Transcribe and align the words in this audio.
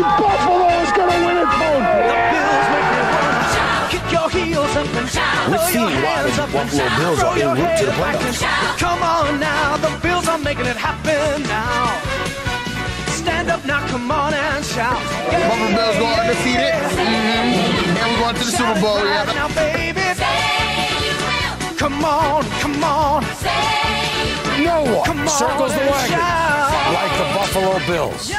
believe 0.00 0.18
Buffalo 0.18 0.68
is 0.80 0.92
going 0.92 1.10
to 1.10 1.18
win 1.26 1.36
it, 1.36 1.50
folks. 1.60 1.92
Kick 3.92 4.06
your 4.12 4.28
heels 4.30 4.76
up 4.76 4.94
and 4.94 5.08
shout. 5.08 5.50
We've 5.50 5.60
seen 5.72 6.02
why 6.02 6.22
the 6.22 6.30
Buffalo 6.52 6.88
Bills 6.96 7.20
are 7.20 7.38
en 7.38 7.56
route 7.56 7.78
to 7.78 7.86
the 7.86 7.92
playoffs. 7.92 8.42
Come 8.78 9.02
on 9.02 9.40
now, 9.40 9.76
the 9.76 9.90
Bills 10.02 10.28
are 10.28 10.38
making 10.38 10.66
it 10.66 10.76
happen 10.76 11.42
now. 11.44 11.98
Stand 13.08 13.50
up 13.50 13.64
now, 13.66 13.86
come 13.88 14.10
on 14.10 14.34
and 14.34 14.64
shout. 14.64 15.02
Buffalo 15.28 15.68
Bills 15.76 15.96
go 15.98 16.06
undefeated. 16.06 16.72
Mm-hmm. 16.72 18.00
And 18.00 18.12
we're 18.12 18.20
going 18.20 18.36
to 18.36 18.44
the 18.44 18.52
Super 18.52 18.80
Bowl, 18.80 19.04
yeah. 19.04 19.24
Now, 19.34 19.48
baby. 19.54 20.00
Come 21.76 22.04
on, 22.04 22.44
come 22.60 22.84
on. 22.84 23.24
No 24.62 24.82
one 25.00 25.28
circles 25.28 25.72
the 25.72 25.80
wagon 25.80 26.18
like 26.92 27.12
the 27.16 27.24
Buffalo 27.34 27.78
Bills. 27.86 28.32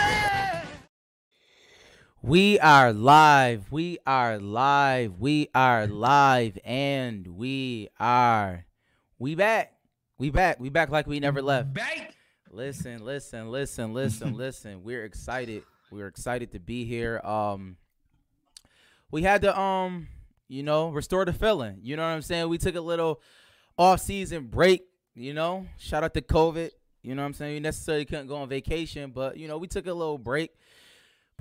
We 2.23 2.59
are 2.59 2.93
live. 2.93 3.71
We 3.71 3.97
are 4.05 4.37
live. 4.37 5.19
We 5.19 5.49
are 5.55 5.87
live. 5.87 6.55
And 6.63 7.25
we 7.25 7.89
are. 7.99 8.67
We 9.17 9.33
back. 9.33 9.73
We 10.19 10.29
back. 10.29 10.59
We 10.59 10.69
back 10.69 10.91
like 10.91 11.07
we 11.07 11.19
never 11.19 11.41
left. 11.41 11.73
Back. 11.73 12.13
Listen, 12.51 13.03
listen, 13.03 13.49
listen, 13.49 13.91
listen, 13.95 14.35
listen. 14.35 14.83
We're 14.83 15.03
excited. 15.03 15.63
We're 15.89 16.05
excited 16.05 16.51
to 16.51 16.59
be 16.59 16.85
here. 16.85 17.19
Um 17.23 17.77
we 19.09 19.23
had 19.23 19.41
to 19.41 19.59
um, 19.59 20.07
you 20.47 20.61
know, 20.61 20.89
restore 20.89 21.25
the 21.25 21.33
feeling. 21.33 21.79
You 21.81 21.95
know 21.95 22.03
what 22.03 22.09
I'm 22.09 22.21
saying? 22.21 22.49
We 22.49 22.59
took 22.59 22.75
a 22.75 22.81
little 22.81 23.19
off-season 23.79 24.45
break, 24.45 24.83
you 25.15 25.33
know. 25.33 25.65
Shout 25.79 26.03
out 26.03 26.13
to 26.13 26.21
COVID. 26.21 26.69
You 27.01 27.15
know 27.15 27.23
what 27.23 27.29
I'm 27.29 27.33
saying? 27.33 27.55
We 27.55 27.59
necessarily 27.61 28.05
couldn't 28.05 28.27
go 28.27 28.35
on 28.35 28.47
vacation, 28.47 29.09
but 29.09 29.37
you 29.37 29.47
know, 29.47 29.57
we 29.57 29.65
took 29.65 29.87
a 29.87 29.93
little 29.93 30.19
break. 30.19 30.51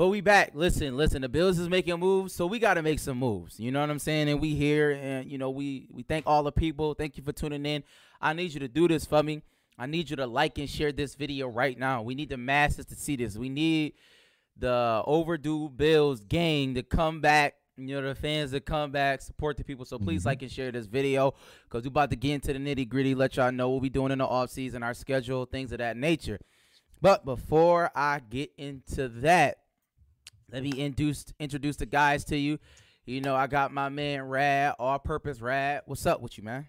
But 0.01 0.09
we 0.09 0.23
back. 0.23 0.53
Listen, 0.55 0.97
listen. 0.97 1.21
The 1.21 1.29
Bills 1.29 1.59
is 1.59 1.69
making 1.69 2.01
moves, 2.01 2.33
so 2.33 2.47
we 2.47 2.59
got 2.59 2.73
to 2.73 2.83
make 2.83 2.99
some 2.99 3.19
moves. 3.19 3.61
You 3.61 3.71
know 3.71 3.83
what 3.83 3.91
I'm 3.91 3.99
saying? 3.99 4.31
And 4.31 4.41
we 4.41 4.55
here, 4.55 4.93
and 4.93 5.31
you 5.31 5.37
know 5.37 5.51
we 5.51 5.89
we 5.93 6.05
thank 6.05 6.27
all 6.27 6.43
the 6.43 6.51
people. 6.51 6.95
Thank 6.95 7.19
you 7.19 7.23
for 7.23 7.33
tuning 7.33 7.67
in. 7.67 7.85
I 8.19 8.33
need 8.33 8.55
you 8.55 8.61
to 8.61 8.69
do 8.69 8.89
this 8.89 9.05
for 9.05 9.23
me. 9.23 9.43
I 9.77 9.85
need 9.85 10.09
you 10.09 10.17
to 10.17 10.27
like 10.27 10.57
and 10.57 10.71
share 10.71 10.91
this 10.91 11.17
video 11.17 11.49
right 11.49 11.79
now. 11.79 12.01
We 12.01 12.15
need 12.15 12.31
the 12.31 12.39
masses 12.39 12.87
to 12.87 12.95
see 12.95 13.15
this. 13.17 13.37
We 13.37 13.51
need 13.51 13.93
the 14.57 15.03
overdue 15.05 15.69
Bills 15.69 16.21
gang 16.21 16.73
to 16.77 16.83
come 16.83 17.21
back. 17.21 17.57
You 17.77 18.01
know 18.01 18.09
the 18.09 18.15
fans 18.15 18.53
to 18.53 18.61
come 18.61 18.93
back, 18.93 19.21
support 19.21 19.59
the 19.59 19.65
people. 19.65 19.85
So 19.85 19.99
please 19.99 20.21
mm-hmm. 20.21 20.29
like 20.29 20.41
and 20.41 20.51
share 20.51 20.73
this 20.73 20.87
video 20.87 21.35
because 21.65 21.85
we 21.85 21.89
about 21.89 22.09
to 22.09 22.17
get 22.17 22.33
into 22.37 22.55
the 22.55 22.59
nitty 22.59 22.89
gritty. 22.89 23.15
Let 23.15 23.37
y'all 23.37 23.53
know 23.53 23.69
what 23.69 23.83
we 23.83 23.91
doing 23.91 24.13
in 24.13 24.19
the 24.21 24.27
off 24.27 24.49
season, 24.49 24.83
our 24.83 24.95
schedule, 24.95 25.45
things 25.45 25.73
of 25.73 25.79
that 25.79 25.99
nature. 25.99 26.41
But 27.03 27.27
before 27.27 27.91
I 27.95 28.23
get 28.31 28.51
into 28.57 29.07
that, 29.09 29.59
let 30.53 30.63
me 30.63 30.71
introduce 30.71 31.25
introduce 31.39 31.77
the 31.77 31.87
guys 31.87 32.25
to 32.27 32.37
you. 32.37 32.59
You 33.07 33.21
know, 33.21 33.35
I 33.35 33.47
got 33.47 33.73
my 33.73 33.89
man 33.89 34.23
Rad, 34.23 34.75
all 34.79 34.99
purpose 34.99 35.41
Rad. 35.41 35.83
What's 35.87 36.07
up 36.07 36.21
with 36.21 36.39
you, 36.39 36.45
man? 36.45 36.67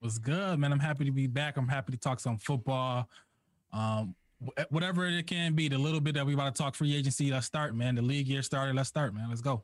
What's 0.00 0.18
good, 0.18 0.58
man? 0.58 0.72
I'm 0.72 0.78
happy 0.78 1.04
to 1.04 1.10
be 1.10 1.26
back. 1.26 1.56
I'm 1.56 1.68
happy 1.68 1.92
to 1.92 1.98
talk 1.98 2.20
some 2.20 2.38
football. 2.38 3.08
Um, 3.72 4.14
whatever 4.70 5.06
it 5.06 5.26
can 5.26 5.54
be, 5.54 5.68
the 5.68 5.78
little 5.78 6.00
bit 6.00 6.14
that 6.14 6.24
we 6.24 6.34
about 6.34 6.54
to 6.54 6.62
talk 6.62 6.74
free 6.74 6.94
agency, 6.94 7.30
let's 7.30 7.46
start, 7.46 7.74
man. 7.74 7.96
The 7.96 8.02
league 8.02 8.28
year 8.28 8.42
started. 8.42 8.76
Let's 8.76 8.88
start, 8.88 9.14
man. 9.14 9.28
Let's 9.28 9.40
go. 9.40 9.62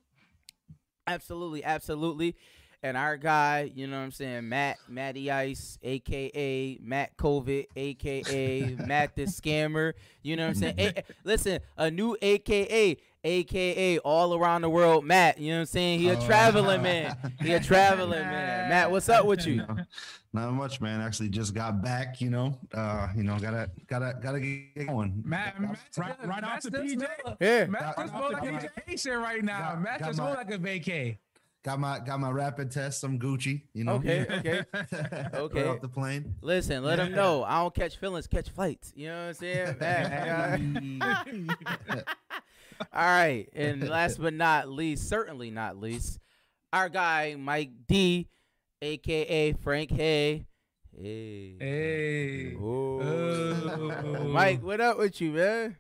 Absolutely, 1.07 1.63
absolutely. 1.65 2.35
And 2.83 2.99
our 2.99 3.17
guy, 3.17 3.73
you 3.75 3.87
know 3.87 3.97
what 3.97 4.05
I'm 4.05 4.11
saying, 4.11 4.47
Matt, 4.47 4.77
Matty 4.89 5.31
Ice, 5.31 5.79
aka 5.83 6.79
Matt 6.83 7.17
COVID, 7.17 7.67
aka 7.77 8.77
Matt 8.87 9.17
the 9.17 9.23
Scammer. 9.23 9.95
You 10.23 10.37
know 10.37 10.49
what 10.49 10.57
I'm 10.57 10.75
saying? 10.77 10.93
A- 10.99 11.03
listen, 11.25 11.61
a 11.79 11.91
new 11.91 12.15
AKA, 12.21 12.99
AKA 13.25 13.99
all 13.99 14.35
around 14.35 14.63
the 14.63 14.69
world, 14.71 15.05
Matt. 15.05 15.39
You 15.39 15.51
know 15.53 15.57
what 15.57 15.61
I'm 15.61 15.67
saying? 15.67 15.99
He 16.01 16.09
a 16.11 16.19
Oh. 16.19 16.27
traveling 16.27 16.83
man. 16.83 17.17
He 17.41 17.53
a 17.53 17.61
traveling 17.61 18.21
man. 18.21 18.69
Matt, 18.69 18.91
what's 18.91 19.09
up 19.09 19.25
with 19.27 19.47
you? 19.47 19.57
know, 19.57 19.77
not 20.33 20.53
much, 20.53 20.81
man. 20.81 21.01
Actually, 21.01 21.29
just 21.31 21.55
got 21.55 21.83
back. 21.83 22.21
You 22.21 22.31
know, 22.31 22.59
uh, 22.75 23.09
you 23.17 23.23
know, 23.23 23.39
gotta, 23.39 23.71
gotta, 23.87 24.19
gotta 24.23 24.41
get 24.41 24.87
going. 24.87 25.23
Matt, 25.25 25.61
Matt 25.61 25.79
right, 25.97 26.27
right 26.27 26.45
off 26.45 26.63
the 26.63 26.71
PJ. 26.71 27.07
Yeah. 27.41 27.67
Matt 27.67 27.97
Got- 27.97 27.99
just 28.07 28.13
more 28.15 28.31
like 28.31 28.43
a 28.43 28.53
got- 28.53 28.63
vacation 28.75 29.19
right 29.19 29.43
now. 29.43 29.59
got- 29.59 29.81
Matt 29.83 29.99
got 30.01 30.07
just 30.09 30.19
my- 30.19 30.25
more 30.27 30.35
like 30.35 30.51
a 30.51 30.59
vacay. 30.59 31.19
Got 31.65 31.81
my, 31.81 31.99
got 31.99 32.21
my 32.21 32.31
rapid 32.31 32.71
test. 32.71 33.01
Some 33.01 33.19
Gucci. 33.19 33.63
You 33.73 33.85
know. 33.85 33.93
Okay, 33.95 34.27
okay. 34.31 34.65
okay. 34.75 35.27
Okay. 35.35 35.65
off 35.67 35.81
the 35.81 35.89
plane. 35.89 36.35
Listen, 36.43 36.85
let 36.85 36.99
him 36.99 37.13
know. 37.13 37.43
I 37.43 37.61
don't 37.63 37.75
catch 37.75 37.97
feelings, 37.97 38.27
catch 38.27 38.51
flights. 38.51 38.93
You 38.95 39.07
know 39.09 39.17
what 39.23 39.29
I'm 39.29 39.35
saying? 39.35 39.77
Matt, 39.81 41.41
all 41.91 42.03
right. 42.93 43.47
And 43.55 43.89
last 43.89 44.21
but 44.21 44.35
not 44.35 44.69
least, 44.69 45.09
certainly 45.09 45.51
not 45.51 45.79
least, 45.79 46.19
our 46.73 46.89
guy 46.89 47.37
Mike 47.39 47.71
D, 47.87 48.29
aka 48.83 49.53
Frank 49.55 49.91
Hay. 49.91 50.47
Hey. 51.01 51.57
Hey. 51.59 52.55
Ooh. 52.55 53.01
Oh. 53.03 54.25
Mike, 54.29 54.63
what 54.63 54.81
up 54.81 54.99
with 54.99 55.21
you, 55.21 55.33
man? 55.33 55.77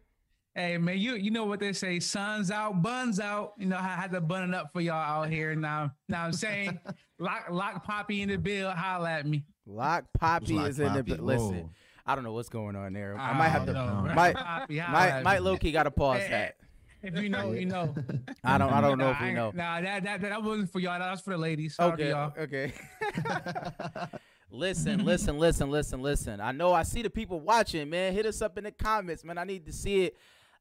Hey 0.56 0.78
man, 0.78 0.98
you 0.98 1.16
you 1.16 1.32
know 1.32 1.46
what 1.46 1.58
they 1.58 1.72
say, 1.72 1.98
sun's 1.98 2.52
out, 2.52 2.80
buns 2.80 3.18
out. 3.18 3.54
You 3.58 3.66
know, 3.66 3.76
I 3.76 3.82
had 3.82 4.12
to 4.12 4.20
bun 4.20 4.50
it 4.50 4.54
up 4.54 4.70
for 4.72 4.80
y'all 4.80 4.94
out 4.94 5.28
here. 5.28 5.56
Now, 5.56 5.92
now 6.08 6.24
I'm 6.24 6.32
saying, 6.32 6.78
lock 7.18 7.46
lock 7.50 7.84
Poppy 7.84 8.22
in 8.22 8.28
the 8.28 8.36
bill, 8.38 8.70
holla 8.70 9.10
at 9.10 9.26
me. 9.26 9.44
Lock 9.66 10.04
Poppy 10.16 10.54
Lock 10.54 10.68
is 10.68 10.78
in 10.78 10.92
the 10.92 11.02
Poppy. 11.02 11.20
listen. 11.20 11.54
Whoa. 11.54 11.70
I 12.06 12.14
don't 12.14 12.22
know 12.22 12.32
what's 12.32 12.50
going 12.50 12.76
on 12.76 12.92
there. 12.92 13.16
I 13.18 13.32
might 13.36 13.48
have 13.48 13.66
to. 13.66 13.72
don't 13.72 14.06
know. 14.06 14.14
Might, 14.14 14.36
Poppy, 14.36 14.76
might, 14.78 15.22
might 15.22 15.42
low 15.42 15.56
key 15.56 15.72
got 15.72 15.84
to 15.84 15.90
pause 15.90 16.20
Hey, 16.20 16.28
that. 16.30 16.56
If 17.04 17.18
you 17.22 17.28
know, 17.28 17.52
you 17.52 17.66
know. 17.66 17.94
I 18.44 18.58
don't. 18.58 18.72
I 18.72 18.80
don't 18.80 18.98
know 18.98 19.12
Nah, 19.12 19.16
if 19.16 19.20
we 19.20 19.32
know. 19.32 19.52
Nah, 19.54 19.80
that, 19.80 20.02
that 20.04 20.20
that 20.22 20.42
wasn't 20.42 20.72
for 20.72 20.78
y'all. 20.80 20.98
That 20.98 21.10
was 21.10 21.20
for 21.20 21.30
the 21.30 21.38
ladies. 21.38 21.74
Sorry, 21.76 21.92
Okay. 21.92 22.08
y'all. 22.10 22.32
Okay. 22.38 22.72
listen, 24.50 25.04
listen, 25.04 25.38
listen, 25.38 25.70
listen, 25.70 26.02
listen. 26.02 26.40
I 26.40 26.52
know 26.52 26.72
I 26.72 26.82
see 26.82 27.02
the 27.02 27.10
people 27.10 27.40
watching, 27.40 27.88
man. 27.90 28.12
Hit 28.12 28.26
us 28.26 28.42
up 28.42 28.56
in 28.58 28.64
the 28.64 28.72
comments, 28.72 29.24
man. 29.24 29.38
I 29.38 29.44
need 29.44 29.66
to 29.66 29.72
see 29.72 30.04
it. 30.04 30.16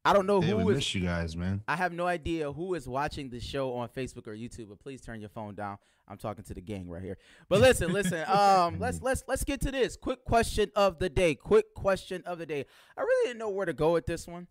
I 0.05 0.11
don't 0.11 0.25
know 0.25 0.41
Hey, 0.41 0.49
who 0.49 0.57
we 0.57 0.73
is. 0.73 0.77
miss 0.79 0.95
you 0.95 1.01
guys, 1.01 1.37
man. 1.37 1.61
I 1.65 1.77
have 1.77 1.93
no 1.93 2.05
idea 2.05 2.51
who 2.51 2.73
is 2.73 2.89
watching 2.89 3.29
the 3.29 3.39
show 3.39 3.73
on 3.75 3.87
Facebook 3.87 4.27
or 4.27 4.35
YouTube, 4.35 4.67
but 4.67 4.79
please 4.79 4.99
turn 4.99 5.21
your 5.21 5.29
phone 5.29 5.55
down. 5.55 5.77
I'm 6.09 6.17
talking 6.17 6.43
to 6.43 6.53
the 6.53 6.59
gang 6.59 6.89
right 6.89 7.01
here. 7.01 7.17
But 7.47 7.61
listen, 7.61 7.93
listen. 7.93 8.25
Um, 8.27 8.79
let's 8.79 9.01
let's 9.01 9.23
let's 9.29 9.45
get 9.45 9.61
to 9.61 9.71
this. 9.71 9.95
Quick 9.95 10.25
question 10.25 10.69
of 10.75 10.99
the 10.99 11.07
day. 11.09 11.35
Quick 11.35 11.73
question 11.73 12.21
of 12.25 12.37
the 12.37 12.45
day. 12.45 12.65
I 12.97 13.01
really 13.01 13.29
didn't 13.29 13.39
know 13.39 13.49
where 13.49 13.65
to 13.65 13.71
go 13.71 13.93
with 13.93 14.05
this 14.05 14.27
one, 14.27 14.47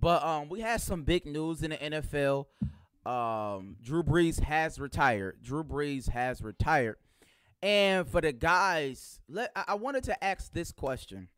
but 0.00 0.22
um, 0.24 0.48
we 0.48 0.60
had 0.60 0.80
some 0.80 1.02
big 1.02 1.26
news 1.26 1.62
in 1.62 1.70
the 1.70 1.76
NFL. 1.76 2.46
Um, 3.04 3.76
Drew 3.82 4.02
Brees 4.02 4.40
has 4.40 4.78
retired. 4.78 5.38
Drew 5.42 5.64
Brees 5.64 6.08
has 6.10 6.40
retired, 6.40 6.96
and 7.62 8.08
for 8.08 8.20
the 8.20 8.32
guys, 8.32 9.20
let 9.28 9.50
I, 9.54 9.74
wanted 9.74 10.04
to 10.04 10.24
ask 10.24 10.52
this 10.52 10.72
question. 10.72 11.28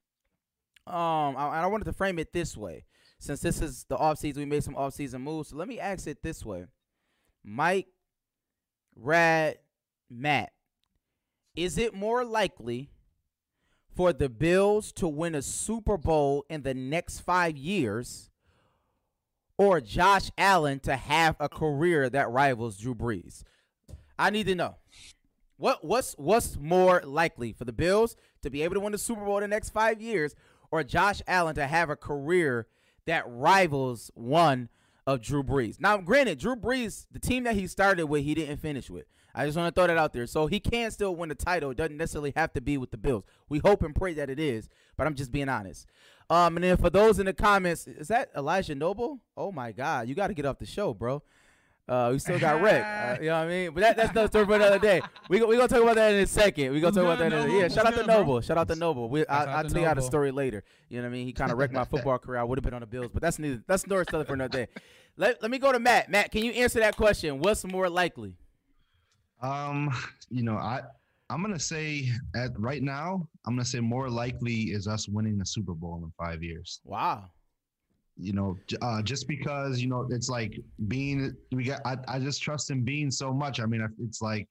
Um, 0.86 1.36
I, 1.36 1.62
I 1.62 1.66
wanted 1.66 1.84
to 1.84 1.94
frame 1.94 2.18
it 2.18 2.32
this 2.32 2.56
way 2.56 2.84
since 3.24 3.40
this 3.40 3.62
is 3.62 3.84
the 3.88 3.96
offseason, 3.96 4.36
we 4.36 4.44
made 4.44 4.64
some 4.64 4.74
offseason 4.74 5.22
moves. 5.22 5.48
So 5.48 5.56
let 5.56 5.66
me 5.66 5.80
ask 5.80 6.06
it 6.06 6.22
this 6.22 6.44
way. 6.44 6.66
Mike, 7.42 7.86
Rad, 8.94 9.58
Matt, 10.10 10.52
is 11.56 11.78
it 11.78 11.94
more 11.94 12.24
likely 12.24 12.90
for 13.96 14.12
the 14.12 14.28
Bills 14.28 14.92
to 14.92 15.08
win 15.08 15.34
a 15.34 15.42
Super 15.42 15.96
Bowl 15.96 16.44
in 16.50 16.62
the 16.62 16.74
next 16.74 17.20
five 17.20 17.56
years 17.56 18.30
or 19.58 19.80
Josh 19.80 20.30
Allen 20.36 20.80
to 20.80 20.96
have 20.96 21.36
a 21.38 21.48
career 21.48 22.08
that 22.10 22.30
rivals 22.30 22.78
Drew 22.78 22.94
Brees? 22.94 23.42
I 24.18 24.30
need 24.30 24.46
to 24.46 24.54
know. 24.54 24.76
What 25.56 25.84
what's 25.84 26.14
what's 26.18 26.56
more 26.56 27.00
likely 27.04 27.52
for 27.52 27.64
the 27.64 27.72
Bills 27.72 28.16
to 28.42 28.50
be 28.50 28.62
able 28.62 28.74
to 28.74 28.80
win 28.80 28.92
the 28.92 28.98
Super 28.98 29.24
Bowl 29.24 29.38
in 29.38 29.42
the 29.42 29.48
next 29.48 29.70
five 29.70 30.00
years, 30.00 30.34
or 30.70 30.82
Josh 30.82 31.22
Allen 31.28 31.54
to 31.54 31.66
have 31.66 31.90
a 31.90 31.96
career 31.96 32.66
that 33.06 33.24
rivals 33.26 34.10
one 34.14 34.68
of 35.06 35.20
Drew 35.20 35.42
Brees? 35.42 35.80
Now, 35.80 35.98
granted, 35.98 36.38
Drew 36.38 36.56
Brees, 36.56 37.06
the 37.12 37.20
team 37.20 37.44
that 37.44 37.54
he 37.54 37.66
started 37.66 38.06
with, 38.06 38.24
he 38.24 38.34
didn't 38.34 38.56
finish 38.56 38.90
with. 38.90 39.06
I 39.34 39.46
just 39.46 39.58
want 39.58 39.74
to 39.74 39.78
throw 39.78 39.88
that 39.88 39.96
out 39.96 40.12
there. 40.12 40.26
So 40.26 40.46
he 40.46 40.60
can 40.60 40.90
still 40.90 41.14
win 41.14 41.28
the 41.28 41.34
title. 41.34 41.70
It 41.70 41.76
doesn't 41.76 41.96
necessarily 41.96 42.32
have 42.36 42.52
to 42.52 42.60
be 42.60 42.78
with 42.78 42.90
the 42.90 42.96
Bills. 42.96 43.24
We 43.48 43.58
hope 43.58 43.82
and 43.82 43.94
pray 43.94 44.14
that 44.14 44.30
it 44.30 44.38
is, 44.38 44.68
but 44.96 45.06
I'm 45.06 45.14
just 45.14 45.32
being 45.32 45.48
honest. 45.48 45.86
Um, 46.30 46.56
and 46.56 46.64
then 46.64 46.76
for 46.76 46.90
those 46.90 47.18
in 47.18 47.26
the 47.26 47.34
comments, 47.34 47.86
is 47.86 48.08
that 48.08 48.30
Elijah 48.36 48.74
Noble? 48.74 49.20
Oh 49.36 49.52
my 49.52 49.72
God, 49.72 50.08
you 50.08 50.14
got 50.14 50.28
to 50.28 50.34
get 50.34 50.46
off 50.46 50.58
the 50.58 50.66
show, 50.66 50.94
bro. 50.94 51.22
Uh, 51.86 52.08
we 52.12 52.18
still 52.18 52.38
got 52.38 52.62
Rick. 52.62 52.82
Uh, 52.82 53.16
you 53.20 53.28
know 53.28 53.38
what 53.38 53.44
I 53.44 53.48
mean? 53.48 53.70
But 53.74 53.80
that, 53.82 53.96
that's 53.96 54.14
no 54.14 54.26
story 54.26 54.46
for 54.46 54.54
another 54.54 54.78
day. 54.78 55.02
We 55.28 55.42
we 55.42 55.56
gonna 55.56 55.68
talk 55.68 55.82
about 55.82 55.96
that 55.96 56.14
in 56.14 56.22
a 56.22 56.26
second. 56.26 56.72
We 56.72 56.80
gonna 56.80 56.94
talk 56.94 57.04
about 57.04 57.18
that. 57.18 57.32
In 57.32 57.50
a, 57.50 57.52
yeah, 57.52 57.62
What's 57.62 57.74
shout 57.74 57.86
out 57.86 57.94
to? 57.94 58.06
Noble. 58.06 58.40
Shout 58.40 58.58
out 58.58 58.68
to 58.68 58.76
Noble. 58.76 59.08
We, 59.08 59.26
I, 59.26 59.42
out 59.42 59.48
I'll 59.48 59.64
tell 59.64 59.80
you 59.80 59.86
how 59.86 59.94
the 59.94 60.02
story 60.02 60.30
later. 60.30 60.64
You 60.88 60.98
know 60.98 61.04
what 61.04 61.08
I 61.08 61.12
mean? 61.12 61.26
He 61.26 61.32
kind 61.32 61.50
of 61.50 61.58
wrecked 61.58 61.72
my 61.72 61.84
football 61.84 62.18
career. 62.18 62.40
I 62.40 62.44
would 62.44 62.58
have 62.58 62.64
been 62.64 62.74
on 62.74 62.80
the 62.80 62.86
Bills, 62.86 63.10
but 63.12 63.22
that's 63.22 63.38
neither, 63.38 63.62
that's 63.66 63.86
no 63.86 64.02
story 64.02 64.24
for 64.24 64.34
another 64.34 64.66
day. 64.66 64.68
Let, 65.16 65.40
let 65.42 65.50
me 65.50 65.58
go 65.58 65.72
to 65.72 65.78
Matt. 65.78 66.10
Matt, 66.10 66.30
can 66.30 66.44
you 66.44 66.52
answer 66.52 66.80
that 66.80 66.96
question? 66.96 67.38
What's 67.38 67.64
more 67.64 67.88
likely? 67.88 68.34
Um, 69.40 69.94
you 70.30 70.42
know, 70.42 70.56
I 70.56 70.82
I'm 71.34 71.42
gonna 71.42 71.58
say 71.58 72.10
at 72.36 72.52
right 72.58 72.80
now, 72.82 73.28
I'm 73.44 73.54
gonna 73.56 73.64
say 73.64 73.80
more 73.80 74.08
likely 74.08 74.70
is 74.70 74.86
us 74.86 75.08
winning 75.08 75.36
the 75.36 75.44
Super 75.46 75.74
Bowl 75.74 75.96
in 76.04 76.12
five 76.24 76.44
years. 76.44 76.80
Wow. 76.84 77.24
you 78.16 78.32
know, 78.32 78.56
uh, 78.82 79.02
just 79.02 79.26
because 79.26 79.80
you 79.80 79.88
know 79.88 80.06
it's 80.10 80.28
like 80.28 80.60
Beane 80.86 81.36
we 81.52 81.64
got. 81.64 81.80
I, 81.84 81.96
I 82.06 82.20
just 82.20 82.40
trust 82.40 82.70
in 82.70 82.84
Beane 82.84 83.10
so 83.10 83.32
much. 83.32 83.58
I 83.60 83.66
mean, 83.66 83.84
it's 84.00 84.22
like 84.22 84.48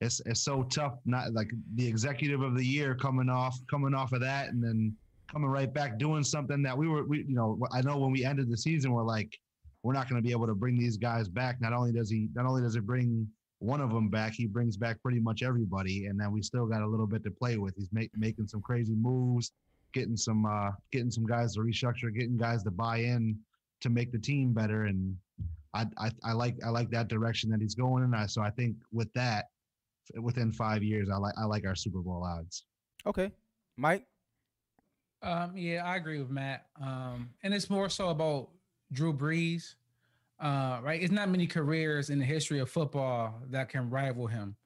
it's 0.00 0.20
it's 0.24 0.40
so 0.42 0.62
tough. 0.64 0.94
Not 1.04 1.34
like 1.34 1.50
the 1.74 1.86
executive 1.86 2.40
of 2.40 2.56
the 2.56 2.64
year 2.64 2.94
coming 2.94 3.28
off 3.28 3.58
coming 3.70 3.94
off 3.94 4.12
of 4.12 4.20
that, 4.22 4.48
and 4.48 4.64
then 4.64 4.96
coming 5.30 5.50
right 5.50 5.72
back 5.72 5.98
doing 5.98 6.24
something 6.24 6.62
that 6.62 6.78
we 6.78 6.88
were. 6.88 7.04
We 7.04 7.18
you 7.28 7.34
know 7.34 7.58
I 7.72 7.82
know 7.82 7.98
when 7.98 8.12
we 8.12 8.24
ended 8.24 8.50
the 8.50 8.56
season, 8.56 8.92
we're 8.92 9.04
like 9.04 9.38
we're 9.82 9.92
not 9.92 10.08
going 10.08 10.20
to 10.20 10.26
be 10.26 10.32
able 10.32 10.46
to 10.46 10.54
bring 10.54 10.78
these 10.78 10.96
guys 10.96 11.28
back. 11.28 11.60
Not 11.60 11.74
only 11.74 11.92
does 11.92 12.10
he 12.10 12.28
not 12.34 12.46
only 12.46 12.62
does 12.62 12.76
it 12.76 12.86
bring 12.86 13.28
one 13.66 13.80
of 13.80 13.90
them 13.90 14.08
back, 14.08 14.32
he 14.34 14.46
brings 14.46 14.76
back 14.76 15.02
pretty 15.02 15.20
much 15.20 15.42
everybody, 15.42 16.06
and 16.06 16.18
then 16.18 16.32
we 16.32 16.42
still 16.42 16.66
got 16.66 16.82
a 16.82 16.86
little 16.86 17.06
bit 17.06 17.22
to 17.24 17.30
play 17.30 17.58
with. 17.58 17.74
He's 17.76 17.88
make, 17.92 18.10
making 18.16 18.46
some 18.46 18.62
crazy 18.62 18.94
moves 18.94 19.52
getting 19.96 20.16
some 20.16 20.44
uh, 20.44 20.72
getting 20.92 21.10
some 21.10 21.26
guys 21.26 21.54
to 21.54 21.60
restructure, 21.60 22.14
getting 22.14 22.36
guys 22.36 22.62
to 22.62 22.70
buy 22.70 22.98
in 22.98 23.36
to 23.80 23.88
make 23.88 24.12
the 24.12 24.18
team 24.18 24.52
better. 24.52 24.84
And 24.84 25.16
I, 25.74 25.86
I, 25.98 26.10
I 26.22 26.32
like 26.32 26.56
I 26.64 26.68
like 26.68 26.90
that 26.90 27.08
direction 27.08 27.50
that 27.50 27.60
he's 27.60 27.74
going 27.74 28.04
in. 28.04 28.14
I, 28.14 28.26
so 28.26 28.42
I 28.42 28.50
think 28.50 28.76
with 28.92 29.12
that, 29.14 29.46
within 30.20 30.52
five 30.52 30.82
years, 30.82 31.08
I 31.12 31.16
like 31.16 31.34
I 31.38 31.44
like 31.46 31.66
our 31.66 31.74
Super 31.74 32.00
Bowl 32.00 32.22
odds. 32.22 32.64
Okay, 33.06 33.32
Mike. 33.76 34.06
Um, 35.22 35.56
yeah, 35.56 35.82
I 35.84 35.96
agree 35.96 36.18
with 36.18 36.30
Matt. 36.30 36.66
Um, 36.80 37.30
and 37.42 37.54
it's 37.54 37.70
more 37.70 37.88
so 37.88 38.10
about 38.10 38.50
Drew 38.92 39.14
Brees. 39.14 39.74
Uh, 40.38 40.80
right? 40.82 41.02
It's 41.02 41.12
not 41.12 41.28
many 41.28 41.46
careers 41.46 42.10
in 42.10 42.18
the 42.18 42.24
history 42.24 42.58
of 42.58 42.70
football 42.70 43.40
that 43.50 43.68
can 43.68 43.88
rival 43.88 44.26
him. 44.26 44.56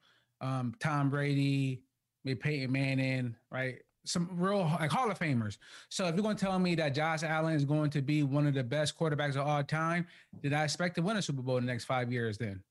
Um, 0.41 0.75
Tom 0.81 1.11
Brady, 1.11 1.83
maybe 2.25 2.41
Peyton 2.41 2.73
Manning, 2.73 3.37
right? 3.51 3.77
some 4.05 4.29
real 4.33 4.61
like 4.81 4.91
Hall 4.91 5.11
of 5.11 5.19
Famers. 5.19 5.59
So 5.89 6.07
if 6.07 6.15
you're 6.15 6.23
going 6.23 6.37
to 6.37 6.45
tell 6.45 6.59
me 6.59 6.75
that 6.77 6.95
Josh 6.95 7.23
Allen 7.23 7.55
is 7.55 7.65
going 7.65 7.91
to 7.91 8.03
be 8.03 8.23
one 8.23 8.47
of 8.47 8.55
the 8.55 8.65
best 8.65 8.99
quarterbacks 8.99 9.37
of 9.37 9.47
all 9.47 9.63
time, 9.63 10.07
did 10.43 10.53
I 10.53 10.65
expect 10.65 10.97
to 10.97 11.03
win 11.03 11.17
a 11.17 11.23
Super 11.23 11.43
Bowl 11.43 11.59
in 11.59 11.67
the 11.67 11.73
next 11.73 11.85
five 11.85 12.13
years? 12.13 12.39
Then, 12.39 12.63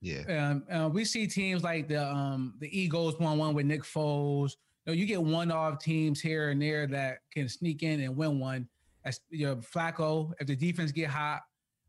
yeah. 0.00 0.50
Um, 0.50 0.64
uh, 0.70 0.88
we 0.88 1.04
see 1.04 1.26
teams 1.26 1.62
like 1.62 1.88
the 1.88 2.04
um 2.04 2.54
the 2.58 2.78
Eagles 2.78 3.18
one 3.18 3.38
one 3.38 3.54
with 3.54 3.66
Nick 3.66 3.82
Foles. 3.82 4.56
You 4.86 4.92
know, 4.92 4.98
you 4.98 5.06
get 5.06 5.22
one 5.22 5.52
off 5.52 5.78
teams 5.78 6.20
here 6.20 6.50
and 6.50 6.60
there 6.60 6.86
that 6.88 7.18
can 7.30 7.48
sneak 7.48 7.82
in 7.82 8.00
and 8.00 8.16
win 8.16 8.40
one. 8.40 8.68
As 9.04 9.20
you 9.30 9.46
know, 9.46 9.56
Flacco, 9.56 10.32
if 10.40 10.46
the 10.46 10.56
defense 10.56 10.92
get 10.92 11.08
hot, 11.08 11.42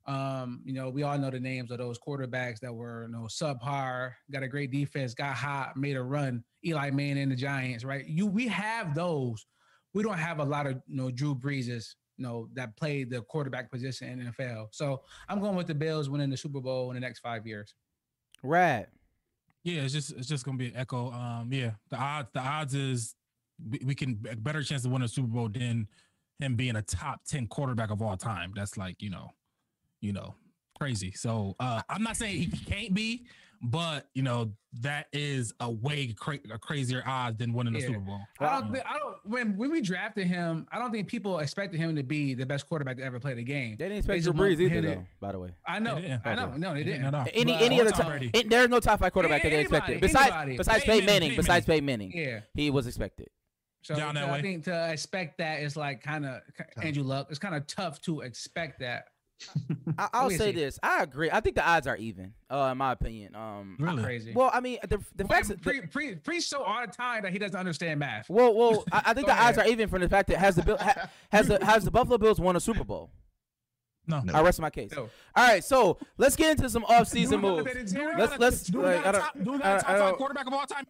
um, 0.05 0.61
you 0.65 0.73
know, 0.73 0.89
we 0.89 1.03
all 1.03 1.17
know 1.17 1.29
the 1.29 1.39
names 1.39 1.71
of 1.71 1.77
those 1.77 1.97
quarterbacks 1.97 2.59
that 2.59 2.73
were, 2.73 3.03
you 3.03 3.11
know, 3.11 3.27
subpar, 3.29 4.13
got 4.31 4.44
a 4.44 4.47
great 4.47 4.71
defense, 4.71 5.13
got 5.13 5.35
hot, 5.35 5.77
made 5.77 5.95
a 5.95 6.03
run. 6.03 6.44
Eli 6.65 6.91
Manning, 6.91 7.23
and 7.23 7.31
the 7.31 7.35
Giants, 7.35 7.83
right? 7.83 8.05
You, 8.05 8.25
we 8.25 8.47
have 8.47 8.95
those. 8.95 9.45
We 9.94 10.03
don't 10.03 10.17
have 10.17 10.39
a 10.39 10.44
lot 10.44 10.65
of, 10.65 10.81
you 10.88 10.95
know, 10.95 11.11
Drew 11.11 11.35
Breeses, 11.35 11.95
you 12.17 12.25
know, 12.25 12.50
that 12.53 12.75
played 12.77 13.09
the 13.09 13.21
quarterback 13.21 13.71
position 13.71 14.07
in 14.09 14.31
NFL. 14.31 14.67
So 14.71 15.01
I'm 15.29 15.39
going 15.39 15.55
with 15.55 15.67
the 15.67 15.75
Bills 15.75 16.09
winning 16.09 16.29
the 16.29 16.38
Super 16.38 16.61
Bowl 16.61 16.89
in 16.89 16.95
the 16.95 17.01
next 17.01 17.19
five 17.19 17.45
years. 17.45 17.73
Right. 18.44 18.88
Yeah, 19.63 19.81
it's 19.81 19.94
just 19.94 20.11
it's 20.11 20.27
just 20.27 20.44
gonna 20.44 20.57
be 20.57 20.67
an 20.67 20.75
echo. 20.75 21.11
Um, 21.11 21.47
yeah, 21.51 21.71
the 21.89 21.95
odds 21.95 22.27
the 22.33 22.41
odds 22.41 22.73
is 22.75 23.15
we, 23.69 23.79
we 23.85 23.95
can 23.95 24.19
a 24.29 24.35
better 24.35 24.61
chance 24.61 24.83
to 24.83 24.89
win 24.89 25.03
a 25.03 25.07
Super 25.07 25.29
Bowl 25.29 25.47
than 25.47 25.88
him 26.39 26.55
being 26.55 26.75
a 26.75 26.81
top 26.81 27.21
ten 27.25 27.47
quarterback 27.47 27.89
of 27.89 28.01
all 28.01 28.17
time. 28.17 28.51
That's 28.53 28.75
like 28.75 29.01
you 29.01 29.09
know 29.09 29.29
you 30.03 30.11
know, 30.13 30.35
crazy. 30.77 31.13
So 31.13 31.55
uh, 31.59 31.81
I'm 31.89 32.03
not 32.03 32.17
saying 32.17 32.38
he 32.38 32.47
can't 32.65 32.94
be, 32.94 33.25
but 33.61 34.09
you 34.13 34.21
know 34.21 34.51
that 34.81 35.07
is 35.13 35.53
a 35.61 35.71
way 35.71 36.13
cra- 36.13 36.39
a 36.51 36.59
crazier 36.59 37.01
odds 37.07 37.38
than 37.38 37.53
winning 37.53 37.73
the 37.73 37.79
Super 37.79 38.00
Bowl. 38.00 38.19
I 38.39 38.59
don't. 38.59 38.73
Think, 38.73 38.85
I 38.85 39.00
don't. 39.00 39.15
When 39.23 39.57
when 39.57 39.71
we 39.71 39.79
drafted 39.81 40.27
him, 40.27 40.67
I 40.71 40.79
don't 40.79 40.91
think 40.91 41.07
people 41.07 41.39
expected 41.39 41.79
him 41.79 41.95
to 41.95 42.03
be 42.03 42.33
the 42.33 42.45
best 42.45 42.67
quarterback 42.67 42.97
to 42.97 43.03
ever 43.03 43.19
play 43.19 43.33
the 43.33 43.44
game. 43.44 43.77
They 43.79 43.85
didn't 43.85 44.00
expect 44.00 44.23
Drew 44.25 44.33
Brees 44.33 44.59
either, 44.59 44.81
though. 44.81 45.05
By 45.21 45.31
the 45.31 45.39
way, 45.39 45.50
I 45.65 45.79
know. 45.79 45.95
I 46.25 46.35
know. 46.35 46.53
No, 46.57 46.73
they 46.73 46.83
didn't. 46.83 47.15
Any 47.33 47.53
any 47.53 47.79
other 47.79 47.91
time, 47.91 48.29
there's 48.47 48.69
no 48.69 48.81
top 48.81 49.00
five 49.00 49.13
quarterback 49.13 49.41
that 49.44 49.50
they 49.50 49.61
expected 49.61 50.01
besides 50.01 50.57
besides 50.57 50.83
Peyton 50.83 51.05
Manning. 51.05 51.35
Besides 51.35 51.65
Peyton 51.65 51.85
Manning, 51.85 52.11
yeah, 52.13 52.41
he 52.53 52.69
was 52.69 52.88
expected. 52.88 53.29
So, 53.83 53.95
so 53.95 54.01
I 54.01 54.41
think 54.41 54.63
to 54.63 54.91
expect 54.91 55.39
that 55.39 55.59
is 55.59 55.75
like 55.75 56.01
kind 56.01 56.25
of 56.25 56.41
Andrew 56.81 57.03
Luck. 57.03 57.27
It's 57.29 57.39
kind 57.39 57.53
of 57.53 57.67
tough 57.67 58.01
to 58.03 58.21
expect 58.21 58.79
that. 58.79 59.07
I, 59.97 60.23
will 60.23 60.31
say 60.31 60.51
this. 60.51 60.79
I 60.81 61.03
agree. 61.03 61.29
I 61.31 61.39
think 61.39 61.55
the 61.55 61.67
odds 61.67 61.87
are 61.87 61.97
even. 61.97 62.33
Uh, 62.49 62.69
in 62.71 62.77
my 62.77 62.91
opinion. 62.91 63.35
Um, 63.35 63.77
really 63.79 64.03
crazy. 64.03 64.33
Well, 64.33 64.51
I 64.53 64.59
mean, 64.59 64.77
the 64.87 64.99
the 65.15 65.25
fact 65.25 65.47
that 65.47 65.61
pre, 65.61 65.81
pre, 65.81 66.15
pre 66.15 66.39
so 66.39 66.63
all 66.63 66.85
the 66.85 66.91
time 66.91 67.23
that 67.23 67.31
he 67.31 67.39
doesn't 67.39 67.57
understand 67.57 67.99
math. 67.99 68.29
Well, 68.29 68.53
well, 68.53 68.83
I, 68.91 69.01
I 69.07 69.13
think 69.15 69.27
the 69.27 69.33
ahead. 69.33 69.57
odds 69.57 69.57
are 69.57 69.67
even 69.71 69.89
from 69.89 70.01
the 70.01 70.09
fact 70.09 70.29
that 70.29 70.37
has 70.37 70.55
the 70.55 70.77
ha, 70.77 71.09
has 71.31 71.47
the 71.47 71.63
has 71.65 71.83
the 71.83 71.91
Buffalo 71.91 72.17
Bills 72.17 72.39
won 72.39 72.55
a 72.55 72.59
Super 72.59 72.83
Bowl. 72.83 73.11
No. 74.05 74.21
I 74.33 74.41
rest 74.41 74.59
my 74.59 74.69
case. 74.69 74.91
No. 74.91 75.09
All 75.35 75.47
right, 75.47 75.63
so 75.63 75.97
let's 76.17 76.35
get 76.35 76.51
into 76.51 76.69
some 76.69 76.83
off-season 76.85 77.39
moves. 77.39 77.93
Let's 77.93 78.37
let's. 78.37 78.63
Do 78.63 78.79
we 78.79 78.83
got 78.85 79.15
a 79.15 79.19
top 79.19 79.83
five 79.85 80.15
quarterback 80.15 80.47
of 80.47 80.53
all 80.53 80.65
time? 80.65 80.85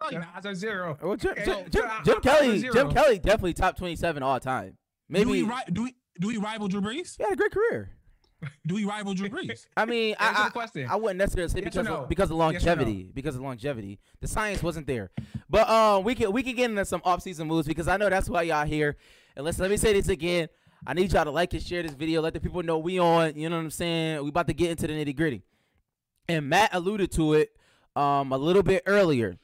Odds 0.00 0.46
are 0.46 0.54
zero. 0.54 0.98
Well, 1.02 1.16
Jim, 1.16 1.34
Jim, 1.44 1.70
Jim, 1.70 1.84
Jim 2.04 2.20
Kelly, 2.20 2.60
Jim 2.60 2.90
Kelly, 2.90 3.18
definitely 3.18 3.54
top 3.54 3.76
twenty-seven 3.76 4.22
all 4.22 4.40
time. 4.40 4.76
Maybe 5.08 5.24
do 5.24 5.46
we, 5.46 5.72
do 5.72 5.82
we 5.84 5.94
do 6.20 6.28
we 6.28 6.36
rival 6.36 6.68
Drew 6.68 6.80
Brees? 6.80 7.16
He 7.16 7.22
had 7.22 7.32
a 7.32 7.36
great 7.36 7.52
career. 7.52 7.90
Do 8.66 8.74
we 8.74 8.84
rival 8.84 9.14
Drew 9.14 9.28
Brees? 9.28 9.66
I 9.76 9.84
mean, 9.84 10.14
I, 10.18 10.50
I, 10.54 10.84
I, 10.90 10.96
wouldn't 10.96 11.18
necessarily 11.18 11.50
say 11.50 11.60
yes 11.60 11.64
because 11.64 11.86
no? 11.86 11.96
of, 11.96 12.08
because 12.08 12.30
of 12.30 12.36
longevity. 12.36 12.92
Yes 12.92 13.06
no? 13.06 13.12
Because 13.14 13.36
of 13.36 13.42
longevity, 13.42 13.98
the 14.20 14.28
science 14.28 14.62
wasn't 14.62 14.86
there. 14.86 15.10
But 15.48 15.68
um, 15.68 16.04
we 16.04 16.14
can 16.14 16.32
we 16.32 16.42
can 16.42 16.54
get 16.54 16.70
into 16.70 16.84
some 16.84 17.00
off-season 17.04 17.48
moves 17.48 17.66
because 17.66 17.88
I 17.88 17.96
know 17.96 18.10
that's 18.10 18.28
why 18.28 18.42
y'all 18.42 18.66
here. 18.66 18.96
And 19.36 19.44
let's 19.44 19.58
let 19.58 19.70
me 19.70 19.76
say 19.76 19.92
this 19.92 20.08
again. 20.08 20.48
I 20.86 20.92
need 20.92 21.12
y'all 21.12 21.24
to 21.24 21.30
like 21.30 21.54
and 21.54 21.62
share 21.62 21.82
this 21.82 21.94
video. 21.94 22.20
Let 22.20 22.34
the 22.34 22.40
people 22.40 22.62
know 22.62 22.78
we 22.78 22.98
on. 22.98 23.36
You 23.36 23.48
know 23.48 23.56
what 23.56 23.62
I'm 23.62 23.70
saying? 23.70 24.22
We 24.22 24.28
about 24.28 24.46
to 24.48 24.54
get 24.54 24.70
into 24.70 24.86
the 24.86 24.92
nitty 24.92 25.16
gritty. 25.16 25.42
And 26.28 26.48
Matt 26.48 26.70
alluded 26.72 27.12
to 27.12 27.34
it 27.34 27.56
um 27.96 28.32
a 28.32 28.38
little 28.38 28.62
bit 28.62 28.82
earlier. 28.86 29.38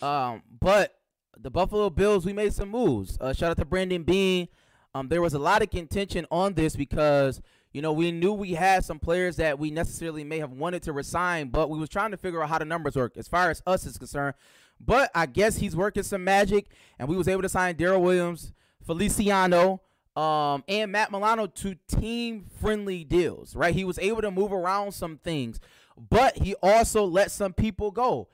Um, 0.00 0.42
but 0.60 0.94
the 1.38 1.50
Buffalo 1.50 1.90
Bills, 1.90 2.24
we 2.24 2.32
made 2.32 2.52
some 2.52 2.68
moves. 2.68 3.18
Uh, 3.20 3.32
shout 3.32 3.50
out 3.50 3.56
to 3.58 3.64
Brandon 3.64 4.02
Beane. 4.02 4.48
Um, 4.94 5.08
there 5.08 5.22
was 5.22 5.34
a 5.34 5.38
lot 5.38 5.62
of 5.62 5.70
contention 5.70 6.26
on 6.30 6.54
this 6.54 6.76
because 6.76 7.40
you 7.74 7.82
know, 7.82 7.92
we 7.92 8.12
knew 8.12 8.32
we 8.32 8.52
had 8.52 8.84
some 8.84 9.00
players 9.00 9.36
that 9.36 9.58
we 9.58 9.72
necessarily 9.72 10.22
may 10.22 10.38
have 10.38 10.52
wanted 10.52 10.84
to 10.84 10.92
resign, 10.92 11.48
but 11.48 11.68
we 11.68 11.76
was 11.76 11.88
trying 11.88 12.12
to 12.12 12.16
figure 12.16 12.40
out 12.40 12.48
how 12.48 12.58
the 12.58 12.64
numbers 12.64 12.94
work 12.94 13.16
as 13.16 13.26
far 13.26 13.50
as 13.50 13.62
us 13.66 13.84
is 13.84 13.98
concerned. 13.98 14.34
But 14.80 15.10
I 15.12 15.26
guess 15.26 15.56
he's 15.56 15.74
working 15.74 16.04
some 16.04 16.22
magic, 16.22 16.68
and 17.00 17.08
we 17.08 17.16
was 17.16 17.26
able 17.26 17.42
to 17.42 17.48
sign 17.48 17.74
Daryl 17.74 18.00
Williams, 18.00 18.52
Feliciano, 18.86 19.82
um, 20.14 20.62
and 20.68 20.92
Matt 20.92 21.10
Milano 21.10 21.48
to 21.48 21.74
team-friendly 21.88 23.02
deals. 23.04 23.56
Right? 23.56 23.74
He 23.74 23.84
was 23.84 23.98
able 23.98 24.22
to 24.22 24.30
move 24.30 24.52
around 24.52 24.92
some 24.92 25.18
things, 25.18 25.58
but 25.96 26.38
he 26.38 26.54
also 26.62 27.04
let 27.04 27.32
some 27.32 27.52
people 27.52 27.90
go. 27.90 28.28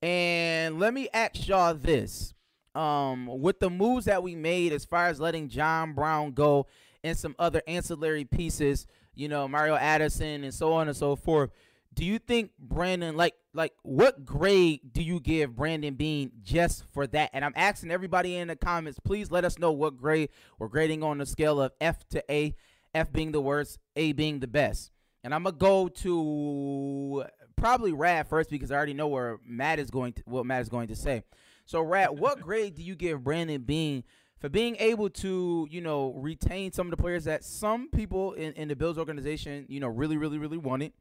And 0.00 0.78
let 0.78 0.94
me 0.94 1.08
ask 1.12 1.48
y'all 1.48 1.74
this: 1.74 2.34
um, 2.76 3.26
with 3.40 3.58
the 3.58 3.70
moves 3.70 4.04
that 4.04 4.22
we 4.22 4.34
made 4.34 4.72
as 4.72 4.84
far 4.84 5.06
as 5.06 5.18
letting 5.18 5.48
John 5.48 5.94
Brown 5.94 6.32
go 6.32 6.66
and 7.02 7.16
some 7.16 7.34
other 7.38 7.62
ancillary 7.66 8.24
pieces, 8.24 8.86
you 9.14 9.28
know, 9.28 9.48
Mario 9.48 9.76
Addison 9.76 10.44
and 10.44 10.52
so 10.52 10.72
on 10.74 10.88
and 10.88 10.96
so 10.96 11.16
forth. 11.16 11.50
Do 11.94 12.04
you 12.04 12.18
think 12.18 12.50
Brandon 12.58 13.16
like 13.16 13.34
like 13.54 13.72
what 13.82 14.26
grade 14.26 14.92
do 14.92 15.02
you 15.02 15.18
give 15.18 15.56
Brandon 15.56 15.94
Beane 15.94 16.30
just 16.42 16.84
for 16.92 17.06
that? 17.06 17.30
And 17.32 17.42
I'm 17.42 17.54
asking 17.56 17.90
everybody 17.90 18.36
in 18.36 18.48
the 18.48 18.56
comments, 18.56 18.98
please 19.02 19.30
let 19.30 19.46
us 19.46 19.58
know 19.58 19.72
what 19.72 19.96
grade 19.96 20.28
we're 20.58 20.68
grading 20.68 21.02
on 21.02 21.16
the 21.16 21.24
scale 21.24 21.58
of 21.58 21.72
F 21.80 22.06
to 22.10 22.22
A, 22.30 22.54
F 22.94 23.10
being 23.10 23.32
the 23.32 23.40
worst, 23.40 23.78
A 23.96 24.12
being 24.12 24.40
the 24.40 24.46
best. 24.46 24.90
And 25.24 25.34
I'm 25.34 25.44
gonna 25.44 25.56
go 25.56 25.88
to 25.88 27.24
probably 27.56 27.94
Rad 27.94 28.28
first 28.28 28.50
because 28.50 28.70
I 28.70 28.76
already 28.76 28.92
know 28.92 29.08
where 29.08 29.38
Matt 29.46 29.78
is 29.78 29.90
going 29.90 30.12
to 30.14 30.22
what 30.26 30.44
Matt 30.44 30.60
is 30.60 30.68
going 30.68 30.88
to 30.88 30.96
say. 30.96 31.22
So 31.66 31.82
Rad, 31.82 32.18
what 32.18 32.40
grade 32.40 32.74
do 32.76 32.82
you 32.82 32.94
give 32.94 33.24
Brandon 33.24 33.60
Beane 33.60 34.04
for 34.38 34.48
being 34.48 34.76
able 34.76 35.10
to, 35.10 35.66
you 35.70 35.80
know, 35.80 36.14
retain 36.16 36.72
some 36.72 36.86
of 36.86 36.90
the 36.92 36.96
players 36.96 37.24
that 37.24 37.44
some 37.44 37.88
people 37.90 38.32
in, 38.34 38.52
in 38.52 38.68
the 38.68 38.76
Bills 38.76 38.98
organization, 38.98 39.66
you 39.68 39.80
know, 39.80 39.88
really, 39.88 40.16
really, 40.16 40.38
really 40.38 40.58
wanted. 40.58 40.92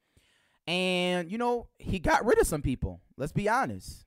And, 0.68 1.32
you 1.32 1.38
know, 1.38 1.68
he 1.78 2.00
got 2.00 2.26
rid 2.26 2.40
of 2.40 2.48
some 2.48 2.62
people. 2.64 3.02
Let's 3.18 3.32
be 3.32 3.48
honest. 3.48 4.06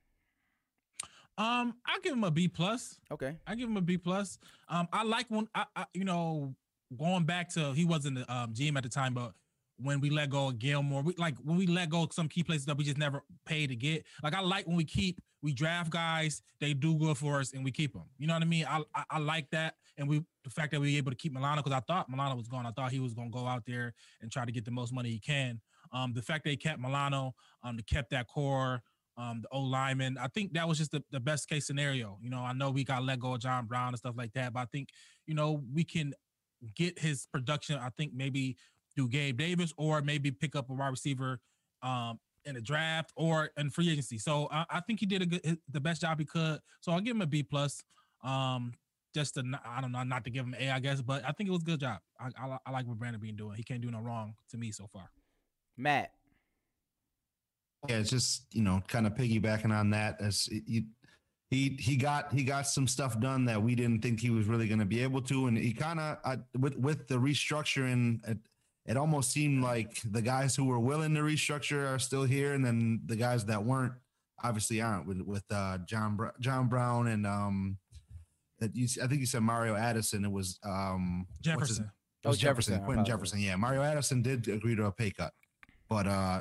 Um, 1.36 1.74
I 1.86 2.00
give 2.02 2.14
him 2.14 2.24
a 2.24 2.32
B 2.32 2.48
plus. 2.48 2.98
Okay. 3.12 3.36
I 3.46 3.54
give 3.54 3.68
him 3.68 3.76
a 3.76 3.80
B 3.80 3.96
plus. 3.96 4.40
Um, 4.68 4.88
I 4.92 5.04
like 5.04 5.26
when 5.28 5.46
I, 5.54 5.66
I 5.76 5.84
you 5.94 6.04
know, 6.04 6.56
going 6.98 7.24
back 7.24 7.50
to 7.50 7.72
he 7.72 7.84
wasn't 7.84 8.16
the 8.16 8.34
um, 8.34 8.52
GM 8.54 8.76
at 8.76 8.82
the 8.82 8.88
time, 8.88 9.14
but 9.14 9.34
when 9.80 10.00
we 10.00 10.10
let 10.10 10.30
go 10.30 10.48
of 10.48 10.58
Gilmore, 10.58 11.02
we 11.02 11.14
like 11.16 11.36
when 11.42 11.56
we 11.56 11.66
let 11.66 11.88
go 11.88 12.02
of 12.02 12.12
some 12.12 12.28
key 12.28 12.42
places 12.42 12.66
that 12.66 12.76
we 12.76 12.84
just 12.84 12.98
never 12.98 13.22
paid 13.46 13.68
to 13.68 13.76
get. 13.76 14.04
Like 14.22 14.34
I 14.34 14.40
like 14.40 14.66
when 14.66 14.76
we 14.76 14.84
keep 14.84 15.20
we 15.42 15.52
draft 15.52 15.90
guys, 15.90 16.42
they 16.60 16.74
do 16.74 16.96
good 16.96 17.16
for 17.16 17.38
us, 17.38 17.52
and 17.52 17.64
we 17.64 17.70
keep 17.70 17.92
them. 17.92 18.04
You 18.18 18.26
know 18.26 18.34
what 18.34 18.42
I 18.42 18.46
mean? 18.46 18.66
I 18.68 18.82
I, 18.94 19.04
I 19.10 19.18
like 19.18 19.48
that, 19.50 19.74
and 19.96 20.08
we 20.08 20.22
the 20.44 20.50
fact 20.50 20.72
that 20.72 20.80
we 20.80 20.92
were 20.92 20.98
able 20.98 21.12
to 21.12 21.16
keep 21.16 21.32
Milano 21.32 21.62
because 21.62 21.76
I 21.76 21.80
thought 21.80 22.10
Milano 22.10 22.34
was 22.36 22.48
gone. 22.48 22.66
I 22.66 22.72
thought 22.72 22.90
he 22.90 23.00
was 23.00 23.14
going 23.14 23.30
to 23.30 23.36
go 23.36 23.46
out 23.46 23.62
there 23.66 23.94
and 24.20 24.30
try 24.30 24.44
to 24.44 24.52
get 24.52 24.64
the 24.64 24.70
most 24.70 24.92
money 24.92 25.10
he 25.10 25.20
can. 25.20 25.60
Um, 25.92 26.12
the 26.12 26.22
fact 26.22 26.44
they 26.44 26.56
kept 26.56 26.80
Milano, 26.80 27.34
um, 27.62 27.76
they 27.76 27.82
kept 27.82 28.10
that 28.10 28.26
core, 28.26 28.82
um, 29.16 29.40
the 29.42 29.48
old 29.52 29.70
lineman. 29.70 30.18
I 30.18 30.28
think 30.28 30.52
that 30.54 30.68
was 30.68 30.78
just 30.78 30.90
the, 30.90 31.02
the 31.10 31.20
best 31.20 31.48
case 31.48 31.66
scenario. 31.66 32.18
You 32.20 32.30
know, 32.30 32.40
I 32.40 32.52
know 32.52 32.70
we 32.70 32.84
got 32.84 33.04
let 33.04 33.20
go 33.20 33.34
of 33.34 33.40
John 33.40 33.66
Brown 33.66 33.88
and 33.88 33.98
stuff 33.98 34.14
like 34.16 34.32
that, 34.34 34.52
but 34.52 34.60
I 34.60 34.66
think 34.66 34.88
you 35.26 35.34
know 35.34 35.62
we 35.72 35.84
can 35.84 36.14
get 36.74 36.98
his 36.98 37.26
production. 37.32 37.78
I 37.78 37.90
think 37.90 38.12
maybe 38.14 38.56
do 38.98 39.08
Gabe 39.08 39.38
Davis 39.38 39.72
or 39.76 40.02
maybe 40.02 40.30
pick 40.30 40.56
up 40.56 40.68
a 40.70 40.74
wide 40.74 40.88
receiver 40.88 41.40
um, 41.82 42.18
in 42.44 42.56
a 42.56 42.60
draft 42.60 43.12
or 43.16 43.50
in 43.56 43.70
free 43.70 43.90
agency. 43.90 44.18
So 44.18 44.48
I, 44.50 44.64
I 44.70 44.80
think 44.80 45.00
he 45.00 45.06
did 45.06 45.22
a 45.22 45.26
good, 45.26 45.58
the 45.70 45.80
best 45.80 46.00
job 46.00 46.18
he 46.18 46.24
could. 46.24 46.58
So 46.80 46.92
I'll 46.92 47.00
give 47.00 47.14
him 47.14 47.22
a 47.22 47.26
B 47.26 47.42
plus. 47.42 47.82
Um, 48.24 48.72
just 49.14 49.34
to 49.34 49.42
I 49.64 49.80
don't 49.80 49.92
know, 49.92 50.02
not 50.02 50.24
to 50.24 50.30
give 50.30 50.44
him 50.44 50.54
A, 50.58 50.70
I 50.70 50.80
guess, 50.80 51.00
but 51.00 51.24
I 51.24 51.32
think 51.32 51.48
it 51.48 51.52
was 51.52 51.62
a 51.62 51.64
good 51.64 51.80
job. 51.80 51.98
I, 52.20 52.26
I, 52.38 52.58
I 52.66 52.70
like 52.70 52.86
what 52.86 52.98
Brandon 52.98 53.20
Beane 53.20 53.36
doing. 53.36 53.56
He 53.56 53.62
can't 53.62 53.80
do 53.80 53.90
no 53.90 54.00
wrong 54.00 54.34
to 54.50 54.58
me 54.58 54.70
so 54.70 54.86
far. 54.92 55.10
Matt. 55.76 56.10
Yeah, 57.88 57.96
it's 57.96 58.10
just 58.10 58.42
you 58.52 58.62
know 58.62 58.82
kind 58.88 59.06
of 59.06 59.14
piggybacking 59.14 59.72
on 59.72 59.90
that 59.90 60.20
as 60.20 60.48
you, 60.48 60.82
he 61.50 61.76
he 61.80 61.96
got 61.96 62.32
he 62.32 62.44
got 62.44 62.66
some 62.66 62.86
stuff 62.86 63.18
done 63.18 63.44
that 63.46 63.62
we 63.62 63.74
didn't 63.74 64.02
think 64.02 64.20
he 64.20 64.30
was 64.30 64.46
really 64.46 64.68
going 64.68 64.80
to 64.80 64.84
be 64.84 65.02
able 65.02 65.22
to, 65.22 65.46
and 65.46 65.56
he 65.56 65.72
kind 65.72 66.00
of 66.00 66.18
uh, 66.24 66.36
with 66.58 66.76
with 66.76 67.08
the 67.08 67.14
restructuring. 67.14 68.20
It, 68.28 68.38
it 68.88 68.96
almost 68.96 69.30
seemed 69.30 69.62
like 69.62 70.00
the 70.02 70.22
guys 70.22 70.56
who 70.56 70.64
were 70.64 70.80
willing 70.80 71.14
to 71.14 71.20
restructure 71.20 71.86
are 71.94 71.98
still 71.98 72.24
here, 72.24 72.54
and 72.54 72.64
then 72.64 73.02
the 73.04 73.16
guys 73.16 73.44
that 73.44 73.62
weren't 73.62 73.92
obviously 74.42 74.80
aren't. 74.80 75.06
With 75.06 75.20
with 75.20 75.44
uh, 75.50 75.78
John 75.86 76.18
John 76.40 76.68
Brown 76.68 77.08
and 77.08 77.26
um, 77.26 77.78
you, 78.72 78.88
I 79.02 79.06
think 79.06 79.20
you 79.20 79.26
said 79.26 79.42
Mario 79.42 79.76
Addison. 79.76 80.24
It 80.24 80.32
was 80.32 80.58
um 80.64 81.26
Jefferson. 81.42 81.90
It 82.24 82.28
was 82.28 82.38
oh, 82.38 82.40
Jefferson, 82.40 82.72
Jefferson 82.72 82.84
Quentin 82.84 83.04
Jefferson. 83.04 83.40
Yeah, 83.40 83.56
Mario 83.56 83.82
Addison 83.82 84.22
did 84.22 84.48
agree 84.48 84.74
to 84.74 84.86
a 84.86 84.92
pay 84.92 85.10
cut, 85.10 85.32
but 85.88 86.06
uh, 86.06 86.40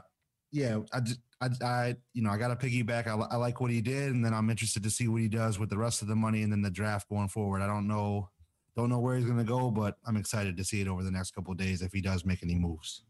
yeah, 0.52 0.80
I 0.94 1.00
just 1.02 1.20
I, 1.42 1.50
I, 1.62 1.96
you 2.14 2.24
know, 2.24 2.32
I 2.32 2.38
got 2.38 2.48
to 2.48 2.68
piggyback. 2.68 3.08
I, 3.08 3.14
I 3.14 3.36
like 3.36 3.62
what 3.62 3.72
he 3.72 3.82
did, 3.82 4.14
and 4.14 4.26
then 4.26 4.34
I'm 4.34 4.50
interested 4.50 4.84
to 4.84 4.90
see 4.90 5.08
what 5.08 5.22
he 5.22 5.28
does 5.28 5.60
with 5.60 5.70
the 5.70 5.78
rest 5.78 6.02
of 6.02 6.08
the 6.08 6.16
money 6.16 6.42
and 6.44 6.52
then 6.52 6.62
the 6.62 6.72
draft 6.72 7.10
going 7.10 7.28
forward. 7.28 7.62
I 7.62 7.68
don't 7.68 7.88
know, 7.88 8.30
don't 8.78 8.90
know 8.90 9.00
where 9.00 9.16
he's 9.16 9.26
going 9.26 9.40
to 9.40 9.44
go, 9.44 9.72
but 9.72 9.98
I'm 10.06 10.16
excited 10.16 10.56
to 10.56 10.64
see 10.64 10.82
it 10.82 10.88
over 10.88 11.04
the 11.04 11.12
next 11.12 11.32
couple 11.34 11.54
days 11.56 11.82
if 11.82 11.92
he 11.92 12.00
does 12.00 12.24
make 12.24 12.44
any 12.44 12.56
moves. 12.56 13.02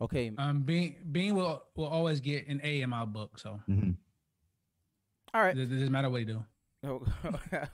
Okay. 0.00 0.30
Um, 0.38 0.60
Beane 0.60 0.96
Beane 1.10 1.34
will 1.34 1.62
will 1.74 1.86
always 1.86 2.20
get 2.20 2.46
an 2.46 2.60
A 2.62 2.82
in 2.82 2.90
my 2.90 3.04
book. 3.04 3.38
So. 3.38 3.58
Mm-hmm. 3.68 3.92
All 5.34 5.42
right. 5.42 5.56
It, 5.56 5.66
doesn't 5.66 5.90
matter 5.90 6.10
what 6.10 6.20
he 6.20 6.26
do. 6.26 6.44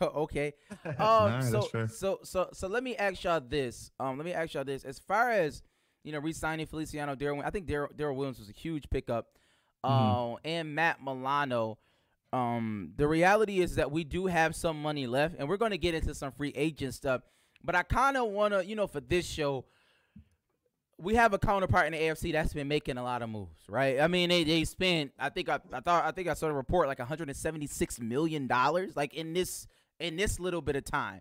okay. 0.00 0.54
Um. 0.98 1.42
so 1.42 1.68
so 1.88 2.20
so 2.22 2.48
so 2.52 2.68
let 2.68 2.82
me 2.82 2.96
ask 2.96 3.24
y'all 3.24 3.42
this. 3.46 3.90
Um. 3.98 4.16
Let 4.16 4.24
me 4.24 4.32
ask 4.32 4.54
y'all 4.54 4.64
this. 4.64 4.84
As 4.84 4.98
far 4.98 5.30
as 5.30 5.62
you 6.04 6.12
know, 6.12 6.20
re-signing 6.20 6.66
Feliciano 6.66 7.14
Daryl, 7.14 7.42
I 7.44 7.50
think 7.50 7.66
Daryl 7.66 8.14
Williams 8.14 8.38
was 8.38 8.48
a 8.48 8.52
huge 8.52 8.88
pickup 8.90 9.26
mm-hmm. 9.84 10.34
uh, 10.34 10.36
and 10.44 10.74
Matt 10.74 11.02
Milano. 11.02 11.78
Um, 12.34 12.90
the 12.96 13.06
reality 13.06 13.60
is 13.60 13.76
that 13.76 13.92
we 13.92 14.02
do 14.02 14.26
have 14.26 14.56
some 14.56 14.82
money 14.82 15.06
left, 15.06 15.36
and 15.38 15.48
we're 15.48 15.56
going 15.56 15.70
to 15.70 15.78
get 15.78 15.94
into 15.94 16.14
some 16.14 16.32
free 16.32 16.52
agent 16.56 16.94
stuff. 16.94 17.20
But 17.62 17.76
I 17.76 17.84
kind 17.84 18.16
of 18.16 18.28
want 18.30 18.52
to, 18.54 18.66
you 18.66 18.74
know, 18.74 18.88
for 18.88 19.00
this 19.00 19.24
show, 19.24 19.66
we 20.98 21.14
have 21.14 21.32
a 21.32 21.38
counterpart 21.38 21.86
in 21.86 21.92
the 21.92 21.98
AFC 21.98 22.32
that's 22.32 22.52
been 22.52 22.66
making 22.66 22.98
a 22.98 23.04
lot 23.04 23.22
of 23.22 23.28
moves, 23.28 23.68
right? 23.68 24.00
I 24.00 24.08
mean, 24.08 24.30
they, 24.30 24.42
they 24.42 24.64
spent, 24.64 25.12
I 25.16 25.28
think 25.28 25.48
I, 25.48 25.60
I 25.72 25.78
thought 25.78 26.04
I 26.04 26.10
think 26.10 26.26
I 26.26 26.34
saw 26.34 26.48
a 26.48 26.52
report 26.52 26.88
like 26.88 26.98
176 26.98 28.00
million 28.00 28.48
dollars, 28.48 28.96
like 28.96 29.14
in 29.14 29.32
this 29.32 29.68
in 30.00 30.16
this 30.16 30.40
little 30.40 30.60
bit 30.60 30.74
of 30.74 30.84
time. 30.84 31.20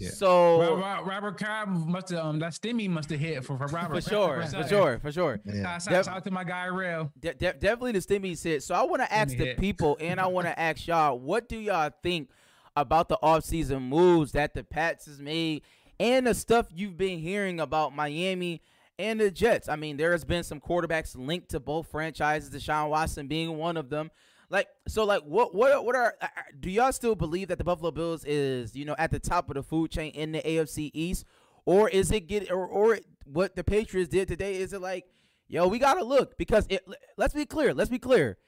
Yeah. 0.00 0.10
So 0.10 0.76
Robert, 0.78 1.04
Robert 1.04 1.38
Cobb 1.38 1.68
must 1.68 2.08
have 2.08 2.24
um 2.24 2.38
that 2.38 2.52
stimmy 2.52 2.88
must 2.88 3.10
have 3.10 3.20
hit 3.20 3.44
for, 3.44 3.58
for 3.58 3.66
Robert 3.66 4.02
for 4.02 4.08
sure, 4.08 4.42
for 4.46 4.66
sure, 4.66 4.98
for 4.98 5.12
sure. 5.12 5.40
Yeah. 5.44 5.78
Shout, 5.78 6.08
out 6.08 6.24
to 6.24 6.30
my 6.30 6.42
guy 6.42 6.66
Real. 6.66 7.12
De- 7.20 7.34
de- 7.34 7.52
definitely 7.52 7.92
the 7.92 7.98
stimmy 7.98 8.42
hit. 8.42 8.62
So 8.62 8.74
I 8.74 8.82
want 8.82 9.02
to 9.02 9.12
ask 9.12 9.36
the 9.36 9.44
hit. 9.44 9.58
people 9.58 9.98
and 10.00 10.18
I 10.18 10.26
want 10.26 10.46
to 10.46 10.58
ask 10.58 10.86
y'all, 10.86 11.18
what 11.18 11.48
do 11.48 11.58
y'all 11.58 11.90
think 12.02 12.30
about 12.76 13.08
the 13.08 13.18
offseason 13.22 13.82
moves 13.82 14.32
that 14.32 14.54
the 14.54 14.64
Pats 14.64 15.06
has 15.06 15.20
made 15.20 15.62
and 15.98 16.26
the 16.26 16.34
stuff 16.34 16.66
you've 16.74 16.96
been 16.96 17.18
hearing 17.18 17.60
about 17.60 17.94
Miami 17.94 18.62
and 18.98 19.20
the 19.20 19.30
Jets? 19.30 19.68
I 19.68 19.76
mean, 19.76 19.98
there 19.98 20.12
has 20.12 20.24
been 20.24 20.44
some 20.44 20.60
quarterbacks 20.60 21.14
linked 21.14 21.50
to 21.50 21.60
both 21.60 21.90
franchises, 21.90 22.48
Deshaun 22.48 22.88
Watson 22.88 23.26
being 23.26 23.58
one 23.58 23.76
of 23.76 23.90
them. 23.90 24.10
Like 24.50 24.66
so, 24.88 25.04
like 25.04 25.22
what 25.22 25.54
what 25.54 25.84
what 25.84 25.94
are 25.94 26.14
uh, 26.20 26.24
uh, 26.24 26.42
do 26.58 26.70
y'all 26.70 26.92
still 26.92 27.14
believe 27.14 27.48
that 27.48 27.58
the 27.58 27.64
Buffalo 27.64 27.92
Bills 27.92 28.24
is 28.24 28.74
you 28.74 28.84
know 28.84 28.96
at 28.98 29.12
the 29.12 29.20
top 29.20 29.48
of 29.48 29.54
the 29.54 29.62
food 29.62 29.92
chain 29.92 30.10
in 30.12 30.32
the 30.32 30.40
AFC 30.40 30.90
East, 30.92 31.24
or 31.64 31.88
is 31.88 32.10
it 32.10 32.26
get 32.26 32.50
or 32.50 32.66
or 32.66 32.98
what 33.24 33.54
the 33.54 33.62
Patriots 33.62 34.10
did 34.10 34.26
today? 34.26 34.56
Is 34.56 34.72
it 34.72 34.80
like 34.80 35.06
yo 35.46 35.68
we 35.68 35.78
gotta 35.78 36.02
look 36.02 36.36
because 36.36 36.66
it? 36.68 36.84
Let's 37.16 37.32
be 37.32 37.46
clear. 37.46 37.72
Let's 37.72 37.90
be 37.90 38.00
clear. 38.00 38.38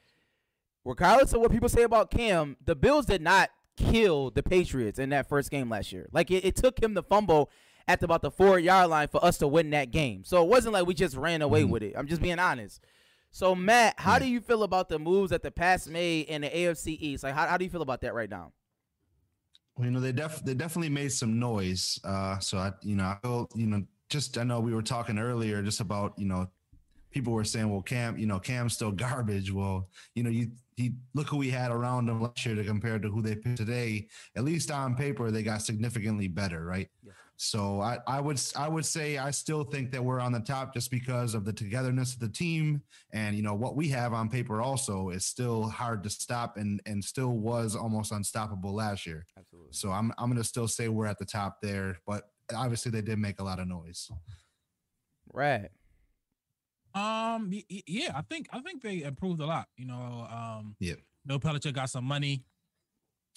Regardless 0.83 1.31
of 1.31 1.39
what 1.39 1.51
people 1.51 1.69
say 1.69 1.83
about 1.83 2.11
Cam, 2.11 2.57
the 2.65 2.75
Bills 2.75 3.05
did 3.05 3.21
not 3.21 3.49
kill 3.77 4.29
the 4.29 4.43
Patriots 4.43 4.99
in 4.99 5.09
that 5.11 5.29
first 5.29 5.49
game 5.49 5.69
last 5.69 5.93
year. 5.93 6.09
Like 6.11 6.29
it, 6.29 6.43
it 6.43 6.57
took 6.57 6.83
him 6.83 6.95
the 6.95 7.03
fumble 7.03 7.49
at 7.87 8.03
about 8.03 8.21
the 8.21 8.31
four 8.31 8.59
yard 8.59 8.89
line 8.89 9.07
for 9.07 9.23
us 9.23 9.37
to 9.37 9.47
win 9.47 9.69
that 9.69 9.91
game. 9.91 10.23
So 10.25 10.43
it 10.43 10.49
wasn't 10.49 10.73
like 10.73 10.85
we 10.85 10.93
just 10.93 11.15
ran 11.15 11.41
away 11.41 11.61
mm-hmm. 11.61 11.71
with 11.71 11.83
it. 11.83 11.93
I'm 11.97 12.07
just 12.07 12.21
being 12.21 12.39
honest. 12.39 12.81
So 13.33 13.55
Matt, 13.55 13.95
how 13.97 14.19
do 14.19 14.27
you 14.27 14.39
feel 14.39 14.61
about 14.61 14.89
the 14.89 14.99
moves 14.99 15.31
that 15.31 15.41
the 15.41 15.49
Pats 15.49 15.87
made 15.87 16.27
in 16.27 16.41
the 16.41 16.49
AFC 16.49 16.95
East? 16.99 17.23
Like, 17.23 17.33
how, 17.33 17.47
how 17.47 17.57
do 17.57 17.65
you 17.65 17.71
feel 17.71 17.81
about 17.81 17.99
that 18.01 18.13
right 18.13 18.29
now? 18.29 18.53
Well, 19.75 19.85
you 19.85 19.91
know, 19.91 19.99
they 19.99 20.11
def 20.11 20.45
they 20.45 20.53
definitely 20.53 20.91
made 20.91 21.11
some 21.11 21.39
noise. 21.39 21.99
Uh, 22.03 22.37
so 22.37 22.59
I, 22.59 22.73
you 22.83 22.95
know, 22.95 23.05
I 23.05 23.17
feel, 23.23 23.49
you 23.55 23.65
know, 23.65 23.83
just 24.07 24.37
I 24.37 24.43
know 24.43 24.59
we 24.59 24.75
were 24.75 24.83
talking 24.83 25.17
earlier 25.17 25.63
just 25.63 25.79
about, 25.79 26.13
you 26.15 26.27
know, 26.27 26.47
people 27.09 27.33
were 27.33 27.43
saying, 27.43 27.71
well, 27.71 27.81
Cam, 27.81 28.19
you 28.19 28.27
know, 28.27 28.37
Cam's 28.37 28.73
still 28.73 28.91
garbage. 29.07 29.51
Well, 29.51 29.89
you 30.13 30.21
know, 30.21 30.29
you 30.29 30.51
he 30.75 30.93
look 31.15 31.27
who 31.27 31.37
we 31.37 31.49
had 31.49 31.71
around 31.71 32.09
him 32.09 32.21
last 32.21 32.45
year 32.45 32.53
to 32.53 32.63
compare 32.63 32.99
to 32.99 33.09
who 33.09 33.23
they 33.23 33.35
picked 33.35 33.57
today. 33.57 34.09
At 34.35 34.43
least 34.43 34.69
on 34.69 34.95
paper, 34.95 35.31
they 35.31 35.41
got 35.41 35.63
significantly 35.63 36.27
better, 36.27 36.63
right? 36.63 36.87
Yeah. 37.03 37.13
So 37.35 37.81
I, 37.81 37.97
I 38.07 38.21
would 38.21 38.39
I 38.55 38.67
would 38.67 38.85
say 38.85 39.17
I 39.17 39.31
still 39.31 39.63
think 39.63 39.91
that 39.91 40.03
we're 40.03 40.19
on 40.19 40.31
the 40.31 40.39
top 40.39 40.73
just 40.73 40.91
because 40.91 41.33
of 41.33 41.45
the 41.45 41.53
togetherness 41.53 42.13
of 42.13 42.19
the 42.19 42.29
team 42.29 42.81
and 43.11 43.35
you 43.35 43.41
know 43.41 43.55
what 43.55 43.75
we 43.75 43.89
have 43.89 44.13
on 44.13 44.29
paper 44.29 44.61
also 44.61 45.09
is 45.09 45.25
still 45.25 45.67
hard 45.67 46.03
to 46.03 46.09
stop 46.09 46.57
and 46.57 46.81
and 46.85 47.03
still 47.03 47.31
was 47.31 47.75
almost 47.75 48.11
unstoppable 48.11 48.73
last 48.73 49.05
year. 49.05 49.25
Absolutely. 49.37 49.73
So 49.73 49.91
I'm 49.91 50.13
I'm 50.17 50.29
gonna 50.29 50.43
still 50.43 50.67
say 50.67 50.87
we're 50.87 51.07
at 51.07 51.19
the 51.19 51.25
top 51.25 51.57
there, 51.61 51.97
but 52.05 52.29
obviously 52.55 52.91
they 52.91 53.01
did 53.01 53.19
make 53.19 53.39
a 53.39 53.43
lot 53.43 53.59
of 53.59 53.67
noise. 53.67 54.09
Right. 55.31 55.69
Um. 56.93 57.51
Yeah, 57.69 58.11
I 58.15 58.21
think 58.21 58.47
I 58.53 58.59
think 58.59 58.83
they 58.83 59.01
improved 59.01 59.41
a 59.41 59.45
lot. 59.45 59.67
You 59.75 59.87
know. 59.87 60.27
Um. 60.29 60.75
Yeah. 60.79 60.95
Bill 61.25 61.39
Belichick 61.39 61.73
got 61.73 61.89
some 61.89 62.05
money. 62.05 62.43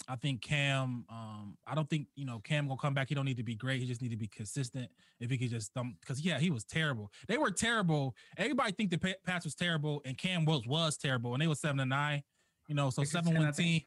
I 0.08 0.16
think 0.16 0.42
Cam. 0.42 1.04
Um, 1.10 1.56
I 1.66 1.74
don't 1.74 1.88
think 1.88 2.08
you 2.14 2.24
know 2.26 2.38
Cam 2.40 2.68
gonna 2.68 2.78
come 2.78 2.94
back. 2.94 3.08
He 3.08 3.14
don't 3.14 3.24
need 3.24 3.38
to 3.38 3.42
be 3.42 3.54
great. 3.54 3.80
He 3.80 3.86
just 3.86 4.02
need 4.02 4.10
to 4.10 4.16
be 4.16 4.28
consistent. 4.28 4.90
If 5.20 5.30
he 5.30 5.38
could 5.38 5.50
just 5.50 5.72
because 6.00 6.20
yeah, 6.20 6.38
he 6.38 6.50
was 6.50 6.64
terrible. 6.64 7.10
They 7.28 7.38
were 7.38 7.50
terrible. 7.50 8.14
Everybody 8.36 8.72
think 8.72 8.90
the 8.90 9.16
Pats 9.24 9.44
was 9.44 9.54
terrible, 9.54 10.02
and 10.04 10.16
Cam 10.16 10.44
was 10.44 10.66
was 10.66 10.96
terrible, 10.96 11.34
and 11.34 11.42
they 11.42 11.46
were 11.46 11.54
seven 11.54 11.80
and 11.80 11.90
nine. 11.90 12.22
You 12.68 12.74
know, 12.74 12.90
so 12.90 13.02
seven 13.04 13.06
six 13.06 13.12
seven 13.26 13.42
one 13.42 13.52
team. 13.52 13.82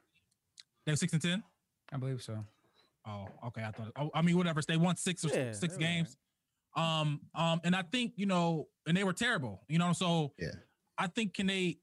They 0.85 0.91
were 0.91 0.97
six 0.97 1.13
and 1.13 1.21
ten. 1.21 1.43
I 1.91 1.97
believe 1.97 2.21
so. 2.21 2.43
Oh, 3.05 3.27
okay. 3.47 3.63
I 3.63 3.71
thought. 3.71 3.91
Oh, 3.95 4.09
I 4.13 4.21
mean, 4.21 4.37
whatever. 4.37 4.61
They 4.67 4.77
won 4.77 4.95
six 4.95 5.23
or 5.25 5.29
yeah, 5.29 5.51
six 5.53 5.77
games. 5.77 6.17
Right. 6.75 7.01
Um, 7.01 7.21
um, 7.33 7.61
and 7.63 7.75
I 7.75 7.83
think 7.83 8.13
you 8.15 8.25
know, 8.25 8.67
and 8.87 8.95
they 8.95 9.03
were 9.03 9.13
terrible. 9.13 9.61
You 9.67 9.79
know, 9.79 9.93
so 9.93 10.33
yeah. 10.37 10.51
I 10.97 11.07
think 11.07 11.35
can 11.35 11.47
they. 11.47 11.77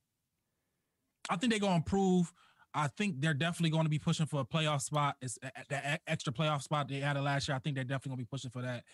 I 1.29 1.37
think 1.37 1.53
they're 1.53 1.61
gonna 1.61 1.77
improve. 1.77 2.33
I 2.77 2.89
think 2.89 3.21
they're 3.21 3.35
definitely 3.35 3.71
going 3.71 3.85
to 3.85 3.91
be 3.91 3.99
pushing 3.99 4.27
for 4.27 4.41
a 4.41 4.45
playoff 4.45 4.83
spot. 4.83 5.17
It's 5.23 5.39
that 5.71 6.03
extra 6.07 6.33
playoff 6.33 6.63
spot 6.63 6.89
they 6.89 7.01
added 7.01 7.23
last 7.23 7.49
year. 7.49 7.57
I 7.57 7.59
think 7.59 7.75
they're 7.75 7.85
definitely 7.85 8.11
going 8.11 8.19
to 8.19 8.25
be 8.25 8.29
pushing 8.31 8.51
for 8.51 8.61
that. 8.63 8.85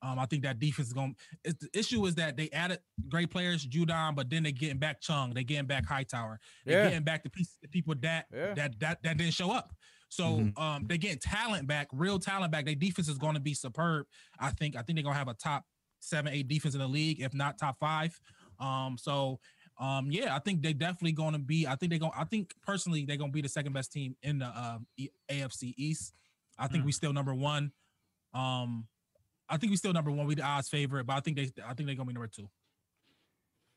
Um, 0.00 0.18
I 0.18 0.26
think 0.26 0.44
that 0.44 0.58
defense 0.58 0.88
is 0.88 0.94
going. 0.94 1.16
to 1.44 1.52
The 1.60 1.68
issue 1.78 2.06
is 2.06 2.14
that 2.16 2.36
they 2.36 2.50
added 2.50 2.78
great 3.08 3.30
players, 3.30 3.66
Judon, 3.66 4.14
but 4.14 4.30
then 4.30 4.44
they're 4.44 4.52
getting 4.52 4.78
back 4.78 5.00
Chung, 5.00 5.34
they're 5.34 5.42
getting 5.42 5.66
back 5.66 5.86
Hightower, 5.86 6.40
they 6.64 6.72
yeah. 6.72 6.84
getting 6.84 7.04
back 7.04 7.24
the, 7.24 7.30
piece, 7.30 7.56
the 7.60 7.68
people 7.68 7.94
that 8.00 8.26
yeah. 8.32 8.54
that 8.54 8.78
that 8.80 9.02
that 9.02 9.16
didn't 9.16 9.34
show 9.34 9.50
up. 9.50 9.74
So 10.08 10.24
mm-hmm. 10.24 10.62
um, 10.62 10.86
they 10.86 10.98
getting 10.98 11.18
talent 11.18 11.66
back, 11.66 11.88
real 11.92 12.18
talent 12.18 12.52
back. 12.52 12.64
Their 12.66 12.74
defense 12.74 13.08
is 13.08 13.18
going 13.18 13.34
to 13.34 13.40
be 13.40 13.54
superb. 13.54 14.06
I 14.38 14.50
think. 14.50 14.76
I 14.76 14.82
think 14.82 14.96
they're 14.96 15.04
going 15.04 15.14
to 15.14 15.18
have 15.18 15.28
a 15.28 15.34
top 15.34 15.64
seven, 16.00 16.32
eight 16.32 16.48
defense 16.48 16.74
in 16.74 16.80
the 16.80 16.88
league, 16.88 17.20
if 17.20 17.34
not 17.34 17.58
top 17.58 17.78
five. 17.78 18.18
Um, 18.58 18.96
so 18.98 19.40
um, 19.78 20.10
yeah, 20.10 20.34
I 20.34 20.38
think 20.38 20.62
they're 20.62 20.72
definitely 20.72 21.12
going 21.12 21.32
to 21.32 21.38
be. 21.38 21.66
I 21.66 21.76
think 21.76 21.90
they're 21.90 21.98
going. 21.98 22.12
I 22.16 22.24
think 22.24 22.54
personally 22.64 23.04
they're 23.04 23.16
going 23.16 23.30
to 23.30 23.34
be 23.34 23.42
the 23.42 23.48
second 23.48 23.72
best 23.72 23.92
team 23.92 24.16
in 24.22 24.38
the 24.38 24.46
uh, 24.46 24.78
AFC 25.30 25.74
East. 25.76 26.14
I 26.58 26.68
think 26.68 26.82
mm. 26.82 26.86
we 26.86 26.92
still 26.92 27.12
number 27.12 27.34
one. 27.34 27.72
Um, 28.34 28.86
I 29.48 29.56
think 29.56 29.70
we 29.70 29.76
still 29.76 29.92
number 29.92 30.10
one. 30.10 30.26
We 30.26 30.34
the 30.34 30.42
odds 30.42 30.68
favorite, 30.68 31.06
but 31.06 31.16
I 31.16 31.20
think 31.20 31.36
they. 31.36 31.50
I 31.64 31.74
think 31.74 31.86
they're 31.86 31.96
going 31.96 31.98
to 31.98 32.04
be 32.06 32.12
number 32.12 32.28
two. 32.28 32.48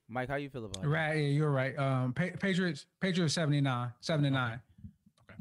Mike, 0.08 0.30
how 0.30 0.36
you 0.36 0.50
feel 0.50 0.66
about 0.66 0.84
it? 0.84 0.88
Right, 0.88 1.16
yeah, 1.16 1.28
you're 1.30 1.52
right. 1.52 1.78
Um, 1.80 2.14
pa- 2.14 2.38
Patriots, 2.40 2.86
Patriots 3.02 3.34
79, 3.34 3.92
79. 4.02 4.60
Okay. 5.24 5.40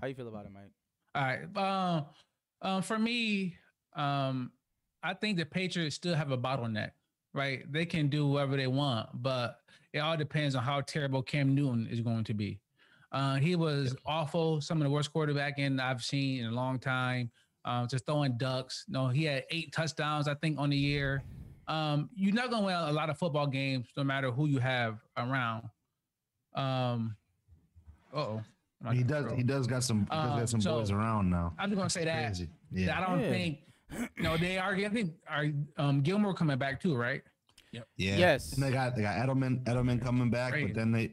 How 0.00 0.06
you 0.06 0.14
feel 0.14 0.28
about 0.28 0.46
it, 0.46 0.52
Mike? 0.52 0.70
All 1.14 1.22
right. 1.22 1.56
Um, 1.56 2.06
um, 2.62 2.82
for 2.82 2.98
me, 2.98 3.56
um, 3.94 4.52
I 5.02 5.12
think 5.12 5.36
the 5.36 5.44
Patriots 5.44 5.96
still 5.96 6.14
have 6.14 6.30
a 6.30 6.38
bottleneck 6.38 6.92
right? 7.38 7.70
They 7.72 7.86
can 7.86 8.08
do 8.08 8.26
whatever 8.26 8.56
they 8.56 8.66
want, 8.66 9.08
but 9.22 9.60
it 9.92 10.00
all 10.00 10.16
depends 10.16 10.54
on 10.56 10.62
how 10.64 10.80
terrible 10.82 11.22
Cam 11.22 11.54
Newton 11.54 11.86
is 11.90 12.00
going 12.00 12.24
to 12.24 12.34
be. 12.34 12.58
Uh, 13.12 13.36
he 13.36 13.56
was 13.56 13.96
awful, 14.04 14.60
some 14.60 14.78
of 14.78 14.84
the 14.84 14.90
worst 14.90 15.12
quarterback 15.12 15.58
in 15.58 15.80
I've 15.80 16.02
seen 16.02 16.44
in 16.44 16.50
a 16.50 16.54
long 16.54 16.78
time. 16.78 17.30
uh, 17.64 17.86
just 17.86 18.06
throwing 18.06 18.36
ducks. 18.38 18.84
No, 18.88 19.08
he 19.08 19.24
had 19.24 19.44
eight 19.50 19.72
touchdowns, 19.72 20.26
I 20.26 20.34
think, 20.34 20.58
on 20.58 20.70
the 20.70 20.76
year. 20.76 21.22
Um, 21.66 22.08
you're 22.14 22.32
not 22.34 22.48
going 22.50 22.62
to 22.62 22.66
win 22.66 22.74
a 22.74 22.92
lot 22.92 23.10
of 23.10 23.18
football 23.18 23.46
games, 23.46 23.88
no 23.96 24.02
matter 24.04 24.30
who 24.30 24.46
you 24.46 24.58
have 24.58 25.00
around. 25.18 25.64
Um, 26.54 27.14
oh, 28.14 28.40
he 28.92 29.02
does. 29.02 29.30
He 29.36 29.42
does 29.42 29.66
got 29.66 29.82
some. 29.84 30.00
He 30.00 30.06
does 30.16 30.30
Um, 30.32 30.38
got 30.38 30.48
some 30.48 30.60
so- 30.62 30.78
boys 30.78 30.90
around 30.90 31.28
now. 31.30 31.52
I'm 31.58 31.68
just 31.68 31.76
going 31.76 31.88
to 31.88 31.92
say 31.92 32.04
that. 32.06 32.26
Crazy. 32.26 32.48
that 32.72 32.80
Yeah. 32.80 32.98
I 33.00 33.06
don't 33.06 33.20
Yeah. 33.20 33.30
think. 33.30 33.58
No, 34.18 34.36
they 34.36 34.58
are. 34.58 34.74
I 34.74 34.88
think 34.88 35.12
are 35.28 35.46
um 35.76 36.02
Gilmore 36.02 36.34
coming 36.34 36.58
back 36.58 36.80
too, 36.80 36.96
right? 36.96 37.22
Yep. 37.72 37.86
Yeah. 37.96 38.16
Yes. 38.16 38.52
And 38.52 38.62
they 38.62 38.70
got 38.70 38.96
they 38.96 39.02
got 39.02 39.16
Edelman 39.16 39.64
Edelman 39.64 40.02
coming 40.02 40.30
back, 40.30 40.52
Great. 40.52 40.68
but 40.68 40.74
then 40.74 40.92
they 40.92 41.12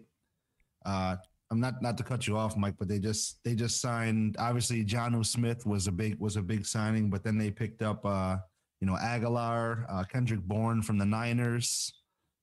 uh 0.86 1.16
I'm 1.52 1.60
not 1.60 1.82
not 1.82 1.98
to 1.98 2.04
cut 2.04 2.28
you 2.28 2.38
off, 2.38 2.58
Mike, 2.58 2.76
but 2.80 2.88
they 2.88 3.00
just 3.00 3.44
they 3.44 3.56
just 3.56 3.82
signed 3.82 4.36
obviously 4.40 4.84
Jonnu 4.84 5.26
Smith 5.26 5.66
was 5.66 5.88
a 5.88 5.92
big 5.92 6.20
was 6.20 6.36
a 6.36 6.42
big 6.42 6.66
signing, 6.66 7.10
but 7.10 7.24
then 7.24 7.38
they 7.38 7.52
picked 7.52 7.82
up 7.82 8.06
uh 8.06 8.38
you 8.82 8.88
know 8.88 8.96
Agholor, 8.96 9.86
uh 9.90 10.04
Kendrick 10.04 10.42
Bourne 10.42 10.82
from 10.82 10.98
the 10.98 11.06
Niners. 11.06 11.94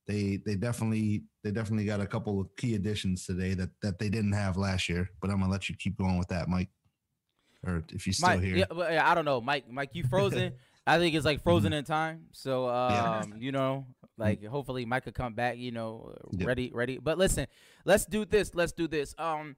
They 0.06 0.40
they 0.44 0.56
definitely 0.56 1.24
they 1.44 1.50
definitely 1.50 1.86
got 1.86 2.00
a 2.00 2.06
couple 2.06 2.40
of 2.40 2.48
key 2.56 2.74
additions 2.74 3.26
today 3.26 3.54
that 3.54 3.70
that 3.82 3.98
they 3.98 4.08
didn't 4.08 4.32
have 4.32 4.56
last 4.56 4.88
year. 4.88 5.08
But 5.20 5.30
I'm 5.30 5.40
gonna 5.40 5.52
let 5.52 5.68
you 5.68 5.76
keep 5.78 5.96
going 5.96 6.18
with 6.18 6.28
that, 6.28 6.48
Mike. 6.48 6.68
Or 7.66 7.85
if 7.92 8.07
you're 8.07 8.14
still 8.14 8.28
Mike, 8.28 8.40
here. 8.40 8.57
yeah, 8.57 8.90
yeah, 8.90 9.09
I 9.11 9.14
don't 9.14 9.25
know, 9.25 9.40
Mike. 9.40 9.71
Mike, 9.71 9.90
you 9.92 10.04
frozen. 10.04 10.52
I 10.87 10.99
think 10.99 11.14
it's 11.14 11.25
like 11.25 11.42
frozen 11.42 11.73
in 11.73 11.85
time. 11.85 12.26
So, 12.33 12.69
um, 12.69 13.35
you 13.38 13.52
know, 13.52 13.87
like 14.19 14.45
hopefully 14.45 14.85
Mike 14.85 15.04
could 15.04 15.14
come 15.14 15.35
back. 15.35 15.57
You 15.59 15.71
know, 15.71 16.12
Yep. 16.33 16.47
ready, 16.49 16.71
ready. 16.75 16.99
But 16.99 17.19
listen, 17.19 17.47
let's 17.85 18.04
do 18.04 18.25
this. 18.25 18.52
Let's 18.54 18.73
do 18.73 18.88
this. 18.88 19.14
Um, 19.16 19.54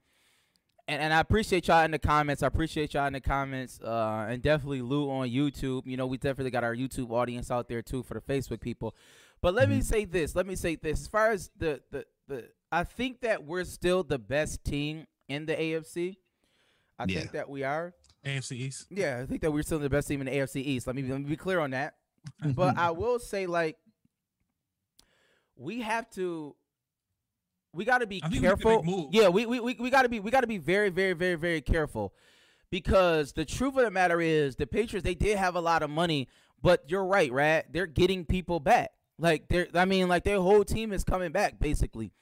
and, 0.87 1.01
and 1.01 1.15
I 1.15 1.21
appreciate 1.21 1.67
y'all 1.69 1.83
in 1.83 1.93
the 1.93 1.99
comments. 1.99 2.43
I 2.43 2.47
appreciate 2.47 2.93
y'all 2.93 3.07
in 3.07 3.15
the 3.15 3.21
comments. 3.23 3.81
Uh, 3.81 4.27
and 4.29 4.43
definitely 4.43 4.83
Lou 4.83 5.11
on 5.11 5.31
YouTube. 5.31 5.87
You 5.87 5.97
know, 5.97 6.07
we 6.07 6.19
definitely 6.19 6.51
got 6.51 6.63
our 6.63 6.77
YouTube 6.77 7.11
audience 7.11 7.51
out 7.51 7.69
there 7.69 7.81
too 7.81 8.03
for 8.03 8.13
the 8.13 8.21
Facebook 8.21 8.61
people. 8.61 8.95
But 9.41 9.55
let 9.55 9.71
me 9.71 9.81
say 9.81 10.05
this. 10.05 10.35
Let 10.37 10.47
me 10.47 10.57
say 10.57 10.77
this. 10.77 11.01
As 11.01 11.07
far 11.07 11.31
as 11.31 11.51
the 11.57 11.81
the 11.91 12.05
the, 12.29 12.49
I 12.71 12.85
think 12.85 13.21
that 13.23 13.45
we're 13.45 13.65
still 13.65 14.03
the 14.03 14.19
best 14.19 14.63
team 14.63 15.07
in 15.29 15.47
the 15.47 15.55
AFC. 15.57 16.17
I 16.99 17.05
Yeah. 17.09 17.19
think 17.21 17.33
that 17.33 17.49
we 17.49 17.63
are. 17.65 17.95
AFC 18.25 18.57
East. 18.57 18.87
Yeah, 18.91 19.21
I 19.23 19.27
think 19.27 19.43
that 19.43 19.51
we're 19.53 19.63
still 19.63 19.79
the 19.79 19.91
best 19.91 20.09
team 20.09 20.21
in 20.21 20.27
the 20.27 20.33
AFC 20.33 20.63
East. 20.63 20.87
Let 20.87 20.97
me 20.97 21.03
let 21.03 21.21
me 21.21 21.29
be 21.29 21.37
clear 21.37 21.61
on 21.61 21.71
that. 21.73 21.97
but 22.41 22.71
mm-hmm. 22.71 22.79
I 22.79 22.91
will 22.91 23.19
say, 23.19 23.47
like, 23.47 23.77
we 25.57 25.81
have 25.83 26.09
to. 26.11 26.57
We 27.73 27.85
got 27.85 27.99
to 27.99 28.07
be 28.07 28.23
I 28.23 28.29
think 28.29 28.43
we 28.43 28.49
can 28.49 28.57
careful. 28.57 28.83
make 28.83 28.85
moves. 28.85 29.09
Yeah, 29.13 29.29
we 29.29 29.47
we 29.47 29.61
we, 29.61 29.77
we 29.79 29.91
got 29.91 30.03
to 30.03 30.09
be 30.09 30.21
we 30.21 30.31
got 30.31 30.43
to 30.43 30.47
be 30.47 30.59
very 30.59 30.91
very 30.91 31.13
very 31.13 31.35
very 31.35 31.61
careful, 31.61 32.15
because 32.71 33.33
the 33.33 33.45
truth 33.45 33.77
of 33.77 33.83
the 33.85 33.91
matter 33.91 34.21
is 34.21 34.57
the 34.57 34.67
Patriots 34.67 35.05
they 35.05 35.15
did 35.15 35.37
have 35.39 35.57
a 35.57 35.61
lot 35.61 35.83
of 35.83 35.91
money, 35.91 36.29
but 36.63 36.85
you're 36.89 37.05
right, 37.05 37.33
Rad. 37.33 37.65
They're 37.73 37.87
getting 37.87 38.25
people 38.25 38.61
back. 38.61 38.93
Like 39.19 39.49
they're 39.49 39.67
I 39.75 39.85
mean 39.87 40.09
like 40.09 40.23
their 40.25 40.41
whole 40.41 40.65
team 40.65 40.93
is 40.93 41.05
coming 41.05 41.33
back 41.33 41.59
basically. 41.59 42.13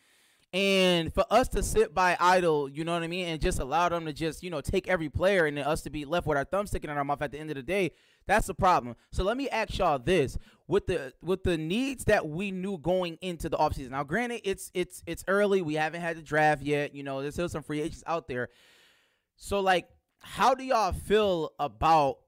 And 0.52 1.14
for 1.14 1.24
us 1.30 1.48
to 1.50 1.62
sit 1.62 1.94
by 1.94 2.14
idle, 2.20 2.68
you 2.68 2.84
know 2.84 2.92
what 2.92 3.02
I 3.02 3.06
mean, 3.06 3.26
and 3.26 3.40
just 3.40 3.58
allow 3.58 3.88
them 3.88 4.04
to 4.04 4.12
just, 4.12 4.42
you 4.42 4.50
know, 4.50 4.60
take 4.60 4.86
every 4.86 5.08
player 5.08 5.46
and 5.46 5.56
then 5.56 5.64
us 5.64 5.80
to 5.82 5.90
be 5.90 6.04
left 6.04 6.26
with 6.26 6.36
our 6.36 6.44
thumb 6.44 6.66
sticking 6.66 6.90
in 6.90 6.96
our 6.98 7.04
mouth 7.04 7.22
at 7.22 7.32
the 7.32 7.38
end 7.38 7.48
of 7.50 7.56
the 7.56 7.62
day, 7.62 7.92
that's 8.26 8.48
the 8.48 8.54
problem. 8.54 8.94
So 9.12 9.24
let 9.24 9.38
me 9.38 9.48
ask 9.48 9.78
y'all 9.78 9.98
this. 9.98 10.36
With 10.68 10.86
the 10.86 11.12
with 11.20 11.42
the 11.42 11.58
needs 11.58 12.04
that 12.04 12.26
we 12.26 12.50
knew 12.50 12.78
going 12.78 13.18
into 13.20 13.48
the 13.50 13.58
offseason. 13.58 13.90
Now, 13.90 14.04
granted, 14.04 14.40
it's 14.44 14.70
it's 14.72 15.02
it's 15.06 15.22
early. 15.26 15.60
We 15.60 15.74
haven't 15.74 16.00
had 16.00 16.16
the 16.16 16.22
draft 16.22 16.62
yet. 16.62 16.94
You 16.94 17.02
know, 17.02 17.20
there's 17.20 17.34
still 17.34 17.48
some 17.48 17.62
free 17.62 17.80
agents 17.80 18.04
out 18.06 18.26
there. 18.26 18.48
So 19.36 19.60
like, 19.60 19.88
how 20.20 20.54
do 20.54 20.64
y'all 20.64 20.92
feel 20.92 21.52
about 21.58 22.18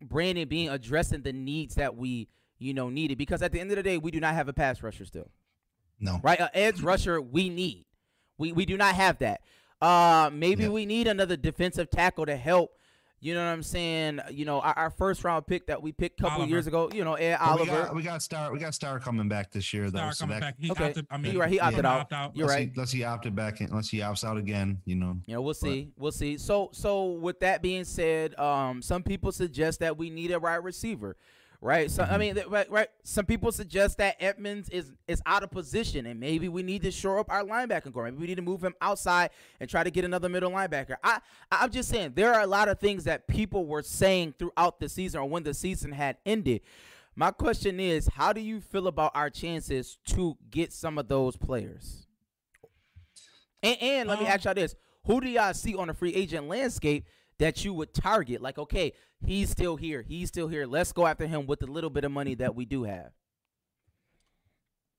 Brandon 0.00 0.48
Beane 0.48 0.70
addressing 0.70 1.22
the 1.22 1.32
needs 1.34 1.74
that 1.74 1.96
we, 1.96 2.28
you 2.58 2.72
know, 2.72 2.88
needed? 2.88 3.18
Because 3.18 3.42
at 3.42 3.52
the 3.52 3.60
end 3.60 3.70
of 3.72 3.76
the 3.76 3.82
day, 3.82 3.98
we 3.98 4.10
do 4.10 4.20
not 4.20 4.34
have 4.34 4.48
a 4.48 4.54
pass 4.54 4.82
rusher 4.82 5.04
still 5.04 5.30
No. 6.02 6.20
right? 6.22 6.38
An 6.40 6.48
edge 6.52 6.82
rusher 6.82 7.20
we 7.22 7.48
need. 7.48 7.86
We 8.36 8.52
we 8.52 8.66
do 8.66 8.76
not 8.76 8.94
have 8.94 9.18
that. 9.20 9.40
Uh, 9.80 10.30
maybe 10.32 10.64
Yeah. 10.64 10.68
we 10.70 10.84
need 10.84 11.06
another 11.06 11.36
defensive 11.36 11.90
tackle 11.90 12.26
to 12.26 12.36
help. 12.36 12.72
You 13.24 13.34
know 13.34 13.44
what 13.44 13.52
I'm 13.52 13.62
saying? 13.62 14.18
You 14.32 14.44
know, 14.44 14.60
our, 14.60 14.76
our 14.76 14.90
first 14.90 15.22
round 15.22 15.46
pick 15.46 15.68
that 15.68 15.80
we 15.80 15.92
picked 15.92 16.18
a 16.18 16.24
couple 16.24 16.38
Oliver. 16.38 16.50
years 16.50 16.66
ago. 16.66 16.90
You 16.92 17.04
know, 17.04 17.14
Ed 17.14 17.36
But 17.38 17.46
we 17.46 17.50
Oliver. 17.70 17.82
got 17.86 17.94
we 17.94 18.02
got 18.02 18.20
Star 18.22 18.52
we 18.52 18.58
got 18.58 18.74
Star 18.74 18.98
coming 18.98 19.28
back 19.28 19.52
this 19.52 19.72
year 19.72 19.90
though. 19.92 19.98
Star 19.98 20.12
so 20.12 20.24
coming 20.24 20.40
that- 20.40 20.46
back. 20.46 20.54
He 20.58 20.70
Okay. 20.72 20.88
opted, 20.88 21.06
I 21.08 21.16
mean, 21.18 21.32
You're 21.32 21.42
right, 21.42 21.50
he 21.52 21.60
opted 21.60 21.82
gonna 21.82 21.94
out. 21.94 22.00
opt 22.00 22.12
out. 22.12 22.36
You're 22.36 22.46
unless 22.46 22.56
right. 22.56 22.66
He, 22.68 22.72
unless 22.74 22.90
he 22.92 23.04
opted 23.04 23.36
back 23.36 23.60
in, 23.60 23.68
unless 23.68 23.88
he 23.90 23.98
opts 23.98 24.24
out 24.24 24.36
again, 24.38 24.80
you 24.86 24.96
know. 24.96 25.18
You 25.26 25.34
know, 25.36 25.40
we'll 25.42 25.54
see. 25.54 25.92
We'll 25.96 26.10
see. 26.10 26.36
So, 26.36 26.70
so 26.72 27.10
with 27.12 27.38
that 27.40 27.62
being 27.62 27.84
said, 27.84 28.36
um, 28.40 28.82
some 28.82 29.04
people 29.04 29.30
suggest 29.30 29.78
that 29.80 29.96
we 29.96 30.10
need 30.10 30.32
a 30.32 30.40
wide 30.40 30.56
receiver, 30.56 31.16
right? 31.62 31.90
So, 31.90 32.02
I 32.02 32.18
mean, 32.18 32.36
right, 32.48 32.70
right. 32.70 32.88
Some 33.04 33.24
people 33.24 33.52
suggest 33.52 33.96
that 33.98 34.16
Edmunds 34.20 34.68
is 34.68 34.92
is 35.08 35.22
out 35.24 35.42
of 35.42 35.50
position, 35.50 36.04
and 36.06 36.20
maybe 36.20 36.48
we 36.48 36.62
need 36.62 36.82
to 36.82 36.90
shore 36.90 37.18
up 37.18 37.30
our 37.30 37.42
linebacking 37.44 37.94
core. 37.94 38.04
Maybe 38.04 38.16
we 38.18 38.26
need 38.26 38.34
to 38.34 38.42
move 38.42 38.62
him 38.62 38.74
outside 38.82 39.30
and 39.60 39.70
try 39.70 39.84
to 39.84 39.90
get 39.90 40.04
another 40.04 40.28
middle 40.28 40.50
linebacker. 40.50 40.96
I, 41.02 41.20
I'm 41.50 41.70
just 41.70 41.88
saying 41.88 42.12
there 42.16 42.34
are 42.34 42.42
a 42.42 42.46
lot 42.46 42.68
of 42.68 42.78
things 42.80 43.04
that 43.04 43.28
people 43.28 43.64
were 43.64 43.82
saying 43.82 44.34
throughout 44.38 44.80
the 44.80 44.88
season 44.88 45.20
or 45.20 45.28
when 45.28 45.44
the 45.44 45.54
season 45.54 45.92
had 45.92 46.18
ended. 46.26 46.60
My 47.14 47.30
question 47.30 47.78
is, 47.78 48.08
how 48.08 48.32
do 48.32 48.40
you 48.40 48.60
feel 48.60 48.86
about 48.86 49.12
our 49.14 49.30
chances 49.30 49.98
to 50.06 50.36
get 50.50 50.72
some 50.72 50.98
of 50.98 51.08
those 51.08 51.36
players? 51.36 52.06
And, 53.62 53.76
and 53.80 54.08
let 54.08 54.18
me 54.18 54.26
Um, 54.26 54.32
ask 54.32 54.44
y'all 54.44 54.54
this: 54.54 54.74
Who 55.06 55.20
do 55.20 55.28
y'all 55.28 55.54
see 55.54 55.74
on 55.74 55.88
the 55.88 55.94
free 55.94 56.14
agent 56.14 56.48
landscape 56.48 57.06
that 57.38 57.64
you 57.64 57.72
would 57.74 57.94
target? 57.94 58.40
Like, 58.40 58.58
okay, 58.58 58.92
he's 59.24 59.50
still 59.50 59.76
here. 59.76 60.02
He's 60.02 60.28
still 60.28 60.48
here. 60.48 60.66
Let's 60.66 60.92
go 60.92 61.06
after 61.06 61.26
him 61.26 61.46
with 61.46 61.60
the 61.60 61.66
little 61.66 61.90
bit 61.90 62.04
of 62.04 62.12
money 62.12 62.34
that 62.36 62.54
we 62.54 62.64
do 62.64 62.84
have. 62.84 63.12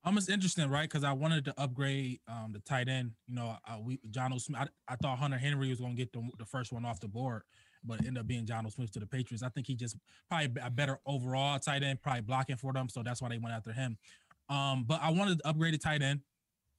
Um, 0.06 0.18
it's 0.18 0.28
interesting, 0.28 0.70
right? 0.70 0.90
Because 0.90 1.04
I 1.04 1.14
wanted 1.14 1.46
to 1.46 1.54
upgrade 1.58 2.20
um 2.28 2.52
the 2.52 2.60
tight 2.60 2.90
end. 2.90 3.12
You 3.28 3.36
know, 3.36 3.56
uh, 3.66 3.78
we 3.82 4.00
Jonnu 4.12 4.40
Smith. 4.42 4.62
I, 4.62 4.94
I 4.94 4.96
thought 4.98 5.18
Hunter 5.18 5.38
Henry 5.38 5.70
was 5.70 5.80
going 5.80 5.96
to 5.96 5.98
get 5.98 6.12
the, 6.12 6.28
the 6.38 6.46
first 6.46 6.74
one 6.74 6.84
off 6.84 7.00
the 7.00 7.08
board, 7.08 7.44
but 7.86 8.02
it 8.02 8.08
ended 8.08 8.20
up 8.20 8.28
being 8.28 8.46
Jonnu 8.46 8.72
Smith 8.72 8.92
to 8.92 9.00
the 9.00 9.08
Patriots. 9.08 9.44
I 9.44 9.50
think 9.50 9.68
he 9.68 9.76
just 9.76 9.96
probably 10.30 10.62
a 10.62 10.70
better 10.70 11.00
overall 11.06 11.58
tight 11.58 11.84
end, 11.84 12.02
probably 12.02 12.22
blocking 12.22 12.58
for 12.58 12.74
them, 12.74 12.90
so 12.90 13.02
that's 13.02 13.22
why 13.22 13.30
they 13.30 13.38
went 13.38 13.56
after 13.56 13.72
him. 13.72 13.98
Um, 14.50 14.84
but 14.86 15.00
I 15.02 15.10
wanted 15.10 15.40
to 15.40 15.48
upgrade 15.48 15.74
the 15.74 15.78
tight 15.78 16.02
end. 16.02 16.20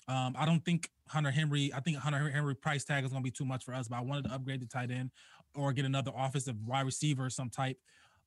Um, 0.07 0.35
I 0.39 0.45
don't 0.45 0.63
think 0.63 0.91
Hunter 1.09 1.31
Henry. 1.31 1.73
I 1.75 1.81
think 1.81 1.97
Hunter 1.97 2.29
Henry 2.29 2.55
price 2.55 2.85
tag 2.85 3.05
is 3.05 3.11
going 3.11 3.23
to 3.23 3.25
be 3.25 3.31
too 3.31 3.47
much 3.47 3.65
for 3.65 3.73
us, 3.73 3.89
but 3.89 3.97
I 3.97 4.01
wanted 4.03 4.25
to 4.25 4.35
upgrade 4.35 4.61
the 4.61 4.67
tight 4.67 4.91
end 4.91 5.11
or 5.55 5.73
get 5.73 5.85
another 5.85 6.13
offensive 6.17 6.57
wide 6.67 6.87
receiver 6.87 7.27
of 7.27 7.33
some 7.33 7.51
type. 7.51 7.79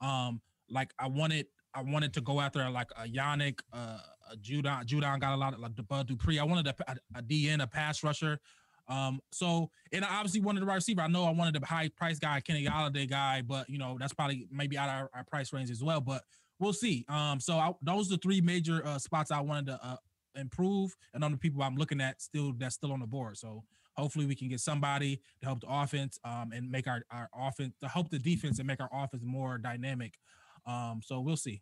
Um, 0.01 0.41
like 0.69 0.93
I 0.99 1.07
wanted, 1.07 1.47
I 1.73 1.81
wanted 1.81 2.13
to 2.13 2.21
go 2.21 2.39
after 2.39 2.67
like 2.69 2.89
a 2.97 3.07
Yannick, 3.07 3.59
uh, 3.73 3.99
a 4.31 4.37
Judon. 4.37 4.85
Judon 4.85 5.19
got 5.19 5.33
a 5.33 5.37
lot 5.37 5.53
of 5.53 5.59
like 5.59 5.75
the 5.75 5.83
Bud 5.83 6.07
Dupree. 6.07 6.39
I 6.39 6.43
wanted 6.43 6.67
a, 6.67 6.91
a, 6.91 6.95
a 7.19 7.21
DN, 7.21 7.61
a 7.61 7.67
pass 7.67 8.03
rusher. 8.03 8.39
Um, 8.89 9.19
so 9.31 9.69
and 9.91 10.05
I 10.05 10.15
obviously 10.15 10.41
wanted 10.41 10.61
the 10.61 10.65
wide 10.65 10.75
receiver. 10.75 11.01
I 11.01 11.07
know 11.07 11.25
I 11.25 11.31
wanted 11.31 11.61
the 11.61 11.65
high 11.65 11.89
price 11.89 12.19
guy, 12.19 12.39
Kenny 12.39 12.65
Golladay 12.65 13.09
guy, 13.09 13.41
but 13.41 13.69
you 13.69 13.77
know 13.77 13.97
that's 13.99 14.13
probably 14.13 14.47
maybe 14.51 14.77
out 14.77 14.89
of 14.89 14.95
our, 14.95 15.09
our 15.13 15.23
price 15.25 15.51
range 15.51 15.69
as 15.69 15.83
well. 15.83 15.99
But 15.99 16.23
we'll 16.59 16.73
see. 16.73 17.05
Um, 17.09 17.39
so 17.39 17.57
I, 17.57 17.73
those 17.81 18.07
are 18.07 18.15
the 18.15 18.21
three 18.21 18.41
major 18.41 18.85
uh, 18.85 18.97
spots 18.97 19.31
I 19.31 19.41
wanted 19.41 19.67
to 19.67 19.79
uh, 19.83 19.97
improve, 20.35 20.95
and 21.13 21.23
on 21.23 21.31
the 21.31 21.37
people 21.37 21.61
I'm 21.63 21.75
looking 21.75 21.99
at 21.99 22.21
still 22.21 22.53
that's 22.57 22.75
still 22.75 22.93
on 22.93 23.01
the 23.01 23.07
board. 23.07 23.37
So 23.37 23.63
hopefully 23.97 24.25
we 24.25 24.35
can 24.35 24.47
get 24.47 24.59
somebody 24.59 25.17
to 25.39 25.45
help 25.45 25.61
the 25.61 25.67
offense 25.69 26.19
um, 26.23 26.51
and 26.53 26.69
make 26.69 26.87
our 26.87 27.03
our 27.11 27.29
offense 27.37 27.75
to 27.81 27.87
help 27.87 28.09
the 28.09 28.19
defense 28.19 28.59
and 28.59 28.67
make 28.67 28.79
our 28.79 28.89
offense 28.93 29.23
more 29.25 29.57
dynamic. 29.57 30.13
Um, 30.65 31.01
so 31.03 31.19
we'll 31.19 31.37
see. 31.37 31.61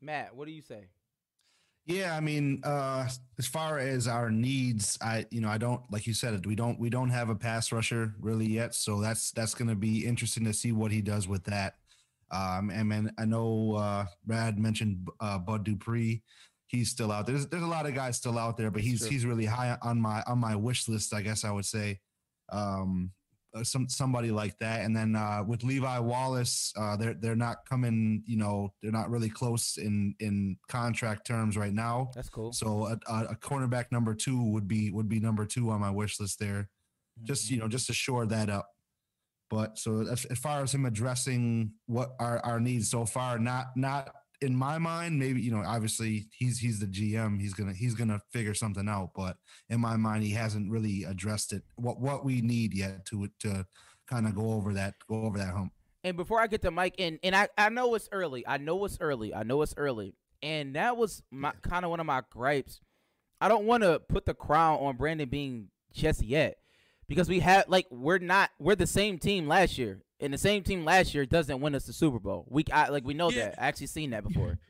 Matt, 0.00 0.34
what 0.34 0.46
do 0.46 0.52
you 0.52 0.62
say? 0.62 0.88
Yeah, 1.84 2.16
I 2.16 2.20
mean, 2.20 2.60
uh, 2.62 3.08
as 3.38 3.46
far 3.46 3.78
as 3.78 4.06
our 4.06 4.30
needs, 4.30 4.96
I 5.02 5.26
you 5.30 5.40
know 5.40 5.48
I 5.48 5.58
don't 5.58 5.82
like 5.90 6.06
you 6.06 6.14
said 6.14 6.34
it. 6.34 6.46
we 6.46 6.54
don't 6.54 6.78
we 6.78 6.90
don't 6.90 7.10
have 7.10 7.28
a 7.28 7.34
pass 7.34 7.72
rusher 7.72 8.14
really 8.20 8.46
yet, 8.46 8.74
so 8.74 9.00
that's 9.00 9.32
that's 9.32 9.54
going 9.54 9.68
to 9.68 9.74
be 9.74 10.06
interesting 10.06 10.44
to 10.44 10.52
see 10.52 10.70
what 10.70 10.92
he 10.92 11.02
does 11.02 11.26
with 11.26 11.44
that. 11.44 11.74
Um, 12.30 12.70
and 12.70 12.88
man, 12.88 13.12
I 13.18 13.24
know 13.24 13.74
uh, 13.74 14.06
Brad 14.24 14.58
mentioned 14.58 15.08
uh, 15.20 15.38
Bud 15.38 15.64
Dupree. 15.64 16.22
He's 16.72 16.90
still 16.90 17.12
out 17.12 17.26
there. 17.26 17.34
There's, 17.34 17.46
there's 17.48 17.62
a 17.62 17.66
lot 17.66 17.86
of 17.86 17.94
guys 17.94 18.16
still 18.16 18.38
out 18.38 18.56
there, 18.56 18.70
but 18.70 18.80
he's 18.80 19.00
true. 19.00 19.10
he's 19.10 19.26
really 19.26 19.44
high 19.44 19.76
on 19.82 20.00
my 20.00 20.22
on 20.26 20.38
my 20.38 20.56
wish 20.56 20.88
list. 20.88 21.14
I 21.14 21.20
guess 21.20 21.44
I 21.44 21.52
would 21.52 21.66
say. 21.66 22.00
Um, 22.50 23.12
uh, 23.54 23.62
some 23.62 23.86
somebody 23.88 24.30
like 24.30 24.58
that, 24.60 24.80
and 24.80 24.96
then 24.96 25.14
uh, 25.14 25.44
with 25.46 25.62
Levi 25.62 25.98
Wallace, 25.98 26.72
uh, 26.74 26.96
they're 26.96 27.12
they're 27.12 27.36
not 27.36 27.58
coming. 27.68 28.22
You 28.26 28.38
know, 28.38 28.72
they're 28.80 28.90
not 28.90 29.10
really 29.10 29.28
close 29.28 29.76
in 29.76 30.14
in 30.20 30.56
contract 30.68 31.26
terms 31.26 31.58
right 31.58 31.74
now. 31.74 32.10
That's 32.14 32.30
cool. 32.30 32.54
So 32.54 32.86
a, 32.86 32.98
a, 33.12 33.24
a 33.32 33.36
cornerback 33.36 33.92
number 33.92 34.14
two 34.14 34.42
would 34.42 34.66
be 34.66 34.90
would 34.90 35.08
be 35.08 35.20
number 35.20 35.44
two 35.44 35.68
on 35.68 35.80
my 35.80 35.90
wish 35.90 36.18
list 36.18 36.38
there. 36.38 36.70
Just 37.22 37.50
you 37.50 37.58
know, 37.58 37.68
just 37.68 37.86
to 37.88 37.92
shore 37.92 38.24
that 38.26 38.48
up. 38.48 38.70
But 39.50 39.78
so 39.78 40.00
as, 40.00 40.24
as 40.24 40.38
far 40.38 40.62
as 40.62 40.72
him 40.72 40.86
addressing 40.86 41.72
what 41.84 42.12
our, 42.18 42.38
our 42.38 42.58
needs 42.58 42.90
so 42.90 43.04
far, 43.04 43.38
not 43.38 43.66
not 43.76 44.10
in 44.42 44.54
my 44.54 44.78
mind, 44.78 45.18
maybe 45.18 45.40
you 45.40 45.50
know, 45.50 45.62
obviously 45.64 46.26
he's 46.36 46.58
he's 46.58 46.80
the 46.80 46.86
GM, 46.86 47.40
he's 47.40 47.54
gonna 47.54 47.72
he's 47.72 47.94
gonna 47.94 48.20
figure 48.30 48.54
something 48.54 48.88
out. 48.88 49.10
But 49.14 49.36
in 49.68 49.80
my 49.80 49.96
mind, 49.96 50.24
he 50.24 50.32
hasn't 50.32 50.70
really 50.70 51.04
addressed 51.04 51.52
it 51.52 51.62
what 51.76 52.00
what 52.00 52.24
we 52.24 52.40
need 52.40 52.74
yet 52.74 53.06
to 53.06 53.28
to 53.40 53.66
kind 54.06 54.26
of 54.26 54.34
go 54.34 54.52
over 54.52 54.74
that 54.74 54.94
go 55.08 55.22
over 55.24 55.38
that 55.38 55.54
hump. 55.54 55.72
And 56.04 56.16
before 56.16 56.40
I 56.40 56.48
get 56.48 56.62
to 56.62 56.70
Mike, 56.70 56.96
and 56.98 57.18
and 57.22 57.34
I 57.34 57.48
I 57.56 57.68
know 57.68 57.94
it's 57.94 58.08
early. 58.12 58.46
I 58.46 58.58
know 58.58 58.84
it's 58.84 58.98
early. 59.00 59.34
I 59.34 59.44
know 59.44 59.62
it's 59.62 59.74
early. 59.76 60.14
And 60.42 60.74
that 60.74 60.96
was 60.96 61.22
my 61.30 61.52
kind 61.62 61.84
of 61.84 61.90
one 61.90 62.00
of 62.00 62.06
my 62.06 62.22
gripes. 62.30 62.80
I 63.40 63.48
don't 63.48 63.64
want 63.64 63.84
to 63.84 64.00
put 64.00 64.26
the 64.26 64.34
crown 64.34 64.78
on 64.80 64.96
Brandon 64.96 65.28
Beane 65.28 65.68
just 65.92 66.22
yet 66.22 66.56
because 67.06 67.28
we 67.28 67.40
have 67.40 67.66
like 67.68 67.86
we're 67.90 68.18
not 68.18 68.50
we're 68.58 68.74
the 68.74 68.86
same 68.86 69.18
team 69.18 69.46
last 69.46 69.78
year, 69.78 70.02
and 70.22 70.32
the 70.32 70.38
same 70.38 70.62
team 70.62 70.84
last 70.84 71.14
year 71.14 71.26
doesn't 71.26 71.60
win 71.60 71.74
us 71.74 71.84
the 71.84 71.92
Super 71.92 72.18
Bowl. 72.18 72.46
We 72.48 72.64
I, 72.72 72.88
like 72.88 73.04
we 73.04 73.12
know 73.14 73.30
Yeah. 73.30 73.50
that. 73.50 73.62
I 73.62 73.66
actually 73.66 73.88
seen 73.88 74.10
that 74.10 74.24
before. 74.26 74.58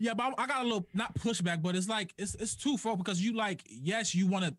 Yeah, 0.00 0.12
but 0.12 0.34
I, 0.36 0.46
got 0.48 0.62
a 0.62 0.64
little 0.64 0.88
not 0.92 1.14
pushback, 1.14 1.62
but 1.62 1.76
it's 1.76 1.88
like 1.88 2.12
it's 2.18 2.34
it's 2.34 2.56
twofold 2.56 2.98
because 2.98 3.22
you 3.22 3.32
like 3.32 3.62
yes, 3.68 4.12
you 4.12 4.26
want 4.26 4.44
to, 4.44 4.56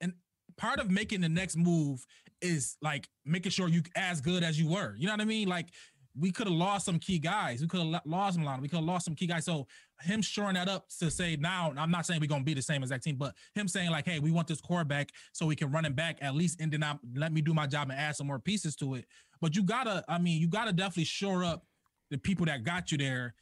and 0.00 0.14
part 0.56 0.80
of 0.80 0.90
making 0.90 1.20
the 1.20 1.28
next 1.28 1.54
move 1.56 2.04
is 2.40 2.76
like 2.80 3.10
making 3.26 3.52
sure 3.52 3.68
you 3.68 3.82
as 3.94 4.22
good 4.22 4.42
as 4.42 4.58
you 4.58 4.70
were. 4.70 4.94
You 4.96 5.06
know 5.06 5.12
what 5.12 5.20
I 5.20 5.26
mean? 5.26 5.48
Like 5.48 5.68
we 6.16 6.30
could 6.30 6.46
have 6.46 6.56
lost 6.56 6.86
some 6.86 6.98
key 6.98 7.18
guys. 7.18 7.60
We 7.60 7.68
could 7.68 7.80
have 7.80 8.02
lost 8.04 8.38
Milano. 8.38 8.60
We 8.62 8.68
could 8.68 8.76
have 8.76 8.84
lost 8.84 9.04
some 9.04 9.14
key 9.14 9.26
guys. 9.26 9.44
So 9.44 9.66
him 10.00 10.22
shoring 10.22 10.54
that 10.54 10.68
up 10.68 10.88
to 10.98 11.10
say 11.10 11.36
now, 11.36 11.72
I'm 11.76 11.90
not 11.90 12.06
saying 12.06 12.20
we're 12.20 12.28
gonna 12.28 12.44
be 12.44 12.54
the 12.54 12.62
same 12.62 12.82
exact 12.82 13.04
team, 13.04 13.16
but 13.16 13.34
him 13.54 13.68
saying 13.68 13.90
like, 13.90 14.06
hey, 14.06 14.18
we 14.18 14.30
want 14.30 14.48
this 14.48 14.60
quarterback 14.60 15.10
so 15.32 15.46
we 15.46 15.56
can 15.56 15.70
run 15.70 15.84
him 15.84 15.94
back 15.94 16.18
at 16.20 16.34
least, 16.34 16.60
and 16.60 16.72
then 16.72 16.82
I, 16.82 16.96
let 17.14 17.32
me 17.32 17.40
do 17.40 17.54
my 17.54 17.66
job 17.66 17.90
and 17.90 17.98
add 17.98 18.16
some 18.16 18.26
more 18.26 18.38
pieces 18.38 18.74
to 18.76 18.94
it. 18.94 19.06
But 19.40 19.54
you 19.54 19.62
gotta, 19.62 20.04
I 20.08 20.18
mean, 20.18 20.40
you 20.40 20.48
gotta 20.48 20.72
definitely 20.72 21.04
shore 21.04 21.44
up 21.44 21.64
the 22.10 22.18
people 22.18 22.46
that 22.46 22.64
got 22.64 22.90
you 22.90 22.98
there. 22.98 23.34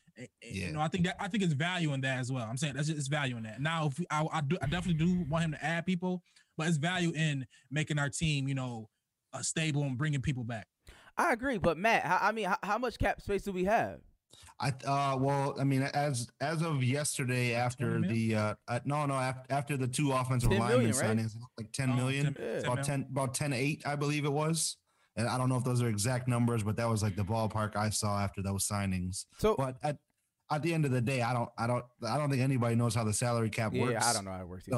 Yeah. 0.43 0.69
You 0.69 0.73
know, 0.73 0.81
I 0.81 0.89
think 0.89 1.05
that 1.05 1.17
I 1.21 1.29
think 1.29 1.45
it's 1.45 1.53
value 1.53 1.93
in 1.93 2.01
that 2.01 2.19
as 2.19 2.33
well. 2.33 2.47
I'm 2.49 2.57
saying 2.57 2.75
that's 2.75 2.89
just, 2.89 2.99
it's 2.99 3.09
value 3.09 3.37
in 3.37 3.43
that. 3.45 3.61
Now, 3.61 3.87
if 3.87 3.99
we, 3.99 4.07
I, 4.11 4.27
I 4.33 4.41
do, 4.41 4.57
I 4.63 4.67
definitely 4.67 5.05
do 5.05 5.25
want 5.29 5.45
him 5.45 5.53
to 5.53 5.65
add 5.65 5.85
people, 5.87 6.23
but 6.57 6.67
it's 6.67 6.79
value 6.79 7.13
in 7.15 7.47
making 7.71 7.99
our 7.99 8.09
team, 8.09 8.49
you 8.49 8.55
know, 8.55 8.89
uh, 9.33 9.43
stable 9.43 9.83
and 9.83 9.99
bringing 9.99 10.23
people 10.23 10.43
back. 10.43 10.67
I 11.19 11.33
agree, 11.33 11.59
but 11.59 11.79
Matt, 11.79 12.05
how, 12.05 12.19
I 12.21 12.33
mean, 12.33 12.47
how, 12.47 12.59
how 12.63 12.79
much 12.79 12.99
cap 12.99 13.21
space 13.21 13.43
do 13.43 13.53
we 13.53 13.65
have? 13.65 14.01
I 14.61 14.69
uh 14.87 15.17
well, 15.19 15.55
I 15.59 15.65
mean, 15.65 15.83
as 15.83 16.29
as 16.41 16.63
of 16.63 16.83
yesterday, 16.83 17.55
after 17.55 18.03
the 18.03 18.35
uh, 18.35 18.55
uh 18.69 18.81
no 18.85 19.07
no 19.07 19.15
after, 19.15 19.53
after 19.53 19.77
the 19.77 19.87
two 19.87 20.13
offensive 20.13 20.51
10 20.51 20.59
lineman 20.59 20.87
right? 20.93 21.17
signings, 21.17 21.35
like 21.59 21.73
ten 21.73 21.91
Oh, 21.91 21.97
million, 21.97 22.35
10 22.35 22.37
Yeah. 22.39 22.61
about 22.61 22.83
ten 22.85 23.07
about 23.11 23.35
10 23.35 23.53
8, 23.53 23.83
I 23.87 23.97
believe 23.97 24.25
it 24.25 24.33
was. 24.33 24.77
And 25.17 25.27
I 25.29 25.39
don't 25.39 25.49
know 25.49 25.57
if 25.57 25.65
those 25.65 25.81
are 25.81 25.89
exact 25.89 26.29
numbers, 26.29 26.63
but 26.63 26.77
that 26.77 26.89
was 26.89 27.03
like 27.03 27.17
the 27.17 27.25
ballpark 27.25 27.75
I 27.77 27.89
saw 27.89 28.21
after 28.21 28.43
those 28.43 28.69
signings. 28.69 29.25
So 29.39 29.55
But 29.57 29.77
at 29.83 29.97
at 30.51 30.63
the 30.63 30.73
end 30.73 30.85
of 30.85 30.93
the 30.93 31.01
day, 31.01 31.23
I 31.23 31.33
don't 31.33 31.49
I 31.59 31.67
don't 31.67 31.85
I 32.07 32.19
don't 32.19 32.31
think 32.31 32.41
anybody 32.43 32.77
knows 32.77 32.95
how 32.95 33.03
the 33.05 33.13
salary 33.13 33.51
cap 33.51 33.73
works. 33.73 33.91
yeah, 33.91 33.95
works. 33.97 34.07
I 34.07 34.13
don't 34.13 34.25
know 34.25 34.31
how 34.31 34.41
it 34.43 34.49
works. 34.49 34.69
either. 34.69 34.77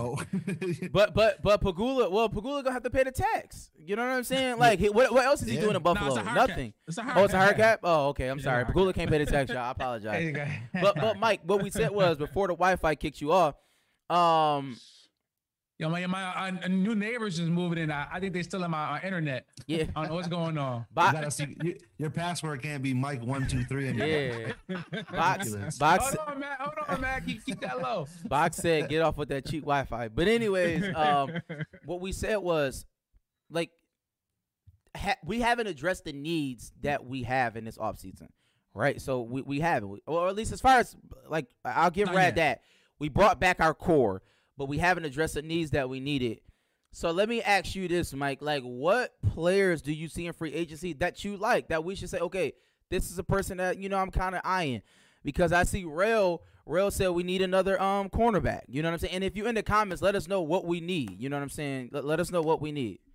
So 0.80 0.88
But 0.92 1.14
but 1.14 1.42
but 1.42 1.60
Pegula, 1.60 2.10
well, 2.10 2.28
Pegula 2.30 2.62
gonna 2.64 2.72
have 2.72 2.82
to 2.84 2.90
pay 2.90 3.04
the 3.04 3.12
tax. 3.12 3.70
You 3.78 3.94
know 3.96 4.02
what 4.06 4.12
I'm 4.12 4.24
saying? 4.24 4.58
Like, 4.58 4.78
he, 4.78 4.88
what 4.88 5.12
what 5.12 5.24
else 5.26 5.42
is 5.42 5.48
he 5.48 5.54
Yeah. 5.56 5.60
doing 5.60 5.76
in 5.76 5.82
No, 5.82 5.94
Buffalo? 5.94 6.08
it's 6.08 6.16
a 6.16 6.22
hard 6.22 6.36
cap. 6.38 6.48
Nothing. 6.48 6.72
It's 6.86 6.98
a 6.98 7.12
Oh, 7.16 7.24
it's 7.24 7.34
a 7.34 7.38
hard 7.38 7.56
cap. 7.56 7.80
Oh, 7.82 8.08
okay. 8.08 8.28
I'm 8.28 8.38
Yeah, 8.38 8.44
sorry. 8.44 8.64
Pegula 8.64 8.86
cap. 8.88 8.94
can't 8.94 9.10
pay 9.10 9.18
the 9.18 9.26
tax. 9.30 9.50
y'all. 9.50 9.58
I 9.58 9.70
apologize. 9.72 10.34
But 10.72 10.94
but 10.96 11.18
Mike, 11.18 11.40
what 11.44 11.62
we 11.62 11.68
said 11.70 11.90
was 11.90 12.16
before 12.18 12.46
the 12.48 12.54
Wi-Fi 12.54 12.94
kicked 12.94 13.20
you 13.20 13.32
off. 13.32 13.54
Um, 14.10 14.78
Yo, 15.78 15.88
my, 15.88 16.04
my 16.08 16.48
uh, 16.48 16.68
new 16.68 16.96
neighbors 16.96 17.36
just 17.36 17.48
moving 17.48 17.78
in. 17.78 17.88
I, 17.92 18.08
I 18.12 18.18
think 18.18 18.32
they 18.32 18.42
still 18.42 18.64
in 18.64 18.70
my 18.72 18.96
uh, 18.96 19.00
internet. 19.06 19.46
yeah, 19.68 19.84
I 19.94 20.00
don't 20.00 20.08
know 20.08 20.14
what's 20.16 20.26
going 20.26 20.58
on. 20.58 20.80
you 20.80 20.86
Bo- 20.92 21.12
gotta 21.12 21.30
see, 21.30 21.56
you, 21.62 21.76
your 21.98 22.10
password 22.10 22.62
can't 22.62 22.82
be 22.82 22.92
Mike 22.92 23.22
one 23.22 23.46
two 23.46 23.62
three. 23.64 23.86
And 23.86 23.98
yeah. 23.98 24.52
Box 25.12 25.46
Ridiculous. 25.46 25.78
box 25.78 26.16
Hold 26.16 26.28
on, 26.30 26.40
man. 26.40 26.56
Hold 26.58 26.74
on, 26.88 27.00
man. 27.00 27.22
Keep, 27.24 27.44
keep 27.46 27.60
that 27.60 27.80
low. 27.80 28.08
box 28.24 28.56
said 28.56 28.88
get 28.88 29.02
off 29.02 29.16
with 29.16 29.28
that 29.28 29.46
cheap 29.46 29.62
Wi-Fi. 29.62 30.08
But 30.08 30.26
anyways, 30.26 30.84
um, 30.96 31.30
what 31.84 32.00
we 32.00 32.10
said 32.10 32.38
was 32.38 32.84
like 33.48 33.70
ha- 34.96 35.16
we 35.24 35.40
haven't 35.40 35.68
addressed 35.68 36.04
the 36.06 36.12
needs 36.12 36.72
that 36.82 37.06
we 37.06 37.22
have 37.22 37.56
in 37.56 37.64
this 37.64 37.78
offseason. 37.78 38.28
Right? 38.74 39.00
So 39.00 39.22
we, 39.22 39.42
we 39.42 39.60
haven't. 39.60 40.02
Or 40.06 40.28
at 40.28 40.34
least 40.34 40.52
as 40.52 40.60
far 40.60 40.78
as 40.80 40.96
like 41.28 41.46
I'll 41.64 41.90
give 41.90 42.06
Not 42.06 42.16
Rad 42.16 42.36
yet. 42.36 42.36
that. 42.36 42.62
We 42.98 43.08
brought 43.08 43.38
back 43.38 43.60
our 43.60 43.74
core, 43.74 44.22
but 44.58 44.66
we 44.68 44.76
haven't 44.78 45.04
addressed 45.04 45.34
the 45.34 45.42
needs 45.42 45.70
that 45.70 45.88
we 45.88 46.00
needed. 46.00 46.40
So 46.92 47.10
let 47.12 47.28
me 47.28 47.40
ask 47.42 47.74
you 47.74 47.86
this, 47.86 48.12
Mike. 48.12 48.42
Like 48.42 48.62
what 48.64 49.14
players 49.34 49.80
do 49.80 49.92
you 49.92 50.08
see 50.08 50.26
in 50.26 50.32
free 50.32 50.52
agency 50.52 50.92
that 50.94 51.24
you 51.24 51.36
like 51.36 51.68
that 51.68 51.84
we 51.84 51.94
should 51.94 52.10
say, 52.10 52.18
okay, 52.18 52.54
this 52.90 53.10
is 53.10 53.18
a 53.18 53.24
person 53.24 53.58
that, 53.58 53.78
you 53.78 53.88
know, 53.88 53.98
I'm 53.98 54.10
kind 54.10 54.34
of 54.34 54.40
eyeing. 54.44 54.82
Because 55.22 55.52
I 55.52 55.62
see 55.64 55.84
Rail 55.84 56.42
Rail 56.64 56.90
said 56.90 57.08
we 57.10 57.22
need 57.22 57.42
another 57.42 57.80
um 57.80 58.08
cornerback. 58.08 58.62
You 58.68 58.82
know 58.82 58.88
what 58.88 58.94
I'm 58.94 58.98
saying? 59.00 59.14
And 59.14 59.24
if 59.24 59.36
you're 59.36 59.48
in 59.48 59.54
the 59.54 59.62
comments, 59.62 60.02
let 60.02 60.14
us 60.14 60.28
know 60.28 60.42
what 60.42 60.64
we 60.64 60.80
need. 60.80 61.18
You 61.18 61.28
know 61.28 61.36
what 61.36 61.42
I'm 61.42 61.50
saying? 61.50 61.90
Let, 61.92 62.04
let 62.04 62.20
us 62.20 62.30
know 62.30 62.42
what 62.42 62.60
we 62.60 62.72
need. 62.72 62.98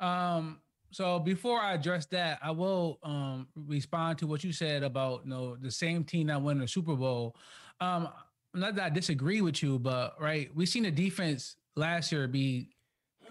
Um, 0.00 0.60
so 0.92 1.18
before 1.18 1.60
I 1.60 1.72
address 1.74 2.06
that, 2.06 2.38
I 2.40 2.52
will 2.52 3.00
um 3.02 3.48
respond 3.56 4.18
to 4.18 4.28
what 4.28 4.44
you 4.44 4.52
said 4.52 4.84
about 4.84 5.24
you 5.24 5.30
know 5.30 5.56
the 5.56 5.72
same 5.72 6.04
team 6.04 6.28
that 6.28 6.40
won 6.40 6.58
the 6.58 6.68
Super 6.68 6.94
Bowl. 6.94 7.34
Um, 7.80 8.08
not 8.54 8.74
that 8.76 8.84
I 8.84 8.90
disagree 8.90 9.40
with 9.40 9.62
you, 9.62 9.78
but 9.78 10.14
right, 10.20 10.50
we 10.54 10.66
seen 10.66 10.84
the 10.84 10.90
defense 10.90 11.56
last 11.76 12.12
year 12.12 12.26
be 12.28 12.70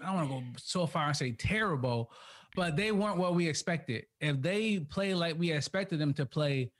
I 0.02 0.06
don't 0.06 0.14
want 0.14 0.28
to 0.28 0.34
go 0.34 0.42
so 0.56 0.86
far 0.86 1.08
and 1.08 1.16
say 1.16 1.32
terrible, 1.32 2.10
but 2.54 2.76
they 2.76 2.92
weren't 2.92 3.18
what 3.18 3.34
we 3.34 3.48
expected. 3.48 4.06
If 4.20 4.40
they 4.40 4.80
play 4.80 5.14
like 5.14 5.38
we 5.38 5.52
expected 5.52 5.98
them 5.98 6.12
to 6.14 6.26
play 6.26 6.70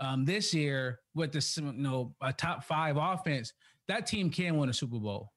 um, 0.00 0.24
this 0.24 0.54
year 0.54 1.00
with 1.14 1.32
the 1.32 1.62
you 1.62 1.72
know 1.72 2.14
a 2.20 2.32
top 2.32 2.64
five 2.64 2.96
offense, 2.96 3.52
that 3.86 4.06
team 4.06 4.30
can 4.30 4.56
win 4.56 4.68
a 4.68 4.72
Super 4.72 4.98
Bowl. 4.98 5.32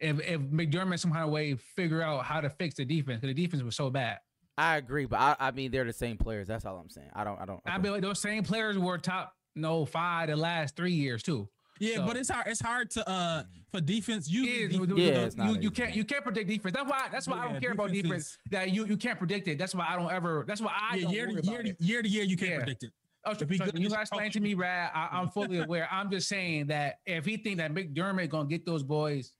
If 0.00 0.20
if 0.20 0.40
McDermott 0.40 1.00
some 1.00 1.12
kind 1.12 1.24
of 1.24 1.30
way 1.30 1.54
figure 1.54 2.02
out 2.02 2.24
how 2.24 2.40
to 2.40 2.50
fix 2.50 2.76
the 2.76 2.84
defense, 2.84 3.20
because 3.20 3.34
the 3.34 3.42
defense 3.42 3.62
was 3.62 3.76
so 3.76 3.90
bad. 3.90 4.18
I 4.56 4.76
agree, 4.76 5.06
but 5.06 5.20
I, 5.20 5.36
I 5.38 5.50
mean 5.52 5.70
they're 5.70 5.84
the 5.84 5.92
same 5.92 6.16
players. 6.16 6.48
That's 6.48 6.64
all 6.64 6.76
I'm 6.76 6.90
saying. 6.90 7.10
I 7.14 7.24
don't 7.24 7.40
I 7.40 7.44
don't 7.44 7.60
I 7.66 7.78
mean, 7.78 8.00
those 8.00 8.20
same 8.20 8.42
players 8.42 8.76
were 8.78 8.98
top 8.98 9.32
no 9.54 9.84
five 9.84 10.28
the 10.28 10.36
last 10.36 10.76
three 10.76 10.92
years 10.92 11.22
too. 11.22 11.48
Yeah, 11.80 11.96
So- 11.96 12.06
but 12.06 12.16
it's 12.16 12.28
hard. 12.28 12.46
It's 12.48 12.60
hard 12.60 12.90
to 12.92 13.08
uh 13.08 13.44
for 13.70 13.80
defense. 13.80 14.28
You 14.30 14.42
Yeah, 14.42 14.68
you, 14.68 14.96
Yeah, 14.96 15.28
you- 15.36 15.52
you, 15.54 15.60
you 15.60 15.70
can't 15.70 15.94
you 15.94 16.04
can't 16.04 16.24
predict 16.24 16.48
defense. 16.48 16.74
That's 16.74 16.90
why 16.90 17.08
that's 17.12 17.28
why 17.28 17.38
I 17.38 17.48
don't 17.52 17.60
care 17.60 17.72
about 17.72 17.88
defense 17.90 18.02
defense. 18.08 18.24
is- 18.26 18.38
That 18.50 18.70
you 18.72 18.86
you 18.86 18.96
can't 18.96 19.18
predict 19.18 19.48
it. 19.48 19.58
That's 19.58 19.74
why 19.74 19.86
I 19.88 19.96
don't 19.96 20.10
ever. 20.12 20.44
That's 20.46 20.60
why 20.60 20.72
I 20.74 20.96
yeah, 20.96 21.02
don't 21.04 21.12
year 21.12 21.26
worry 21.26 21.34
to 21.34 21.38
about 21.40 21.50
year, 21.52 21.60
it. 21.72 21.78
to, 21.78 21.84
year 21.84 22.02
to 22.02 22.08
year, 22.08 22.24
you 22.24 22.36
can't 22.36 22.50
Yeah. 22.50 22.56
predict 22.58 22.82
it. 22.84 22.92
Oh, 23.24 23.34
To 23.34 23.40
so 23.40 23.64
you 23.74 23.82
just 23.84 23.94
guys 23.94 24.02
explain 24.02 24.30
to 24.30 24.40
me, 24.40 24.54
Rad. 24.54 24.90
I, 24.94 25.08
I'm 25.12 25.28
fully 25.28 25.58
aware. 25.66 25.88
I'm 25.90 26.10
just 26.10 26.28
saying 26.28 26.68
that 26.68 27.00
if 27.04 27.26
he 27.26 27.36
think 27.36 27.58
that 27.58 27.72
McDermott 27.74 28.30
gonna 28.30 28.48
get 28.48 28.64
those 28.64 28.82
boys 28.82 29.34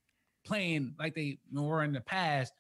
playing 0.45 0.95
like 0.99 1.15
they 1.15 1.39
were 1.53 1.83
in 1.85 1.93
the 1.93 2.01
past, 2.01 2.53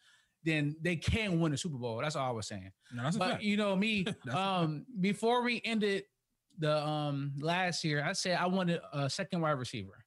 then 0.45 0.77
they 0.81 0.97
can 0.97 1.41
win 1.41 1.53
the 1.53 1.59
Super 1.59 1.77
Bowl. 1.77 1.99
That's 2.01 2.17
all 2.17 2.29
I 2.29 2.33
was 2.33 2.47
saying. 2.47 2.71
No, 2.95 3.03
that's 3.03 3.17
a 3.17 3.19
But 3.19 3.31
fact. 3.33 3.43
you 3.43 3.57
know 3.57 3.75
me, 3.77 4.03
That's 4.05 4.17
a 4.27 4.31
fact. 4.31 4.37
um, 4.37 4.87
before 5.01 5.43
we 5.43 5.61
ended 5.64 6.05
the 6.59 6.85
um 6.87 7.33
last 7.40 7.85
year, 7.85 8.05
I 8.05 8.12
said 8.12 8.38
I 8.38 8.47
wanted 8.47 8.81
a 8.92 9.09
second 9.09 9.40
wide 9.40 9.53
receiver. 9.53 10.05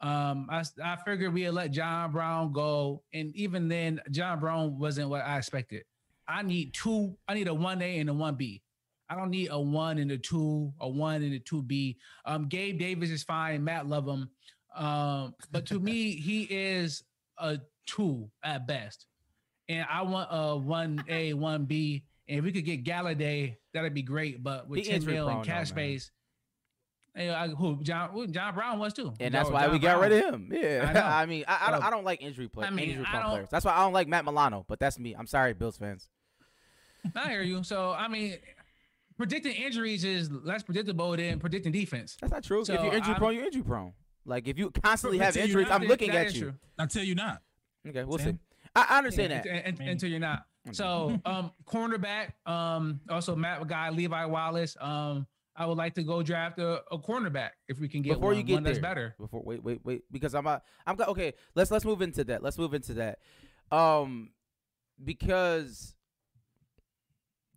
Um, 0.00 0.48
I 0.50 0.64
I 0.82 0.96
figured 1.04 1.34
we'd 1.34 1.50
let 1.50 1.72
John 1.72 2.12
Brown 2.12 2.52
go, 2.52 3.02
and 3.12 3.34
even 3.36 3.68
then, 3.68 4.00
John 4.10 4.40
Brown 4.40 4.78
wasn't 4.78 5.10
what 5.10 5.22
I 5.22 5.38
expected. 5.38 5.84
I 6.26 6.42
need 6.42 6.72
two. 6.72 7.16
I 7.28 7.34
need 7.34 7.48
a 7.48 7.54
one 7.54 7.82
A 7.82 7.98
and 7.98 8.08
a 8.08 8.14
one 8.14 8.36
B. 8.36 8.62
I 9.10 9.16
don't 9.16 9.30
need 9.30 9.48
a 9.50 9.60
one 9.60 9.98
and 9.98 10.12
a 10.12 10.18
two, 10.18 10.72
a 10.80 10.88
one 10.88 11.22
and 11.22 11.34
a 11.34 11.40
two 11.40 11.62
B. 11.62 11.98
Um, 12.24 12.48
Gabe 12.48 12.78
Davis 12.78 13.10
is 13.10 13.24
fine. 13.24 13.64
Matt 13.64 13.88
love 13.88 14.06
him. 14.06 14.30
Um, 14.74 15.34
but 15.50 15.66
to 15.66 15.80
me, 15.80 16.12
he 16.20 16.42
is 16.44 17.02
a 17.38 17.58
two 17.86 18.30
at 18.44 18.66
best. 18.68 19.06
And 19.68 19.86
I 19.90 20.02
want 20.02 20.28
a 20.30 20.56
one 20.56 21.04
A, 21.08 21.34
one 21.34 21.64
B. 21.64 22.04
And 22.30 22.38
if 22.38 22.44
we 22.44 22.52
could 22.52 22.64
get 22.64 22.84
Golladay, 22.84 23.56
that'd 23.74 23.92
be 23.92 24.02
great. 24.02 24.42
But 24.42 24.68
with 24.68 24.78
He 24.78 24.84
10 24.86 24.94
injury 24.94 25.14
mil 25.14 25.26
prone 25.26 25.36
and 25.38 25.46
cash 25.46 25.56
man. 25.56 25.66
space, 25.66 26.10
hey, 27.14 27.28
I, 27.28 27.48
who 27.48 27.82
John 27.82 28.10
who, 28.10 28.26
John 28.28 28.54
Brown 28.54 28.78
was 28.78 28.92
too. 28.94 29.12
and 29.20 29.34
that's 29.34 29.48
Joe- 29.48 29.54
why 29.54 29.66
we 29.68 29.78
got 29.80 29.98
Brown. 29.98 30.10
rid 30.12 30.24
of 30.24 30.34
him. 30.34 30.48
Yeah, 30.52 30.92
I. 30.94 31.22
I, 31.22 31.26
mean, 31.26 31.44
I, 31.48 31.66
I, 31.66 31.70
don't, 31.72 31.82
I 31.84 31.90
don't 31.90 32.04
like 32.04 32.22
injury 32.22 32.48
play, 32.48 32.66
I 32.66 32.70
mean, 32.70 32.88
injury 32.90 33.04
I 33.06 33.20
don't- 33.20 33.30
players. 33.30 33.48
That's 33.50 33.64
why 33.64 33.72
I 33.74 33.80
don't 33.80 33.92
like 33.92 34.06
Matt 34.08 34.24
Milano. 34.24 34.64
But 34.68 34.78
that's 34.78 34.98
me. 34.98 35.14
I'm 35.18 35.26
sorry, 35.26 35.52
Bills 35.54 35.76
fans. 35.76 36.08
I 37.16 37.30
hear 37.30 37.42
you. 37.42 37.64
So 37.64 37.90
I 37.90 38.06
mean, 38.08 38.36
predicting 39.16 39.54
injuries 39.54 40.04
is 40.04 40.30
less 40.30 40.62
predictable 40.62 41.16
than 41.16 41.40
predicting 41.40 41.72
defense. 41.72 42.16
That's 42.20 42.32
not 42.32 42.44
true. 42.44 42.64
So, 42.64 42.74
if 42.74 42.82
you're 42.84 42.92
injury 42.94 43.12
I'm- 43.14 43.18
prone, 43.18 43.34
you're 43.34 43.44
injury 43.46 43.62
prone. 43.62 43.92
Like 44.24 44.46
if 44.46 44.56
you 44.56 44.70
constantly 44.70 45.18
have 45.18 45.36
injuries, 45.36 45.66
not, 45.68 45.80
I'm 45.80 45.88
looking 45.88 46.10
at 46.10 46.32
you. 46.34 46.40
true. 46.42 46.54
Until 46.78 47.02
you 47.02 47.14
not. 47.16 47.40
Okay, 47.88 48.04
we'll 48.04 48.18
see. 48.18 48.24
Sam? 48.26 48.38
I, 48.76 48.86
I 48.90 48.98
understand 48.98 49.32
Yeah, 49.32 49.42
that. 49.42 49.66
and- 49.66 49.80
and- 49.80 49.88
until 49.88 50.10
you're 50.10 50.20
not. 50.20 50.44
So, 50.72 51.18
um, 51.24 51.52
cornerback, 51.66 52.32
um, 52.46 53.00
also 53.08 53.34
Matt 53.34 53.66
guy 53.66 53.90
Levi 53.90 54.24
Wallace. 54.26 54.76
Um, 54.80 55.26
I 55.56 55.66
would 55.66 55.76
like 55.76 55.94
to 55.94 56.02
go 56.02 56.22
draft 56.22 56.58
a, 56.58 56.82
a 56.90 56.98
cornerback 56.98 57.50
if 57.68 57.78
we 57.78 57.88
can 57.88 58.02
get 58.02 58.14
Before 58.14 58.28
one, 58.28 58.36
you 58.36 58.42
get 58.42 58.54
one 58.54 58.62
that's 58.62 58.78
better. 58.78 59.14
Before 59.18 59.42
wait, 59.44 59.62
wait, 59.62 59.80
wait, 59.84 60.02
because 60.10 60.34
I'm 60.34 60.46
about, 60.46 60.62
I'm 60.86 61.00
okay. 61.00 61.34
Let's 61.54 61.70
let's 61.70 61.84
move 61.84 62.02
into 62.02 62.24
that. 62.24 62.42
Let's 62.42 62.58
move 62.58 62.72
into 62.74 62.94
that. 62.94 63.18
Um, 63.72 64.30
because 65.02 65.94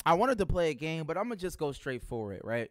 I 0.05 0.13
wanted 0.15 0.37
to 0.39 0.45
play 0.45 0.71
a 0.71 0.73
game, 0.73 1.05
but 1.05 1.17
I'm 1.17 1.25
gonna 1.25 1.35
just 1.35 1.57
go 1.57 1.71
straight 1.71 2.03
for 2.03 2.33
it, 2.33 2.43
right? 2.43 2.69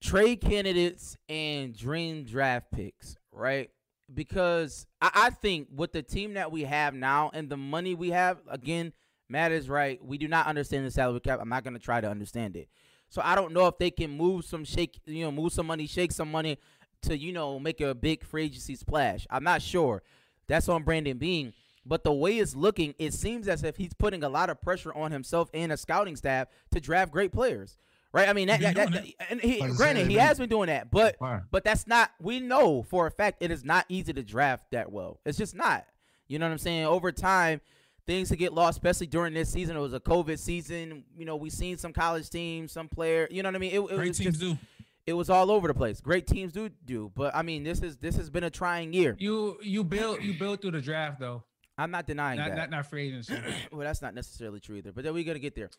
Trade 0.00 0.40
candidates 0.40 1.16
and 1.28 1.74
dream 1.74 2.24
draft 2.24 2.66
picks, 2.72 3.16
right? 3.32 3.70
Because 4.14 4.86
I, 5.00 5.10
I 5.14 5.30
think 5.30 5.68
with 5.74 5.92
the 5.92 6.02
team 6.02 6.34
that 6.34 6.52
we 6.52 6.62
have 6.62 6.94
now 6.94 7.30
and 7.34 7.48
the 7.48 7.56
money 7.56 7.94
we 7.94 8.10
have, 8.10 8.38
again, 8.48 8.92
Matt 9.28 9.52
is 9.52 9.68
right. 9.68 10.04
We 10.04 10.18
do 10.18 10.28
not 10.28 10.46
understand 10.46 10.86
the 10.86 10.90
salary 10.90 11.20
cap. 11.20 11.38
I'm 11.40 11.48
not 11.48 11.64
gonna 11.64 11.78
try 11.78 12.00
to 12.00 12.08
understand 12.08 12.56
it. 12.56 12.68
So 13.08 13.22
I 13.24 13.34
don't 13.34 13.52
know 13.52 13.66
if 13.66 13.78
they 13.78 13.90
can 13.90 14.10
move 14.10 14.44
some 14.44 14.64
shake, 14.64 15.00
you 15.06 15.24
know, 15.24 15.32
move 15.32 15.52
some 15.52 15.66
money, 15.66 15.86
shake 15.86 16.12
some 16.12 16.30
money 16.30 16.58
to, 17.02 17.16
you 17.16 17.32
know, 17.32 17.58
make 17.58 17.80
a 17.80 17.94
big 17.94 18.24
free 18.24 18.44
agency 18.44 18.74
splash. 18.76 19.26
I'm 19.30 19.44
not 19.44 19.62
sure. 19.62 20.02
That's 20.46 20.68
on 20.68 20.82
Brandon 20.82 21.16
Beane. 21.16 21.52
But 21.86 22.02
the 22.02 22.12
way 22.12 22.38
it's 22.38 22.56
looking, 22.56 22.94
it 22.98 23.12
seems 23.12 23.46
as 23.46 23.62
if 23.62 23.76
he's 23.76 23.92
putting 23.92 24.24
a 24.24 24.28
lot 24.28 24.48
of 24.48 24.60
pressure 24.60 24.92
on 24.94 25.12
himself 25.12 25.50
and 25.52 25.70
a 25.70 25.76
scouting 25.76 26.16
staff 26.16 26.48
to 26.72 26.80
draft 26.80 27.12
great 27.12 27.30
players. 27.30 27.76
Right? 28.14 28.28
I 28.28 28.32
mean, 28.32 28.46
that, 28.46 28.60
that, 28.60 28.76
that- 28.76 29.04
and 29.28 29.40
he, 29.40 29.58
granted, 29.74 30.06
he 30.06 30.14
has 30.14 30.38
been 30.38 30.48
doing 30.48 30.68
that, 30.68 30.88
but 30.90 31.18
Fine. 31.18 31.42
but 31.50 31.64
that's 31.64 31.86
not. 31.88 32.12
We 32.20 32.38
know 32.38 32.84
for 32.84 33.08
a 33.08 33.10
fact 33.10 33.38
it 33.42 33.50
is 33.50 33.64
not 33.64 33.86
easy 33.88 34.12
to 34.12 34.22
draft 34.22 34.70
that 34.70 34.92
well. 34.92 35.18
It's 35.26 35.36
just 35.36 35.54
not. 35.56 35.84
You 36.28 36.38
know 36.38 36.46
what 36.46 36.52
I'm 36.52 36.58
saying? 36.58 36.86
Over 36.86 37.10
time, 37.10 37.60
things 38.06 38.28
to 38.28 38.36
get 38.36 38.52
lost, 38.52 38.78
especially 38.78 39.08
during 39.08 39.34
this 39.34 39.50
season. 39.50 39.76
It 39.76 39.80
was 39.80 39.94
a 39.94 40.00
COVID 40.00 40.38
season. 40.38 41.02
You 41.18 41.24
know, 41.24 41.34
we 41.34 41.50
seen 41.50 41.76
some 41.76 41.92
college 41.92 42.30
teams, 42.30 42.70
some 42.70 42.88
player. 42.88 43.26
You 43.32 43.42
know 43.42 43.48
what 43.48 43.56
I 43.56 43.58
mean? 43.58 43.72
It, 43.72 43.80
it 43.80 43.96
Great 43.96 44.08
was 44.08 44.18
teams 44.18 44.38
just, 44.38 44.40
do. 44.40 44.58
it 45.06 45.14
was 45.14 45.28
all 45.28 45.50
over 45.50 45.66
the 45.66 45.74
place. 45.74 46.00
Great 46.00 46.28
teams 46.28 46.52
do 46.52 46.70
do, 46.84 47.10
but 47.16 47.34
I 47.34 47.42
mean, 47.42 47.64
this 47.64 47.80
is 47.80 47.96
this 47.96 48.16
has 48.16 48.30
been 48.30 48.44
a 48.44 48.50
trying 48.50 48.92
year. 48.92 49.16
You 49.18 49.58
you 49.60 49.82
build 49.82 50.22
you 50.22 50.34
build 50.38 50.60
through 50.62 50.70
the 50.70 50.80
draft 50.80 51.18
though, 51.18 51.42
I'm 51.76 51.90
not 51.90 52.06
denying 52.06 52.38
not 52.38 52.50
that. 52.50 52.56
not, 52.56 52.70
not 52.70 52.86
free 52.86 53.08
agency. 53.08 53.34
well, 53.72 53.80
that's 53.80 54.02
not 54.02 54.14
necessarily 54.14 54.60
true 54.60 54.76
either. 54.76 54.92
But 54.92 55.02
then 55.02 55.14
we 55.14 55.24
gotta 55.24 55.40
get 55.40 55.56
there. 55.56 55.70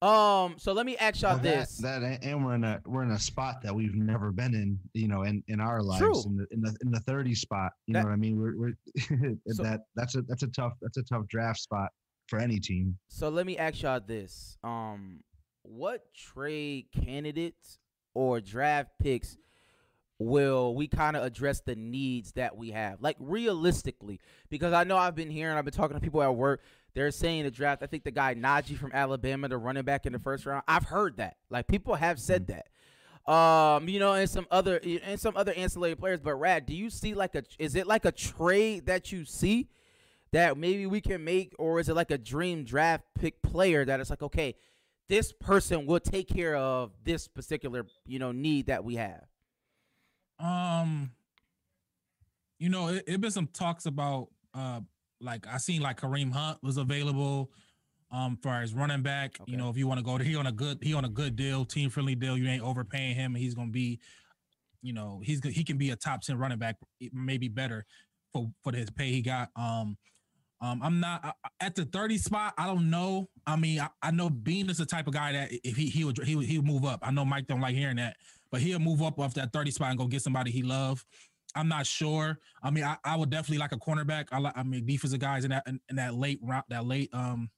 Um, 0.00 0.54
so 0.58 0.72
let 0.72 0.86
me 0.86 0.96
ask 0.96 1.22
y'all 1.22 1.34
Well, 1.34 1.42
this. 1.42 1.78
That, 1.78 2.00
that 2.00 2.22
and 2.22 2.44
we're 2.44 2.54
in 2.54 2.62
a 2.64 2.80
we're 2.86 3.02
in 3.02 3.10
a 3.10 3.18
spot 3.18 3.62
that 3.62 3.74
we've 3.74 3.94
never 3.96 4.30
been 4.30 4.54
in, 4.54 4.78
you 4.92 5.08
know, 5.08 5.22
in, 5.24 5.42
in 5.48 5.60
our 5.60 5.82
lives 5.82 6.00
True. 6.00 6.22
in 6.26 6.36
the 6.36 6.46
in 6.52 6.60
the 6.60 6.76
in 6.82 6.90
the 6.92 7.00
30 7.00 7.34
spot. 7.34 7.72
You 7.86 7.94
That- 7.94 8.00
know 8.02 8.06
what 8.08 8.12
I 8.12 8.16
mean? 8.16 8.38
We're, 8.38 8.56
we're 8.56 8.74
So- 9.52 9.62
that 9.64 9.80
that's 9.96 10.14
a 10.14 10.22
that's 10.22 10.44
a 10.44 10.48
tough 10.48 10.74
that's 10.80 10.98
a 10.98 11.02
tough 11.02 11.26
draft 11.26 11.58
spot 11.60 11.88
for 12.28 12.38
any 12.38 12.60
team. 12.60 12.96
So 13.08 13.28
let 13.28 13.44
me 13.46 13.58
ask 13.58 13.82
y'all 13.82 14.00
this: 14.00 14.56
Um, 14.62 15.20
what 15.62 16.04
trade 16.14 16.86
candidates 16.92 17.78
or 18.14 18.40
draft 18.40 18.90
picks 19.02 19.36
will 20.20 20.74
we 20.74 20.88
kind 20.88 21.16
of 21.16 21.22
address 21.22 21.60
the 21.60 21.76
needs 21.76 22.32
that 22.32 22.56
we 22.56 22.70
have, 22.70 23.00
like 23.00 23.16
realistically? 23.20 24.20
Because 24.48 24.72
I 24.72 24.84
know 24.84 24.96
I've 24.96 25.14
been 25.14 25.30
hearing, 25.30 25.56
I've 25.56 25.64
been 25.64 25.74
talking 25.74 25.96
to 25.96 26.00
people 26.00 26.22
at 26.22 26.34
work. 26.34 26.60
They're 26.98 27.12
saying 27.12 27.44
the 27.44 27.52
draft. 27.52 27.80
I 27.84 27.86
think 27.86 28.02
the 28.02 28.10
guy 28.10 28.34
Najee 28.34 28.76
from 28.76 28.90
Alabama, 28.92 29.46
the 29.46 29.56
running 29.56 29.84
back 29.84 30.04
in 30.04 30.12
the 30.12 30.18
first 30.18 30.44
round. 30.44 30.64
I've 30.66 30.82
heard 30.82 31.18
that. 31.18 31.36
Like 31.48 31.68
people 31.68 31.94
have 31.94 32.18
said 32.18 32.48
that. 32.48 33.32
Um, 33.32 33.88
you 33.88 34.00
know, 34.00 34.14
and 34.14 34.28
some 34.28 34.48
other 34.50 34.80
and 35.04 35.20
some 35.20 35.36
other 35.36 35.52
ancillary 35.52 35.94
players. 35.94 36.18
But 36.18 36.34
Rad, 36.34 36.66
do 36.66 36.74
you 36.74 36.90
see 36.90 37.14
like 37.14 37.36
a? 37.36 37.44
Is 37.56 37.76
it 37.76 37.86
like 37.86 38.04
a 38.04 38.10
trade 38.10 38.86
that 38.86 39.12
you 39.12 39.24
see? 39.24 39.68
that 40.32 40.58
maybe 40.58 40.86
we 40.86 41.00
can 41.00 41.24
make, 41.24 41.54
or 41.58 41.80
is 41.80 41.88
it 41.88 41.94
like 41.94 42.10
a 42.10 42.18
dream 42.18 42.64
draft 42.64 43.04
pick 43.18 43.40
player 43.42 43.84
that 43.84 43.98
it's 43.98 44.10
like, 44.10 44.22
okay, 44.22 44.54
this 45.08 45.32
person 45.32 45.86
will 45.86 46.00
take 46.00 46.28
care 46.28 46.54
of 46.54 46.92
this 47.04 47.28
particular, 47.28 47.86
you 48.04 48.18
know, 48.18 48.32
need 48.32 48.66
that 48.66 48.84
we 48.84 48.96
have? 48.96 49.24
Um, 50.38 51.12
you 52.58 52.68
know, 52.68 52.88
it, 52.88 53.04
it 53.06 53.20
been 53.20 53.30
some 53.30 53.46
talks 53.46 53.86
about 53.86 54.28
uh 54.52 54.80
like 55.20 55.46
I 55.46 55.58
seen 55.58 55.82
like 55.82 56.00
Kareem 56.00 56.32
Hunt 56.32 56.58
was 56.62 56.76
available 56.76 57.50
um 58.10 58.38
for 58.42 58.60
his 58.60 58.74
running 58.74 59.02
back. 59.02 59.36
Okay. 59.40 59.52
You 59.52 59.58
know, 59.58 59.68
if 59.68 59.76
you 59.76 59.86
want 59.86 59.98
to 59.98 60.04
go 60.04 60.18
to 60.18 60.24
he 60.24 60.34
on 60.36 60.46
a 60.46 60.52
good 60.52 60.78
he 60.82 60.94
on 60.94 61.04
a 61.04 61.08
good 61.08 61.36
deal, 61.36 61.64
team 61.64 61.90
friendly 61.90 62.14
deal, 62.14 62.36
you 62.36 62.48
ain't 62.48 62.62
overpaying 62.62 63.14
him 63.14 63.34
and 63.34 63.42
he's 63.42 63.54
gonna 63.54 63.70
be, 63.70 64.00
you 64.82 64.92
know, 64.92 65.20
he's 65.22 65.44
he 65.44 65.64
can 65.64 65.78
be 65.78 65.90
a 65.90 65.96
top 65.96 66.22
10 66.22 66.38
running 66.38 66.58
back, 66.58 66.76
maybe 67.12 67.48
better 67.48 67.84
for 68.32 68.50
for 68.62 68.72
his 68.72 68.90
pay 68.90 69.10
he 69.10 69.22
got. 69.22 69.50
Um 69.56 69.96
um, 70.60 70.80
I'm 70.82 70.98
not 70.98 71.24
I- 71.24 71.32
at 71.60 71.74
the 71.76 71.84
30 71.84 72.18
spot. 72.18 72.52
I 72.58 72.66
don't 72.66 72.90
know. 72.90 73.28
I 73.46 73.54
mean, 73.56 73.80
I, 73.80 73.88
I 74.02 74.10
know 74.10 74.28
Beane 74.28 74.68
is 74.70 74.78
the 74.78 74.86
type 74.86 75.06
of 75.06 75.14
guy 75.14 75.32
that 75.32 75.50
if 75.62 75.76
he 75.76 75.86
he 75.88 76.04
would 76.04 76.18
he 76.24 76.34
would, 76.34 76.46
he 76.46 76.58
would 76.58 76.66
move 76.66 76.84
up. 76.84 77.00
I 77.02 77.10
know 77.12 77.24
Mike 77.24 77.46
don't 77.46 77.60
like 77.60 77.76
hearing 77.76 77.96
that, 77.96 78.16
but 78.50 78.60
he'll 78.60 78.80
move 78.80 79.00
up 79.02 79.20
off 79.20 79.34
that 79.34 79.52
30 79.52 79.70
spot 79.70 79.90
and 79.90 79.98
go 79.98 80.06
get 80.06 80.22
somebody 80.22 80.50
he 80.50 80.62
love. 80.62 81.04
I'm 81.58 81.68
not 81.68 81.86
sure. 81.86 82.38
I 82.62 82.70
mean, 82.70 82.84
I, 82.84 82.96
I 83.04 83.16
would 83.16 83.30
definitely 83.30 83.58
like 83.58 83.72
a 83.72 83.78
cornerback. 83.78 84.28
I 84.30 84.38
like. 84.38 84.56
I 84.56 84.62
mean, 84.62 84.86
defensive 84.86 85.18
guys 85.18 85.44
in 85.44 85.50
that 85.50 85.64
in, 85.66 85.80
in 85.90 85.96
that 85.96 86.14
late 86.14 86.38
round, 86.42 86.64
that 86.68 86.86
late 86.86 87.10
um 87.12 87.50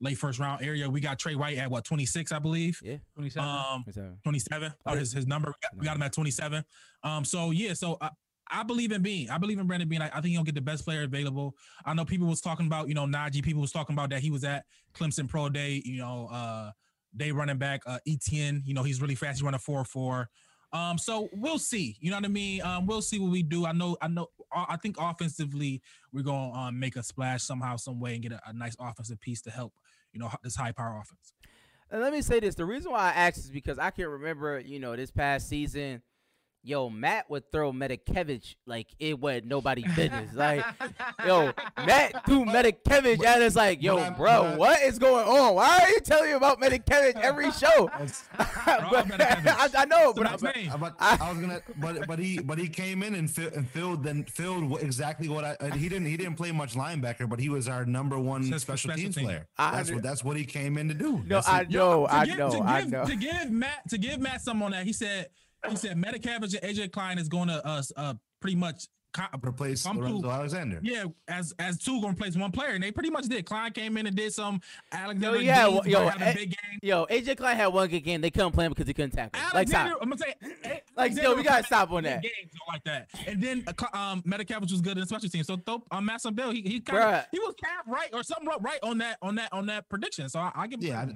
late 0.00 0.16
first 0.16 0.38
round 0.38 0.62
area. 0.62 0.88
We 0.88 1.00
got 1.00 1.18
Trey 1.18 1.34
White 1.34 1.58
at 1.58 1.70
what 1.70 1.84
26, 1.84 2.32
I 2.32 2.38
believe. 2.38 2.80
Yeah. 2.82 2.96
27. 3.14 3.48
Um, 3.48 3.82
What's 3.84 3.96
that? 3.96 4.16
27. 4.24 4.72
Oh, 4.86 4.94
his, 4.94 5.12
his 5.12 5.26
number. 5.26 5.48
We 5.48 5.54
got, 5.62 5.80
we 5.80 5.84
got 5.84 5.96
him 5.96 6.02
at 6.02 6.12
27. 6.12 6.64
Um, 7.02 7.24
so 7.24 7.50
yeah, 7.50 7.74
so 7.74 7.96
I, 8.00 8.10
I 8.50 8.62
believe 8.62 8.92
in 8.92 9.02
Beane. 9.02 9.30
I 9.30 9.38
believe 9.38 9.58
in 9.58 9.66
Brandon 9.66 9.88
Beane. 9.88 10.02
I, 10.02 10.08
I 10.08 10.20
think 10.20 10.34
he'll 10.34 10.44
get 10.44 10.54
the 10.54 10.60
best 10.60 10.84
player 10.84 11.02
available. 11.02 11.54
I 11.84 11.94
know 11.94 12.04
people 12.04 12.26
was 12.26 12.40
talking 12.40 12.66
about, 12.66 12.88
you 12.88 12.94
know, 12.94 13.06
Najee. 13.06 13.42
People 13.42 13.60
was 13.60 13.72
talking 13.72 13.94
about 13.94 14.10
that 14.10 14.20
he 14.20 14.30
was 14.30 14.44
at 14.44 14.64
Clemson 14.94 15.28
Pro 15.28 15.48
Day. 15.48 15.82
You 15.84 15.98
know, 15.98 16.28
uh, 16.30 16.70
day 17.16 17.32
running 17.32 17.58
back 17.58 17.82
uh, 17.86 17.98
Etienne. 18.06 18.62
You 18.64 18.74
know, 18.74 18.82
he's 18.82 19.00
really 19.00 19.14
fast. 19.14 19.38
He's 19.38 19.42
running 19.42 19.60
four 19.60 19.84
four. 19.84 20.28
Um, 20.72 20.98
so 20.98 21.28
we'll 21.32 21.58
see. 21.58 21.96
You 22.00 22.10
know 22.10 22.16
what 22.16 22.24
I 22.24 22.28
mean? 22.28 22.62
Um, 22.62 22.86
we'll 22.86 23.02
see 23.02 23.18
what 23.18 23.30
we 23.30 23.42
do. 23.42 23.66
I 23.66 23.72
know. 23.72 23.96
I 24.00 24.08
know. 24.08 24.28
I 24.52 24.66
I 24.70 24.76
think 24.76 24.96
offensively, 24.98 25.80
we're 26.12 26.24
gonna 26.24 26.52
um, 26.52 26.78
make 26.78 26.96
a 26.96 27.02
splash 27.02 27.42
somehow, 27.42 27.76
some 27.76 28.00
way, 28.00 28.14
and 28.14 28.22
get 28.22 28.32
a, 28.32 28.40
a 28.46 28.52
nice 28.52 28.76
offensive 28.78 29.20
piece 29.20 29.40
to 29.42 29.50
help. 29.50 29.72
You 30.12 30.20
know, 30.20 30.30
this 30.42 30.56
high 30.56 30.72
power 30.72 31.00
offense. 31.00 31.34
And 31.90 32.02
let 32.02 32.12
me 32.12 32.20
say 32.20 32.40
this: 32.40 32.54
the 32.54 32.64
reason 32.64 32.90
why 32.92 33.12
I 33.12 33.12
asked 33.12 33.38
is 33.38 33.50
because 33.50 33.78
I 33.78 33.90
can't 33.90 34.08
remember, 34.08 34.58
you 34.58 34.80
know, 34.80 34.96
this 34.96 35.10
past 35.10 35.48
season, 35.48 36.02
yo, 36.66 36.90
Matt 36.90 37.30
would 37.30 37.50
throw 37.52 37.72
Matakevich 37.72 38.56
like 38.66 38.88
it 38.98 39.18
was 39.20 39.42
nobody 39.44 39.84
business. 39.94 40.34
like, 40.34 40.64
yo, 41.24 41.52
Matt 41.86 42.26
threw 42.26 42.44
Matakevich, 42.44 43.24
and 43.24 43.42
it's 43.42 43.54
like, 43.56 43.82
yo, 43.82 43.96
But 43.96 44.02
I'm- 44.02 44.14
bro, 44.16 44.42
but 44.42 44.52
I- 44.52 44.56
what 44.56 44.82
is 44.82 44.98
going 44.98 45.26
on? 45.26 45.54
Why 45.54 45.78
are 45.82 45.90
you 45.90 46.00
telling 46.00 46.26
me 46.30 46.32
about 46.32 46.60
Matakevich 46.60 47.16
every 47.20 47.50
show? 47.52 47.88
but, 48.38 48.50
I, 48.66 49.68
I 49.78 49.84
know, 49.84 50.10
It's 50.10 50.18
but, 50.18 50.40
but. 50.40 50.54
But 50.80 50.94
I 50.98 51.30
was 51.32 51.38
gonna, 51.40 51.60
but 51.78 52.06
but 52.06 52.18
he 52.18 52.38
but 52.40 52.58
he 52.58 52.68
came 52.68 53.02
in 53.02 53.14
and, 53.14 53.30
fill, 53.30 53.50
and 53.54 53.68
filled 53.68 54.02
then 54.02 54.24
filled 54.24 54.80
exactly 54.82 55.28
what 55.28 55.44
I 55.44 55.56
uh, 55.60 55.70
he 55.74 55.88
didn't 55.88 56.06
he 56.06 56.16
didn't 56.16 56.34
play 56.36 56.50
much 56.52 56.74
linebacker, 56.74 57.28
but 57.28 57.38
he 57.38 57.48
was 57.48 57.68
our 57.68 57.84
number 57.84 58.18
one 58.18 58.42
special, 58.44 58.58
special 58.60 58.90
teams 58.94 59.14
team. 59.14 59.24
player. 59.26 59.46
That's 59.56 59.78
under- 59.88 59.94
what 59.94 60.02
that's 60.02 60.24
what 60.24 60.36
he 60.36 60.44
came 60.44 60.78
in 60.78 60.88
to 60.88 60.94
do. 60.94 61.12
no, 61.18 61.22
That's 61.26 61.48
I 61.48 61.60
it. 61.62 61.70
know, 61.70 62.06
to 62.06 62.12
I 62.14 62.26
give- 62.26 62.38
know, 62.38 62.50
to 62.50 62.58
I 62.60 62.80
give, 62.82 62.90
know. 62.90 63.04
To 63.06 63.16
give 63.16 63.50
Matt 63.50 63.88
to 63.90 63.98
give 63.98 64.20
Matt 64.20 64.40
some 64.42 64.62
on 64.62 64.72
that, 64.72 64.84
he 64.84 64.92
said 64.92 65.28
he 65.70 65.76
said 65.76 65.96
Matakevich 65.96 66.58
and 66.62 66.76
AJ 66.76 66.92
Klein 66.92 67.18
is 67.18 67.28
going 67.28 67.48
to 67.48 67.66
uh, 67.66 67.82
uh 67.96 68.14
pretty 68.40 68.56
much 68.56 68.86
co- 69.12 69.24
replace 69.42 69.80
Some 69.80 69.98
Lorenzo 69.98 70.22
two- 70.22 70.30
Alexander. 70.30 70.80
yeah 70.82 71.04
as 71.28 71.54
as 71.58 71.78
two 71.78 72.00
going 72.00 72.14
to 72.14 72.18
replace 72.20 72.36
one 72.36 72.52
player, 72.52 72.70
and 72.70 72.82
they 72.82 72.92
pretty 72.92 73.10
much 73.10 73.24
did. 73.26 73.46
Klein 73.46 73.72
came 73.72 73.96
in 73.96 74.06
and 74.06 74.14
did 74.16 74.32
some. 74.32 74.60
Alexander, 74.92 75.40
yeah, 75.40 75.66
Dean 75.66 75.74
well, 75.74 75.86
yo, 75.88 76.08
had 76.08 76.20
a 76.22 76.26
eh, 76.28 76.34
big 76.34 76.50
game. 76.50 76.78
Yo, 76.82 77.06
AJ 77.06 77.36
Klein 77.38 77.56
had 77.56 77.68
one 77.68 77.88
good 77.88 78.00
game. 78.00 78.20
They 78.20 78.30
couldn't 78.30 78.52
play 78.52 78.66
him 78.66 78.72
because 78.72 78.86
he 78.86 78.94
couldn't 78.94 79.12
tackle. 79.12 79.40
Like, 79.42 79.54
Alexander, 79.54 79.90
stop. 79.92 80.02
I'm 80.02 80.10
gonna 80.10 80.18
say, 80.62 80.82
Like, 80.96 81.16
yo, 81.16 81.34
we 81.34 81.42
gotta 81.42 81.64
stop 81.64 81.90
on 81.90 82.04
that. 82.04 82.22
Games 82.22 82.34
don't 82.52 82.68
like 82.68 82.84
that, 82.84 83.08
and 83.26 83.42
then 83.42 83.64
uh, 83.66 83.72
Cl- 83.78 84.02
um, 84.02 84.22
Matakevich 84.22 84.70
was 84.70 84.80
good 84.80 84.96
in 84.96 85.00
the 85.00 85.06
special 85.06 85.28
team. 85.28 85.42
So, 85.44 85.56
th- 85.56 85.80
um, 85.90 86.04
Matt 86.04 86.22
Bill, 86.34 86.50
he 86.50 86.62
he 86.62 86.80
kind 86.80 87.02
of 87.16 87.24
he 87.32 87.38
was 87.38 87.54
kind 87.62 87.80
of 87.84 87.92
right 87.92 88.10
or 88.12 88.22
something 88.22 88.48
right 88.60 88.78
on 88.82 88.98
that 88.98 89.18
on 89.22 89.34
that 89.36 89.52
on 89.52 89.66
that 89.66 89.88
prediction. 89.88 90.28
So 90.28 90.38
I, 90.40 90.52
I 90.54 90.66
give 90.66 90.80
him 90.80 90.86
Yeah, 90.88 91.06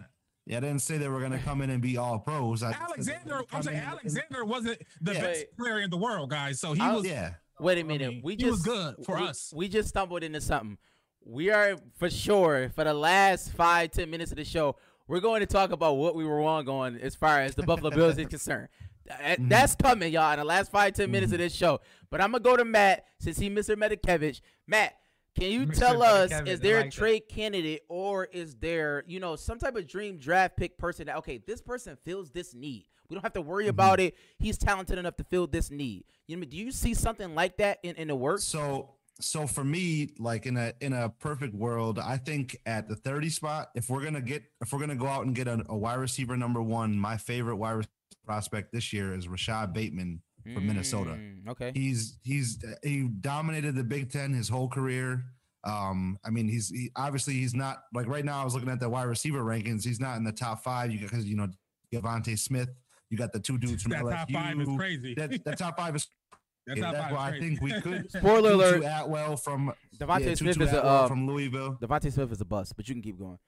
credit 0.51 0.57
I- 0.57 0.61
Yeah, 0.61 0.69
I 0.69 0.71
didn't 0.73 0.83
say 0.83 0.99
they 0.99 1.09
were 1.09 1.21
gonna 1.21 1.39
come 1.39 1.63
in 1.63 1.71
and 1.71 1.81
be 1.83 1.97
all 1.97 2.19
pros. 2.19 2.63
I, 2.63 2.73
Alexander, 2.73 3.43
I'm 3.53 3.63
saying 3.63 3.77
in 3.77 3.83
and- 3.83 3.93
Alexander 3.93 4.45
wasn't 4.45 4.83
the 5.01 5.15
Yeah. 5.15 5.21
best 5.21 5.45
player 5.59 5.81
in 5.81 5.91
the 5.91 5.97
world, 5.97 6.31
guys. 6.31 6.61
So 6.61 6.73
he 6.73 6.81
I- 6.81 6.95
was. 6.95 7.07
Yeah, 7.07 7.35
Wait 7.59 7.79
a 7.79 7.85
minute. 7.85 8.09
mean, 8.09 8.21
we 8.23 8.33
he 8.33 8.37
just 8.39 8.51
was 8.51 8.63
good 8.63 8.97
for 9.05 9.17
we- 9.17 9.23
us. 9.27 9.53
We 9.55 9.69
just 9.69 9.89
stumbled 9.89 10.23
into 10.23 10.41
something. 10.41 10.79
We 11.25 11.51
are 11.51 11.77
for 11.99 12.09
sure 12.09 12.71
for 12.75 12.85
the 12.85 12.95
last 12.95 13.53
five 13.53 13.91
ten 13.91 14.11
minutes 14.11 14.31
of 14.33 14.39
the 14.39 14.45
show. 14.45 14.77
We're 15.07 15.21
going 15.21 15.41
to 15.41 15.47
talk 15.47 15.71
about 15.73 15.95
what 15.95 16.15
we 16.15 16.25
were 16.25 16.37
wrong 16.37 16.69
on 16.69 16.97
as 16.97 17.15
far 17.17 17.41
as 17.41 17.55
the 17.57 17.65
Buffalo 17.65 17.91
Bills 17.91 18.17
is 18.17 18.27
concerned. 18.29 18.69
That- 19.07 19.39
Mm-hmm. 19.41 19.49
That's 19.49 19.75
coming, 19.75 20.13
y'all, 20.13 20.33
in 20.33 20.39
the 20.39 20.45
last 20.45 20.71
five 20.71 20.95
ten 20.95 21.11
minutes 21.11 21.33
of 21.33 21.39
this 21.39 21.53
show. 21.55 21.81
But 22.11 22.21
I'm 22.21 22.31
gonna 22.31 22.43
go 22.45 22.57
to 22.57 22.65
Matt 22.65 23.05
since 23.19 23.39
he 23.39 23.51
Mr. 23.51 23.75
Matakevich. 23.77 24.41
Matt, 24.69 24.95
can 25.41 25.51
you 25.51 25.67
Mr. 25.67 25.79
tell 25.79 26.03
us 26.03 26.31
Matakevich, 26.31 26.49
is 26.49 26.61
there 26.61 26.77
a 26.77 26.81
like 26.81 26.91
that. 26.91 26.99
trade 26.99 27.23
candidate 27.29 27.83
or 27.89 28.27
is 28.27 28.55
there 28.57 29.05
you 29.07 29.21
know 29.21 29.37
some 29.37 29.59
type 29.59 29.77
of 29.77 29.87
dream 29.87 30.19
draft 30.19 30.57
pick 30.57 30.79
person 30.79 31.07
that 31.07 31.17
okay 31.17 31.39
this 31.47 31.61
person 31.61 31.97
fills 32.05 32.31
this 32.31 32.55
need. 32.55 32.87
We 33.09 33.17
don't 33.17 33.23
have 33.23 33.33
to 33.33 33.41
worry 33.41 33.65
mm-hmm. 33.65 33.71
about 33.71 33.99
it. 33.99 34.15
He's 34.39 34.57
talented 34.57 34.99
enough 34.99 35.17
to 35.17 35.25
fill 35.25 35.49
this 35.49 35.71
need. 35.71 36.05
You 36.29 36.37
know, 36.37 36.45
do 36.45 36.57
you 36.57 36.71
see 36.71 36.95
something 36.95 37.35
like 37.35 37.57
that 37.57 37.79
in, 37.83 37.97
in 37.97 38.09
the 38.09 38.15
works? 38.15 38.45
So 38.45 38.95
so 39.21 39.47
for 39.47 39.65
me, 39.65 40.11
like 40.19 40.47
in 40.47 40.57
a 40.57 40.73
in 40.81 40.93
a 40.93 41.09
perfect 41.09 41.55
world, 41.55 41.99
I 41.99 42.17
think 42.17 42.57
at 42.67 42.89
the 42.89 42.97
30 42.97 43.31
spot, 43.31 43.71
if 43.75 43.91
we're 43.91 44.05
gonna 44.05 44.21
get 44.21 44.45
if 44.61 44.73
we're 44.73 44.81
gonna 44.81 44.95
go 44.95 45.07
out 45.07 45.27
and 45.27 45.35
get 45.35 45.49
a, 45.49 45.63
a 45.69 45.77
wide 45.77 45.95
receiver 45.95 46.37
number 46.37 46.63
one, 46.63 46.99
my 46.99 47.17
favorite 47.17 47.57
wide 47.57 47.73
receiver 47.73 47.91
prospect 48.25 48.73
this 48.73 48.93
year 48.93 49.15
is 49.15 49.29
Rashod 49.29 49.73
Bateman 49.73 50.23
from 50.43 50.67
Minnesota. 50.67 51.11
Mm, 51.11 51.49
Okay. 51.49 51.73
He's 51.75 52.19
he's 52.23 52.59
he 52.83 53.09
dominated 53.21 53.75
the 53.75 53.85
Big 53.85 54.11
Ten 54.11 54.33
his 54.33 54.49
whole 54.49 54.69
career. 54.69 55.25
Um, 55.65 56.19
I 56.25 56.31
mean, 56.31 56.49
he's 56.49 56.69
he, 56.71 56.91
obviously 56.97 57.35
he's 57.35 57.55
not 57.55 57.79
like 57.95 58.07
right 58.07 58.25
now. 58.25 58.41
I 58.41 58.45
was 58.45 58.55
looking 58.55 58.69
at 58.71 58.81
the 58.81 58.89
wide 58.89 59.05
receiver 59.05 59.41
rankings. 59.43 59.85
He's 59.85 60.01
not 60.01 60.17
in 60.17 60.25
the 60.25 60.33
top 60.33 60.63
five. 60.65 60.91
You 60.93 60.99
because 61.01 61.27
you 61.27 61.37
know 61.37 61.49
DeVonta 61.93 62.39
Smith. 62.39 62.69
You 63.11 63.19
got 63.19 63.33
the 63.33 63.41
two 63.41 63.59
dudes 63.59 63.83
from 63.83 63.91
That 63.93 64.05
LSU. 64.05 64.11
top 64.17 64.31
five 64.31 64.61
is 64.61 64.69
crazy. 64.77 65.15
That, 65.15 65.45
that 65.45 65.59
top 65.59 65.77
five 65.77 65.97
is 65.97 66.07
That's 66.67 66.79
Yeah, 66.79 66.85
not 66.87 66.93
that's 66.93 67.05
bad, 67.07 67.15
why 67.15 67.29
I 67.31 67.41
think 67.41 67.61
we 67.61 67.81
could. 67.81 68.11
Spoiler 68.13 68.51
Tutu 68.53 68.79
alert: 68.81 68.85
Atwell 68.85 69.37
from 69.37 69.73
DeVonta 69.99 70.27
yeah, 70.27 70.35
Smith 70.35 70.61
is 70.61 70.73
a 70.73 70.79
Atwell 70.79 70.87
uh, 71.05 71.09
from 71.09 71.27
Louisville. 71.27 71.79
DeVonta 71.83 72.13
Smith 72.13 72.31
is 72.33 72.41
a 72.41 72.45
bust, 72.45 72.75
but 72.77 72.87
you 72.89 72.95
can 72.95 73.03
keep 73.03 73.19
going. 73.19 73.39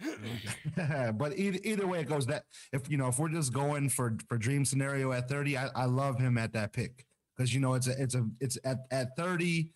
but 1.16 1.36
either, 1.38 1.58
either 1.64 1.86
way 1.86 2.00
it 2.00 2.08
goes, 2.08 2.26
that 2.26 2.44
if 2.72 2.90
you 2.90 2.96
know 2.96 3.08
if 3.08 3.18
we're 3.18 3.28
just 3.28 3.52
going 3.52 3.88
for 3.88 4.16
for 4.28 4.38
dream 4.38 4.64
scenario 4.64 5.12
at 5.12 5.28
30, 5.28 5.56
I, 5.56 5.68
I 5.74 5.84
love 5.86 6.18
him 6.18 6.38
at 6.38 6.52
that 6.52 6.72
pick 6.72 7.06
because 7.36 7.54
you 7.54 7.60
know 7.60 7.74
it's 7.74 7.88
a 7.88 8.00
it's 8.02 8.14
a 8.14 8.26
it's 8.40 8.58
at 8.64 8.78
at 8.90 9.16
30. 9.16 9.72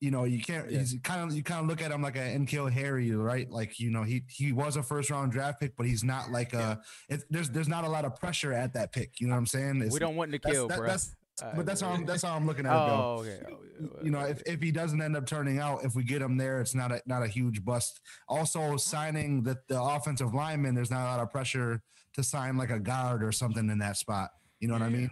You 0.00 0.10
know, 0.10 0.24
you 0.24 0.42
can't. 0.42 0.68
Yeah. 0.68 0.80
He's 0.80 0.96
kind 1.04 1.22
of 1.22 1.36
you 1.36 1.44
kind 1.44 1.60
of 1.60 1.68
look 1.68 1.80
at 1.80 1.92
him 1.92 2.02
like 2.02 2.16
an 2.16 2.44
Kill 2.44 2.66
Harry, 2.66 3.12
right? 3.12 3.48
Like 3.48 3.78
you 3.78 3.90
know, 3.90 4.02
he 4.02 4.24
he 4.28 4.50
was 4.52 4.76
a 4.76 4.82
first 4.82 5.10
round 5.10 5.30
draft 5.30 5.60
pick, 5.60 5.76
but 5.76 5.86
he's 5.86 6.02
not 6.02 6.30
like 6.32 6.54
a. 6.54 6.80
It, 7.08 7.22
there's 7.30 7.50
there's 7.50 7.68
not 7.68 7.84
a 7.84 7.88
lot 7.88 8.04
of 8.04 8.16
pressure 8.16 8.52
at 8.52 8.74
that 8.74 8.90
pick. 8.92 9.20
You 9.20 9.28
know 9.28 9.34
what 9.34 9.38
I'm 9.38 9.46
saying? 9.46 9.76
It's- 9.76 9.92
we 9.92 10.00
don't 10.00 10.16
want 10.16 10.32
to 10.32 10.38
that's- 10.38 10.52
kill, 10.52 10.66
that- 10.68 10.78
bro. 10.78 10.86
that's- 10.88 11.14
Uh, 11.42 11.52
but 11.56 11.66
that's 11.66 11.80
how 11.80 11.90
I'm, 11.90 12.06
that's 12.06 12.22
how 12.22 12.36
I'm 12.36 12.46
looking 12.46 12.66
at 12.66 12.72
it. 12.72 12.88
Though 12.88 13.16
Oh, 13.16 13.20
okay. 13.20 13.40
Oh, 13.50 13.58
yeah, 13.80 14.04
you 14.04 14.10
know, 14.10 14.20
if, 14.20 14.42
if 14.46 14.60
he 14.60 14.70
doesn't 14.70 15.02
end 15.02 15.16
up 15.16 15.26
turning 15.26 15.58
out, 15.58 15.84
if 15.84 15.94
we 15.94 16.04
get 16.04 16.22
him 16.22 16.36
there, 16.36 16.60
it's 16.60 16.74
not 16.74 16.92
a 16.92 17.02
not 17.06 17.22
a 17.22 17.26
huge 17.26 17.64
bust. 17.64 18.00
Also, 18.28 18.76
signing 18.76 19.42
the, 19.42 19.58
the 19.68 19.80
offensive 19.80 20.34
lineman, 20.34 20.74
there's 20.74 20.90
not 20.90 21.02
a 21.02 21.10
lot 21.10 21.20
of 21.20 21.30
pressure 21.30 21.82
to 22.14 22.22
sign 22.22 22.56
like 22.56 22.70
a 22.70 22.78
guard 22.78 23.24
or 23.24 23.32
something 23.32 23.68
in 23.70 23.78
that 23.78 23.96
spot. 23.96 24.30
You 24.60 24.68
know 24.68 24.74
what 24.74 24.82
I 24.82 24.90
mean? 24.90 25.10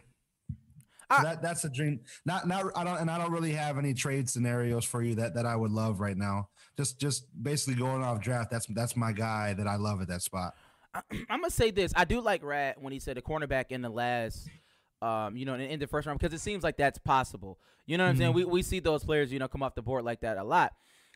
So 1.16 1.23
that 1.25 1.43
that's 1.43 1.64
a 1.64 1.71
dream. 1.71 2.01
Not 2.25 2.47
not 2.47 2.66
I 2.77 2.85
don't 2.85 2.99
and 2.99 3.11
I 3.11 3.19
don't 3.19 3.33
really 3.33 3.53
have 3.53 3.79
any 3.79 3.95
trade 3.95 4.29
scenarios 4.31 4.85
for 4.85 5.03
you 5.03 5.16
that 5.16 5.35
that 5.35 5.45
I 5.45 5.57
would 5.57 5.73
love 5.73 5.99
right 5.99 6.16
now. 6.16 6.49
Just 6.77 7.01
just 7.01 7.25
basically 7.43 7.75
going 7.75 8.05
off 8.05 8.21
draft. 8.21 8.51
That's 8.51 8.66
that's 8.66 8.97
my 8.97 9.11
guy 9.11 9.55
that 9.55 9.66
I 9.66 9.75
love 9.75 10.01
at 10.01 10.09
that 10.09 10.23
spot. 10.23 10.55
I'm 10.95 11.40
gonna 11.40 11.51
say 11.51 11.73
this. 11.73 11.93
I 11.97 12.05
do 12.05 12.21
like 12.21 12.45
Rad 12.45 12.77
when 12.79 12.93
he 12.93 13.01
said 13.01 13.19
a 13.19 13.23
cornerback 13.23 13.66
in 13.71 13.83
the 13.83 13.88
last, 13.88 14.49
um, 15.02 15.36
you 15.36 15.44
know, 15.46 15.54
in, 15.54 15.62
in 15.62 15.80
the 15.80 15.86
first 15.86 16.06
round 16.06 16.18
because 16.18 16.34
it 16.34 16.40
seems 16.40 16.62
like 16.62 16.76
that's 16.76 16.98
possible. 16.98 17.58
You 17.86 17.96
know 17.98 18.04
what 18.04 18.10
I'm 18.10 18.16
saying? 18.18 18.32
We 18.34 18.44
we 18.44 18.62
see 18.62 18.80
those 18.80 19.04
players, 19.04 19.32
you 19.32 19.38
know, 19.38 19.48
come 19.48 19.62
off 19.62 19.74
the 19.74 19.82
board 19.82 20.04
like 20.04 20.20
that 20.20 20.36
a 20.38 20.44
lot. 20.44 20.72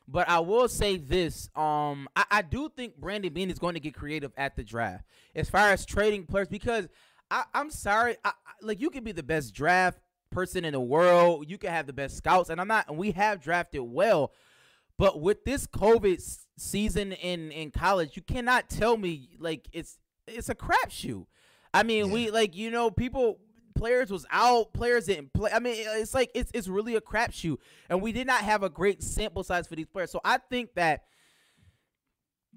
But 0.06 0.28
I 0.28 0.40
will 0.40 0.68
say 0.68 0.96
this: 0.96 1.48
um, 1.56 2.08
I, 2.16 2.24
I 2.30 2.42
do 2.42 2.68
think 2.68 2.96
Brandon 2.96 3.32
Beane 3.32 3.50
is 3.50 3.58
going 3.58 3.74
to 3.74 3.80
get 3.80 3.94
creative 3.94 4.32
at 4.36 4.56
the 4.56 4.62
draft 4.64 5.04
as 5.34 5.48
far 5.48 5.70
as 5.70 5.86
trading 5.86 6.26
players 6.26 6.48
because 6.48 6.88
I, 7.30 7.44
I'm 7.54 7.70
sorry, 7.70 8.16
I, 8.24 8.28
I- 8.30 8.32
like 8.60 8.80
you 8.80 8.90
can 8.90 9.04
be 9.04 9.12
the 9.12 9.22
best 9.22 9.54
draft 9.54 9.98
person 10.30 10.64
in 10.64 10.72
the 10.72 10.80
world, 10.80 11.48
you 11.48 11.56
can 11.58 11.70
have 11.70 11.86
the 11.86 11.92
best 11.92 12.16
scouts, 12.16 12.50
and 12.50 12.60
I'm 12.60 12.68
not. 12.68 12.88
And 12.88 12.98
we 12.98 13.12
have 13.12 13.40
drafted 13.40 13.82
well, 13.82 14.32
but 14.98 15.20
with 15.20 15.44
this 15.44 15.66
COVID 15.66 16.20
season 16.56 17.12
in 17.12 17.50
in 17.52 17.70
college, 17.70 18.16
you 18.16 18.22
cannot 18.22 18.68
tell 18.68 18.96
me 18.96 19.28
like 19.38 19.68
it's 19.72 19.98
it's 20.26 20.48
a 20.48 20.54
crapshoot. 20.54 21.26
I 21.72 21.82
mean, 21.82 22.10
we 22.10 22.30
like 22.30 22.54
you 22.56 22.70
know 22.70 22.90
people 22.90 23.38
players 23.74 24.10
was 24.10 24.26
out, 24.30 24.72
players 24.72 25.06
didn't 25.06 25.32
play. 25.32 25.50
I 25.52 25.58
mean, 25.58 25.74
it's 25.78 26.14
like 26.14 26.30
it's 26.34 26.50
it's 26.54 26.68
really 26.68 26.96
a 26.96 27.00
crapshoot, 27.00 27.58
and 27.88 28.00
we 28.00 28.12
did 28.12 28.26
not 28.26 28.40
have 28.42 28.62
a 28.62 28.70
great 28.70 29.02
sample 29.02 29.42
size 29.42 29.66
for 29.66 29.76
these 29.76 29.87
players. 29.87 30.10
So 30.10 30.20
I 30.24 30.38
think 30.38 30.74
that 30.74 31.04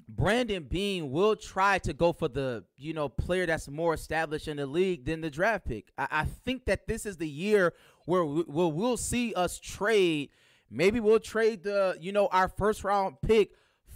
Brandon 0.07 0.63
Beane 0.63 1.11
will 1.11 1.35
try 1.35 1.79
to 1.79 1.93
go 1.93 2.13
for 2.13 2.27
the 2.27 2.63
you 2.77 2.93
know 2.93 3.09
player 3.09 3.45
that's 3.45 3.67
more 3.67 3.93
established 3.93 4.47
in 4.47 4.57
the 4.57 4.65
league 4.65 5.05
than 5.05 5.21
the 5.21 5.29
draft 5.29 5.65
pick. 5.65 5.91
I, 5.97 6.07
I 6.11 6.25
think 6.45 6.65
that 6.65 6.87
this 6.87 7.05
is 7.05 7.17
the 7.17 7.29
year 7.29 7.73
where 8.05 8.23
we, 8.23 8.41
where 8.43 8.67
we'll 8.67 8.97
see 8.97 9.33
us 9.33 9.59
trade. 9.59 10.29
Maybe 10.69 10.99
we'll 10.99 11.19
trade 11.19 11.63
the 11.63 11.97
you 11.99 12.11
know 12.11 12.27
our 12.27 12.47
first 12.47 12.83
round 12.83 13.17
pick 13.21 13.51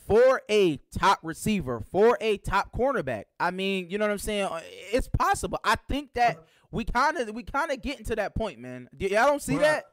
for 0.07 0.41
a 0.49 0.77
top 0.97 1.19
receiver, 1.23 1.79
for 1.91 2.17
a 2.19 2.37
top 2.37 2.75
cornerback. 2.75 3.25
I 3.39 3.51
mean, 3.51 3.89
you 3.89 3.97
know 3.97 4.05
what 4.05 4.11
I'm 4.11 4.17
saying? 4.17 4.49
It's 4.91 5.07
possible. 5.07 5.59
I 5.63 5.75
think 5.87 6.13
that 6.15 6.43
we 6.71 6.85
kind 6.85 7.17
of 7.17 7.33
we 7.35 7.43
kind 7.43 7.71
of 7.71 7.81
getting 7.81 8.05
to 8.05 8.15
that 8.15 8.35
point, 8.35 8.59
man. 8.59 8.87
Y'all 8.97 9.09
don't 9.27 9.41
see 9.41 9.55
We're 9.55 9.61
that? 9.61 9.77
at- 9.79 9.85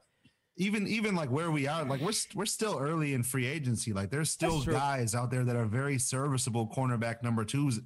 even 0.57 0.89
even 0.89 1.15
like 1.15 1.31
where 1.31 1.51
we 1.53 1.69
are, 1.69 1.85
like 1.85 2.01
we're 2.01 2.11
st- 2.13 2.35
we're 2.35 2.45
still 2.47 2.79
early 2.81 3.15
in 3.15 3.23
free 3.23 3.47
agency. 3.47 3.93
Like 3.93 4.11
there's 4.11 4.31
still 4.31 4.61
guys 4.63 5.15
out 5.15 5.31
there 5.31 5.45
that 5.45 5.55
are 5.55 5.67
very 5.67 5.99
serviceable 5.99 6.69
cornerback 6.69 7.23
number 7.23 7.45
twos 7.45 7.81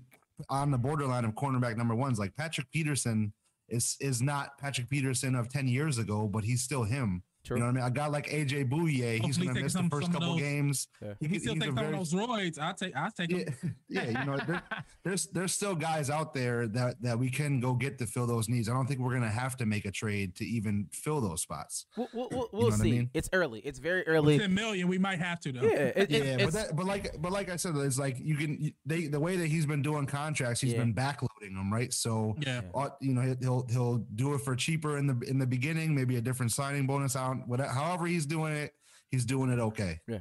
on 0.49 0.71
the 0.71 0.79
borderline 0.79 1.27
of 1.27 1.35
cornerback 1.35 1.77
number 1.77 1.95
ones. 1.95 2.19
Like 2.19 2.35
Patrick 2.35 2.71
Peterson 2.73 3.35
is 3.69 3.97
is 4.01 4.23
not 4.23 4.57
Patrick 4.59 4.89
Peterson 4.89 5.35
of 5.35 5.51
ten 5.51 5.69
years 5.69 5.99
ago, 5.99 6.27
but 6.27 6.45
he's 6.45 6.63
still 6.63 6.85
him. 6.85 7.23
True. 7.45 7.57
You 7.57 7.61
know 7.63 7.67
what 7.67 7.73
I 7.73 7.75
mean? 7.75 7.85
I 7.85 7.91
got 7.91 8.13
like 8.13 8.29
AJ 8.29 8.71
Bouye, 8.71 9.21
he's 9.25 9.37
gonna 9.37 9.53
take 9.53 9.65
miss 9.65 9.73
the 9.73 9.83
first 9.91 10.13
couple 10.13 10.33
those- 10.35 10.41
games. 10.41 10.87
Yeah. 11.01 11.15
He 11.19 11.27
He- 11.27 11.39
still 11.41 11.55
he's 11.55 11.63
take 11.65 11.73
a 11.73 11.75
some 11.77 11.85
of 11.87 11.93
those 11.93 12.13
roids, 12.15 12.59
I'll 12.59 12.75
take 12.75 12.95
I'll 12.97 13.11
take 13.11 13.31
Yeah, 13.31 13.39
him. 13.39 13.77
yeah, 13.89 14.07
you 14.21 14.27
know, 14.27 14.39
there, 14.47 14.63
there's 15.05 15.27
there's 15.29 15.53
still 15.53 15.75
guys 15.75 16.09
out 16.09 16.35
there 16.35 16.69
that 16.69 17.03
that 17.03 17.19
we 17.19 17.31
can 17.31 17.59
go 17.59 17.75
get 17.75 17.99
to 17.99 18.07
fill 18.07 18.29
those 18.29 18.49
needs. 18.49 18.69
I 18.69 18.75
don't 18.75 18.87
think 18.87 19.01
we're 19.01 19.13
gonna 19.15 19.29
have 19.29 19.57
to 19.57 19.67
make 19.67 19.87
a 19.87 19.91
trade 19.91 20.37
to 20.37 20.45
even 20.45 20.87
fill 20.93 21.21
those 21.21 21.43
spots. 21.43 21.87
We'll, 21.97 22.09
we'll, 22.15 22.29
we'll, 22.31 22.41
know 22.43 22.49
we'll 22.53 22.63
what 22.67 22.75
I 22.75 22.77
see. 22.77 22.91
mean? 22.93 23.11
It's 23.13 23.29
early. 23.33 23.59
It's 23.61 23.81
very 23.81 24.07
early. 24.07 24.39
Ten 24.39 24.55
million, 24.55 24.87
we 24.87 24.99
might 24.99 25.19
have 25.19 25.41
to 25.41 25.51
though. 25.53 25.63
Yeah, 25.63 25.71
it, 25.71 26.13
it, 26.13 26.25
yeah, 26.25 26.45
but 26.45 26.53
that, 26.55 26.77
but 26.77 26.87
like, 26.87 27.17
but 27.21 27.33
like 27.33 27.51
I 27.51 27.57
said, 27.57 27.75
it's 27.77 27.99
like 27.99 28.19
you 28.21 28.37
can 28.37 28.73
they 28.87 29.09
the 29.09 29.19
way 29.19 29.37
that 29.37 29.49
he's 29.49 29.67
been 29.67 29.83
doing 29.83 30.07
contracts, 30.07 30.61
he's 30.61 30.75
Yeah. 30.75 30.79
been 30.79 30.95
backloading 30.95 31.57
them, 31.57 31.73
right? 31.73 31.93
So, 31.93 32.37
Yeah. 32.47 32.61
uh, 32.73 32.91
you 33.01 33.15
know, 33.15 33.35
he'll 33.41 33.67
he'll 33.69 33.99
do 34.15 34.35
it 34.35 34.43
for 34.43 34.55
cheaper 34.55 34.97
in 34.99 35.09
the 35.09 35.19
in 35.29 35.39
the 35.41 35.47
beginning, 35.47 35.93
maybe 35.93 36.17
a 36.17 36.21
different 36.21 36.53
signing 36.53 36.87
bonus 36.87 37.17
out, 37.41 37.49
whatever. 37.49 37.71
However, 37.71 38.07
he's 38.07 38.27
doing 38.27 38.53
it, 38.53 38.75
he's 39.11 39.25
doing 39.25 39.51
it 39.51 39.59
okay. 39.59 40.01
Yeah. 40.07 40.21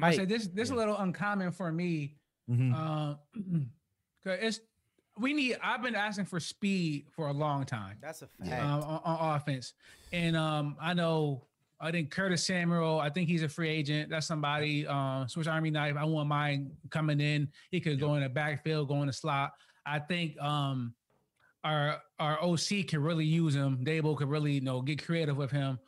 I 0.00 0.14
said 0.14 0.28
this 0.28 0.46
this 0.48 0.68
is 0.68 0.72
a 0.72 0.74
little 0.76 0.96
uncommon 0.98 1.52
for 1.52 1.72
me. 1.72 2.16
Mhm. 2.50 2.74
Um, 2.74 3.18
cause 4.24 4.38
it's 4.40 4.60
we 5.18 5.32
need. 5.32 5.56
I've 5.62 5.82
been 5.82 5.94
asking 5.94 6.26
for 6.26 6.38
speed 6.40 7.06
for 7.10 7.28
a 7.28 7.32
long 7.32 7.64
time. 7.64 7.96
that's 8.02 8.20
a 8.22 8.26
fact. 8.26 8.62
um, 8.62 8.82
on, 8.82 9.00
on 9.04 9.36
offense. 9.36 9.72
And 10.12 10.36
um, 10.36 10.76
I 10.80 10.92
know 10.92 11.46
I 11.80 11.90
think 11.90 12.10
Curtis 12.10 12.44
Samuel. 12.44 13.00
I 13.00 13.08
think 13.10 13.28
he's 13.28 13.42
a 13.42 13.48
free 13.48 13.70
agent. 13.70 14.10
That's 14.10 14.26
somebody. 14.26 14.86
Um, 14.86 15.26
Swiss 15.28 15.46
Army 15.46 15.70
knife. 15.70 15.96
I 15.96 16.04
wouldn't 16.04 16.28
mind 16.28 16.70
coming 16.90 17.20
in. 17.20 17.48
He 17.70 17.80
could 17.80 17.98
go 17.98 18.14
in 18.14 18.22
the 18.22 18.28
backfield, 18.28 18.88
go 18.88 19.00
in 19.00 19.06
the 19.06 19.12
slot. 19.12 19.52
I 19.86 19.98
think 19.98 20.38
um, 20.40 20.94
our 21.64 22.02
our 22.18 22.42
OC 22.42 22.86
can 22.88 23.02
really 23.02 23.24
use 23.24 23.54
him. 23.54 23.78
Daboll 23.84 24.16
could 24.16 24.28
really 24.28 24.52
you 24.52 24.60
know 24.60 24.82
get 24.82 25.02
creative 25.04 25.36
with 25.36 25.50
him. 25.50 25.78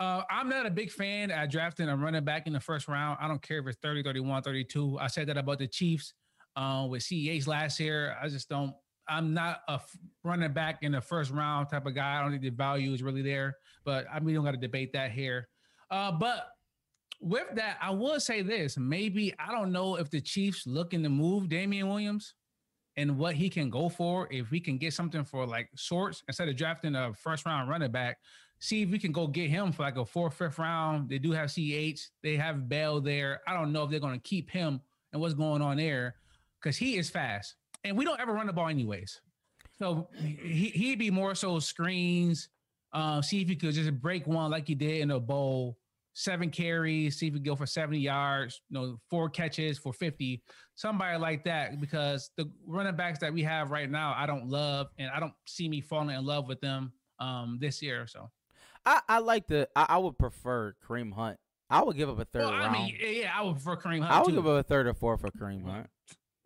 Uh, 0.00 0.22
I'm 0.28 0.48
not 0.48 0.66
a 0.66 0.70
big 0.70 0.90
fan 0.90 1.30
at 1.30 1.50
drafting 1.50 1.88
a 1.88 1.96
running 1.96 2.24
back 2.24 2.46
in 2.46 2.52
the 2.52 2.60
first 2.60 2.88
round. 2.88 3.18
I 3.20 3.28
don't 3.28 3.40
care 3.40 3.58
if 3.58 3.66
it's 3.66 3.78
30, 3.80 4.02
31, 4.02 4.42
32. 4.42 4.98
I 5.00 5.06
said 5.06 5.28
that 5.28 5.36
about 5.36 5.58
the 5.58 5.68
Chiefs 5.68 6.14
uh, 6.56 6.86
with 6.88 7.02
CEH 7.02 7.46
last 7.46 7.78
year. 7.78 8.16
I 8.20 8.28
just 8.28 8.48
don't. 8.48 8.74
I'm 9.06 9.34
not 9.34 9.60
a 9.68 9.74
f- 9.74 9.96
running 10.24 10.52
back 10.52 10.82
in 10.82 10.92
the 10.92 11.00
first 11.00 11.30
round 11.30 11.68
type 11.68 11.86
of 11.86 11.94
guy. 11.94 12.18
I 12.18 12.22
don't 12.22 12.30
think 12.30 12.42
the 12.42 12.50
value 12.50 12.92
is 12.92 13.02
really 13.02 13.22
there. 13.22 13.56
But 13.84 14.06
I 14.10 14.14
mean, 14.14 14.26
we 14.26 14.32
don't 14.32 14.44
got 14.44 14.52
to 14.52 14.56
debate 14.56 14.94
that 14.94 15.10
here. 15.10 15.48
Uh, 15.90 16.10
but 16.10 16.48
with 17.20 17.46
that, 17.54 17.76
I 17.80 17.90
will 17.90 18.18
say 18.18 18.42
this: 18.42 18.76
maybe 18.76 19.32
I 19.38 19.52
don't 19.52 19.72
know 19.72 19.96
if 19.96 20.10
the 20.10 20.20
Chiefs 20.20 20.66
looking 20.66 21.02
to 21.02 21.08
move 21.08 21.48
Damien 21.48 21.88
Williams 21.88 22.34
and 22.96 23.18
what 23.18 23.34
he 23.34 23.48
can 23.48 23.70
go 23.70 23.88
for. 23.88 24.26
If 24.30 24.50
we 24.50 24.58
can 24.58 24.78
get 24.78 24.92
something 24.92 25.24
for 25.24 25.46
like 25.46 25.68
sorts 25.76 26.22
instead 26.26 26.48
of 26.48 26.56
drafting 26.56 26.96
a 26.96 27.12
first 27.14 27.46
round 27.46 27.68
running 27.68 27.92
back, 27.92 28.18
see 28.64 28.80
if 28.80 28.88
we 28.88 28.98
can 28.98 29.12
go 29.12 29.26
get 29.26 29.50
him 29.50 29.72
for 29.72 29.82
like 29.82 29.98
a 29.98 30.06
fourth, 30.06 30.32
fifth 30.32 30.58
round. 30.58 31.10
They 31.10 31.18
do 31.18 31.32
have 31.32 31.52
CH. 31.52 32.00
They 32.22 32.36
have 32.36 32.66
Bell 32.66 32.98
there. 32.98 33.42
I 33.46 33.52
don't 33.52 33.72
know 33.72 33.84
if 33.84 33.90
they're 33.90 34.00
going 34.00 34.18
to 34.18 34.28
keep 34.28 34.50
him 34.50 34.80
and 35.12 35.20
what's 35.20 35.34
going 35.34 35.60
on 35.60 35.76
there 35.76 36.14
because 36.62 36.78
he 36.78 36.96
is 36.96 37.10
fast 37.10 37.56
and 37.84 37.94
we 37.94 38.06
don't 38.06 38.18
ever 38.18 38.32
run 38.32 38.46
the 38.46 38.54
ball 38.54 38.68
anyways. 38.68 39.20
So 39.78 40.08
he 40.16 40.70
he'd 40.74 40.98
be 40.98 41.10
more 41.10 41.34
so 41.34 41.58
screens. 41.58 42.48
Uh, 42.90 43.20
see 43.20 43.42
if 43.42 43.48
he 43.48 43.56
could 43.56 43.74
just 43.74 44.00
break 44.00 44.26
one 44.26 44.50
like 44.50 44.66
he 44.66 44.74
did 44.74 45.02
in 45.02 45.10
a 45.10 45.20
bowl. 45.20 45.76
Seven 46.14 46.48
carries, 46.48 47.18
see 47.18 47.26
if 47.26 47.34
he 47.34 47.40
could 47.40 47.44
go 47.44 47.56
for 47.56 47.66
70 47.66 47.98
yards, 47.98 48.62
you 48.70 48.78
know, 48.78 49.00
four 49.10 49.28
catches 49.28 49.78
for 49.78 49.92
50, 49.92 50.40
somebody 50.76 51.18
like 51.18 51.44
that. 51.44 51.80
Because 51.80 52.30
the 52.36 52.48
running 52.68 52.94
backs 52.94 53.18
that 53.18 53.34
we 53.34 53.42
have 53.42 53.72
right 53.72 53.90
now, 53.90 54.14
I 54.16 54.24
don't 54.24 54.48
love, 54.48 54.86
and 54.96 55.10
I 55.10 55.18
don't 55.18 55.32
see 55.44 55.68
me 55.68 55.80
falling 55.80 56.16
in 56.16 56.24
love 56.24 56.46
with 56.48 56.60
them 56.60 56.92
um 57.18 57.58
this 57.60 57.82
year. 57.82 58.06
So 58.06 58.30
I, 58.86 59.00
I 59.08 59.18
like 59.18 59.46
the. 59.46 59.68
I, 59.76 59.86
I 59.90 59.98
would 59.98 60.18
prefer 60.18 60.74
Kareem 60.86 61.12
Hunt. 61.12 61.38
I 61.70 61.82
would 61.82 61.96
give 61.96 62.08
up 62.10 62.18
a 62.18 62.24
third 62.24 62.42
well, 62.42 62.52
I 62.52 62.58
round. 62.60 62.72
mean, 62.72 62.96
yeah, 63.00 63.08
yeah, 63.08 63.32
I 63.34 63.42
would 63.42 63.54
prefer 63.54 63.76
Kareem 63.76 64.00
Hunt 64.00 64.12
I 64.12 64.18
would 64.20 64.28
too. 64.30 64.34
give 64.36 64.46
up 64.46 64.60
a 64.60 64.62
third 64.62 64.86
or 64.86 64.94
fourth 64.94 65.22
for 65.22 65.30
Kareem 65.30 65.64
Hunt. 65.64 65.88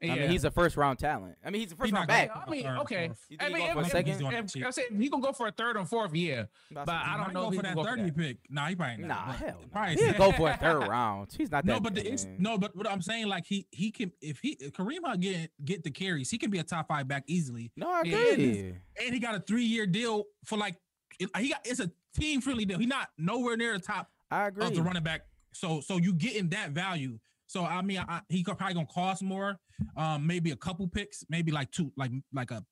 yeah. 0.00 0.12
I 0.12 0.18
mean, 0.20 0.30
he's 0.30 0.44
a 0.44 0.50
first 0.52 0.76
round 0.76 1.00
talent. 1.00 1.34
I 1.44 1.50
mean, 1.50 1.60
he's 1.62 1.72
a 1.72 1.76
first 1.76 1.90
He 1.90 1.94
round 1.94 2.06
back. 2.06 2.30
I 2.34 2.48
mean, 2.48 2.64
okay. 2.66 3.10
I 3.40 3.48
mean, 3.48 3.58
going 3.58 3.72
for 3.74 3.80
if, 3.80 3.88
second? 3.88 4.12
He's 4.12 4.54
if. 4.54 4.66
I 4.66 4.70
said 4.70 4.84
he 4.96 5.08
gonna 5.10 5.22
go 5.22 5.32
for 5.32 5.48
a 5.48 5.50
third 5.50 5.76
and 5.76 5.88
fourth, 5.88 6.14
yeah. 6.14 6.44
That's 6.70 6.86
But 6.86 6.94
I 6.94 7.16
don't 7.16 7.34
know 7.34 7.42
go 7.42 7.46
if 7.48 7.52
he 7.54 7.58
for 7.58 7.62
can 7.64 7.70
that 7.70 7.76
go 7.76 7.82
for 7.84 7.96
thirty 7.96 8.10
pick. 8.12 8.36
Nah, 8.48 8.66
he 8.68 8.76
probably 8.76 9.04
not. 9.04 9.26
Nah, 9.26 9.32
hell 9.32 9.58
no. 9.60 9.66
probably 9.72 9.96
He'll 9.96 10.12
go 10.14 10.32
for 10.32 10.50
a 10.50 10.56
third 10.60 10.86
round. 10.88 11.28
He's 11.36 11.50
not 11.50 11.66
that. 11.66 11.72
No, 11.72 11.80
but 11.80 11.96
the, 11.96 12.06
it's 12.12 12.26
no, 12.38 12.56
but 12.56 12.76
what 12.76 12.88
I'm 12.88 13.02
saying, 13.02 13.26
like 13.26 13.44
he 13.46 13.66
he 13.72 13.90
can 13.90 14.12
if 14.22 14.38
he 14.38 14.56
if 14.60 14.72
Kareem 14.72 14.98
Hunt 15.04 15.20
get 15.20 15.50
get 15.64 15.82
the 15.82 15.90
carries, 15.90 16.30
he 16.30 16.38
can 16.38 16.50
be 16.52 16.60
a 16.60 16.64
top 16.64 16.86
five 16.86 17.08
back 17.08 17.24
easily, 17.26 17.72
No, 17.76 17.90
I 17.90 18.00
agree. 18.02 18.74
and 19.04 19.12
he 19.12 19.18
got 19.18 19.34
a 19.34 19.40
three 19.40 19.64
year 19.64 19.84
deal 19.86 20.24
for 20.44 20.56
like 20.56 20.76
he 21.18 21.48
got 21.48 21.60
it's 21.64 21.80
a 21.80 21.90
team 22.18 22.40
friendly 22.40 22.64
deal. 22.64 22.78
He's 22.78 22.88
not 22.88 23.08
nowhere 23.18 23.56
near 23.56 23.72
the 23.74 23.78
top 23.84 24.10
I 24.30 24.48
agree. 24.48 24.66
of 24.66 24.74
the 24.74 24.82
running 24.82 25.02
back. 25.02 25.22
So 25.52 25.80
so 25.80 25.96
you 25.96 26.12
getting 26.12 26.48
that 26.50 26.70
value. 26.70 27.18
So 27.46 27.64
I 27.64 27.80
mean, 27.82 27.98
I, 28.06 28.20
he 28.28 28.42
could 28.42 28.58
probably 28.58 28.74
gonna 28.74 28.86
cost 28.86 29.22
more. 29.22 29.58
Um, 29.96 30.26
maybe 30.26 30.50
a 30.50 30.56
couple 30.56 30.86
picks, 30.88 31.24
maybe 31.30 31.52
like 31.52 31.70
two, 31.70 31.92
like 31.96 32.10
like 32.32 32.50
a 32.50 32.64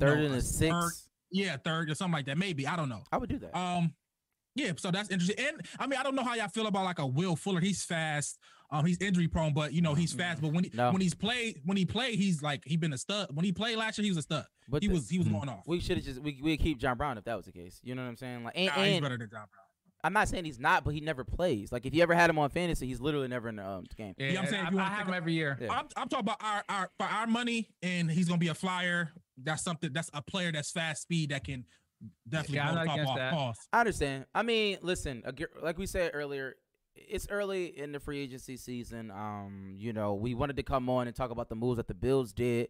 Third 0.00 0.18
no, 0.20 0.24
and 0.26 0.34
a 0.34 0.38
a 0.38 0.40
six. 0.40 0.72
third. 0.72 0.92
yeah 1.30 1.56
third 1.56 1.90
or 1.90 1.94
something 1.94 2.14
like 2.14 2.26
that. 2.26 2.38
Maybe 2.38 2.66
I 2.66 2.76
don't 2.76 2.88
know. 2.88 3.02
I 3.12 3.18
would 3.18 3.28
do 3.28 3.38
that. 3.38 3.56
Um, 3.56 3.92
Yeah, 4.54 4.72
so 4.76 4.90
that's 4.90 5.10
interesting. 5.10 5.44
And 5.44 5.60
I 5.78 5.86
mean, 5.86 5.98
I 5.98 6.02
don't 6.02 6.14
know 6.14 6.24
how 6.24 6.34
y'all 6.34 6.48
feel 6.48 6.66
about 6.66 6.84
like 6.84 6.98
a 6.98 7.06
Will 7.06 7.36
Fuller. 7.36 7.60
He's 7.60 7.84
fast. 7.84 8.38
Um, 8.72 8.86
he's 8.86 8.98
injury 9.02 9.28
prone, 9.28 9.52
but 9.52 9.72
you 9.74 9.82
know 9.82 9.94
he's 9.94 10.12
fast. 10.14 10.40
But 10.40 10.52
when 10.52 10.64
he 10.64 10.70
No. 10.74 10.90
when 10.92 11.00
he's 11.02 11.14
played 11.14 11.60
when 11.64 11.76
he 11.76 11.84
played, 11.84 12.18
he's 12.18 12.42
like 12.42 12.62
he 12.66 12.76
been 12.76 12.92
a 12.94 12.98
stud. 12.98 13.28
When 13.34 13.44
he 13.44 13.52
played 13.52 13.76
last 13.76 13.98
year, 13.98 14.04
he 14.04 14.10
was 14.10 14.18
a 14.18 14.22
stud. 14.22 14.46
But 14.68 14.82
he 14.82 14.88
the- 14.88 14.94
was 14.94 15.08
he 15.10 15.18
was 15.18 15.28
going 15.28 15.48
off. 15.48 15.64
We 15.66 15.78
should 15.80 15.98
have 15.98 16.06
just 16.06 16.20
we 16.20 16.40
we 16.42 16.56
keep 16.56 16.78
John 16.78 16.96
Brown 16.96 17.18
if 17.18 17.24
that 17.24 17.36
was 17.36 17.44
the 17.46 17.52
case. 17.52 17.78
You 17.84 17.94
know 17.94 18.02
what 18.02 18.08
I'm 18.08 18.16
saying? 18.16 18.44
Like, 18.44 18.54
and, 18.56 18.66
Nah, 18.74 18.82
he's 18.84 19.00
better 19.00 19.18
than 19.18 19.28
John 19.30 19.46
Brown. 19.52 19.66
I'm 20.04 20.12
not 20.14 20.26
saying 20.28 20.44
he's 20.46 20.58
not, 20.58 20.82
but 20.84 20.94
he 20.94 21.00
never 21.00 21.22
plays. 21.22 21.70
Like, 21.70 21.86
if 21.86 21.94
you 21.94 22.02
ever 22.02 22.12
had 22.14 22.28
him 22.28 22.36
on 22.36 22.50
fantasy, 22.50 22.88
he's 22.88 23.00
literally 23.00 23.28
never 23.28 23.48
in 23.48 23.54
the 23.56 23.64
um, 23.64 23.84
game. 23.96 24.14
Yeah, 24.18 24.40
I'm 24.40 24.46
saying 24.48 24.66
if 24.66 24.72
you 24.72 24.78
I 24.78 24.82
wanna 24.82 24.94
have 24.96 25.06
him 25.06 25.14
a- 25.14 25.16
every 25.16 25.32
year. 25.34 25.56
Yeah. 25.60 25.68
I'm, 25.70 25.86
I'm 25.96 26.08
talking 26.08 26.20
about 26.26 26.42
our, 26.42 26.64
our 26.68 26.90
for 26.98 27.06
our 27.06 27.26
money, 27.28 27.68
and 27.82 28.10
he's 28.10 28.26
gonna 28.26 28.38
be 28.38 28.48
a 28.48 28.54
flyer. 28.54 29.12
That's 29.36 29.62
something. 29.62 29.92
That's 29.92 30.10
a 30.12 30.20
player 30.22 30.50
that's 30.50 30.72
fast 30.72 31.02
speed 31.02 31.30
that 31.30 31.44
can 31.44 31.66
definitely 32.28 32.56
Yeah, 32.56 32.68
I'm 32.70 32.74
not 32.74 32.94
against 32.94 33.10
off. 33.10 33.16
that. 33.18 33.32
Pause. 33.32 33.56
I 33.72 33.80
understand. 33.80 34.26
I 34.34 34.42
mean, 34.42 34.78
listen, 34.82 35.22
like 35.62 35.78
we 35.78 35.86
said 35.86 36.10
earlier, 36.14 36.56
it's 36.94 37.26
early 37.30 37.66
in 37.78 37.92
the 37.92 38.00
free 38.00 38.20
agency 38.20 38.56
season. 38.56 39.10
Um, 39.10 39.74
you 39.76 39.92
know, 39.92 40.14
we 40.14 40.34
wanted 40.34 40.56
to 40.56 40.62
come 40.62 40.88
on 40.88 41.06
and 41.06 41.16
talk 41.16 41.30
about 41.30 41.48
the 41.48 41.54
moves 41.54 41.76
that 41.76 41.88
the 41.88 41.94
Bills 41.94 42.32
did. 42.32 42.68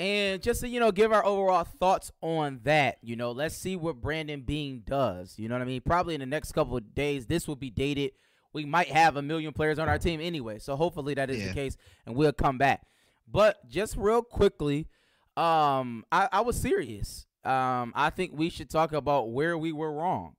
And 0.00 0.42
just 0.42 0.60
to, 0.62 0.68
you 0.68 0.80
know, 0.80 0.90
give 0.90 1.12
our 1.12 1.24
overall 1.24 1.62
thoughts 1.64 2.10
on 2.20 2.60
that, 2.64 2.98
you 3.00 3.14
know, 3.14 3.30
let's 3.30 3.56
see 3.56 3.76
what 3.76 4.00
Brandon 4.00 4.40
Beane 4.42 4.82
does. 4.84 5.38
You 5.38 5.48
know 5.48 5.54
what 5.54 5.62
I 5.62 5.66
mean? 5.66 5.82
Probably 5.82 6.14
in 6.14 6.20
the 6.20 6.26
next 6.26 6.50
couple 6.52 6.76
of 6.76 6.94
days, 6.94 7.26
this 7.26 7.46
will 7.46 7.54
be 7.56 7.70
dated. 7.70 8.10
We 8.52 8.64
might 8.64 8.88
have 8.88 9.16
a 9.16 9.22
million 9.22 9.52
players 9.52 9.78
on 9.78 9.88
our 9.88 9.98
team 9.98 10.20
anyway. 10.20 10.58
So 10.58 10.74
hopefully 10.74 11.14
that 11.14 11.30
is 11.30 11.38
Yeah. 11.38 11.48
the 11.48 11.54
case 11.54 11.76
and 12.06 12.16
we'll 12.16 12.32
come 12.32 12.58
back. 12.58 12.86
But 13.30 13.68
just 13.68 13.96
real 13.96 14.22
quickly, 14.22 14.88
um, 15.36 16.04
I, 16.10 16.28
I 16.32 16.40
was 16.40 16.56
serious. 16.60 17.26
Um, 17.44 17.92
I 17.94 18.10
think 18.10 18.32
we 18.34 18.50
should 18.50 18.70
talk 18.70 18.92
about 18.92 19.30
where 19.30 19.56
we 19.56 19.70
were 19.72 19.92
wrong. 19.92 20.34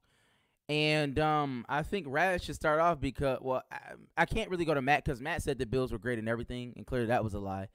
And 0.68 1.20
um, 1.20 1.66
I 1.70 1.84
think 1.84 2.08
Rad 2.10 2.42
should 2.42 2.56
start 2.56 2.80
off 2.80 3.00
because, 3.00 3.40
well, 3.42 3.62
I, 3.72 3.78
I 4.18 4.26
can't 4.26 4.50
really 4.50 4.66
go 4.66 4.74
to 4.74 4.82
Matt 4.82 5.06
because 5.06 5.22
Matt 5.22 5.44
said 5.44 5.60
the 5.60 5.66
Bills 5.66 5.92
were 5.92 6.00
great 6.00 6.18
and 6.18 6.28
everything, 6.28 6.74
and 6.76 6.88
clearly 6.88 7.08
that 7.08 7.24
was 7.24 7.36
a 7.36 7.40
lie. 7.40 7.68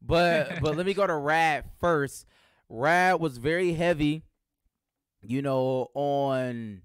But 0.00 0.60
but 0.60 0.76
let 0.76 0.86
me 0.86 0.94
go 0.94 1.06
to 1.06 1.14
Rad 1.16 1.64
first. 1.80 2.26
Rad 2.68 3.20
was 3.20 3.38
very 3.38 3.72
heavy, 3.72 4.22
you 5.22 5.42
know, 5.42 5.90
on 5.94 6.82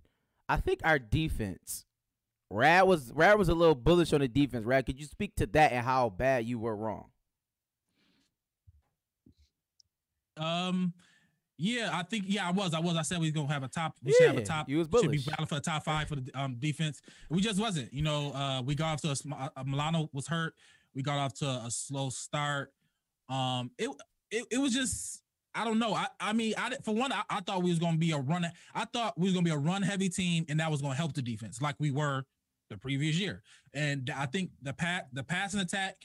I 0.49 0.57
think 0.57 0.81
our 0.83 0.99
defense. 0.99 1.85
Rad 2.49 2.87
was 2.87 3.11
Rad 3.13 3.37
was 3.37 3.49
a 3.49 3.55
little 3.55 3.75
bullish 3.75 4.13
on 4.13 4.21
the 4.21 4.27
defense. 4.27 4.65
Rad, 4.65 4.85
could 4.85 4.99
you 4.99 5.05
speak 5.05 5.35
to 5.35 5.45
that 5.47 5.71
and 5.71 5.85
how 5.85 6.09
bad 6.09 6.45
you 6.45 6.59
were 6.59 6.75
wrong? 6.75 7.05
Um, 10.37 10.93
yeah, 11.61 11.91
I 11.93 12.03
think 12.03 12.25
yeah, 12.27 12.47
I 12.47 12.51
was. 12.51 12.73
I 12.73 12.79
was. 12.79 12.95
I 12.97 13.03
said 13.03 13.19
we 13.19 13.27
was 13.27 13.33
gonna 13.33 13.51
have 13.53 13.63
a 13.63 13.67
top. 13.67 13.95
We 14.03 14.11
should 14.13 14.27
have 14.27 14.37
a 14.37 14.43
top. 14.43 14.67
you 14.67 14.77
was 14.79 14.87
Should 14.87 15.01
be 15.01 15.07
bullish. 15.07 15.25
battling 15.25 15.47
for 15.47 15.55
the 15.55 15.61
top 15.61 15.83
five 15.85 16.07
for 16.07 16.15
the 16.15 16.31
um 16.33 16.55
defense. 16.59 17.01
We 17.29 17.41
just 17.41 17.59
wasn't. 17.59 17.93
You 17.93 18.01
know, 18.01 18.31
uh, 18.33 18.61
we 18.63 18.73
got 18.75 18.93
off 18.93 19.01
to 19.01 19.11
a, 19.11 19.15
sm- 19.15 19.33
uh, 19.33 19.49
Milano 19.65 20.09
was 20.11 20.27
hurt. 20.27 20.53
We 20.95 21.03
got 21.03 21.17
off 21.19 21.33
to 21.35 21.45
a 21.45 21.67
slow 21.69 22.09
start. 22.09 22.73
Um, 23.29 23.71
it 23.77 23.89
it, 24.31 24.45
it 24.51 24.57
was 24.57 24.73
just. 24.73 25.21
I 25.53 25.65
don't 25.65 25.79
know. 25.79 25.93
I, 25.93 26.07
I 26.19 26.31
mean, 26.31 26.53
I 26.57 26.75
for 26.83 26.95
one, 26.95 27.11
I, 27.11 27.23
I 27.29 27.41
thought 27.41 27.61
we 27.61 27.69
was 27.69 27.79
gonna 27.79 27.97
be 27.97 28.11
a 28.11 28.17
run. 28.17 28.49
I 28.73 28.85
thought 28.85 29.19
we 29.19 29.25
was 29.25 29.33
gonna 29.33 29.43
be 29.43 29.51
a 29.51 29.57
run 29.57 29.81
heavy 29.81 30.09
team, 30.09 30.45
and 30.49 30.59
that 30.61 30.71
was 30.71 30.81
gonna 30.81 30.95
help 30.95 31.13
the 31.13 31.21
defense, 31.21 31.61
like 31.61 31.75
we 31.77 31.91
were 31.91 32.23
the 32.69 32.77
previous 32.77 33.17
year. 33.17 33.43
And 33.73 34.09
I 34.15 34.25
think 34.27 34.51
the 34.61 34.71
pat 34.73 35.09
the 35.11 35.23
passing 35.23 35.59
attack, 35.59 35.97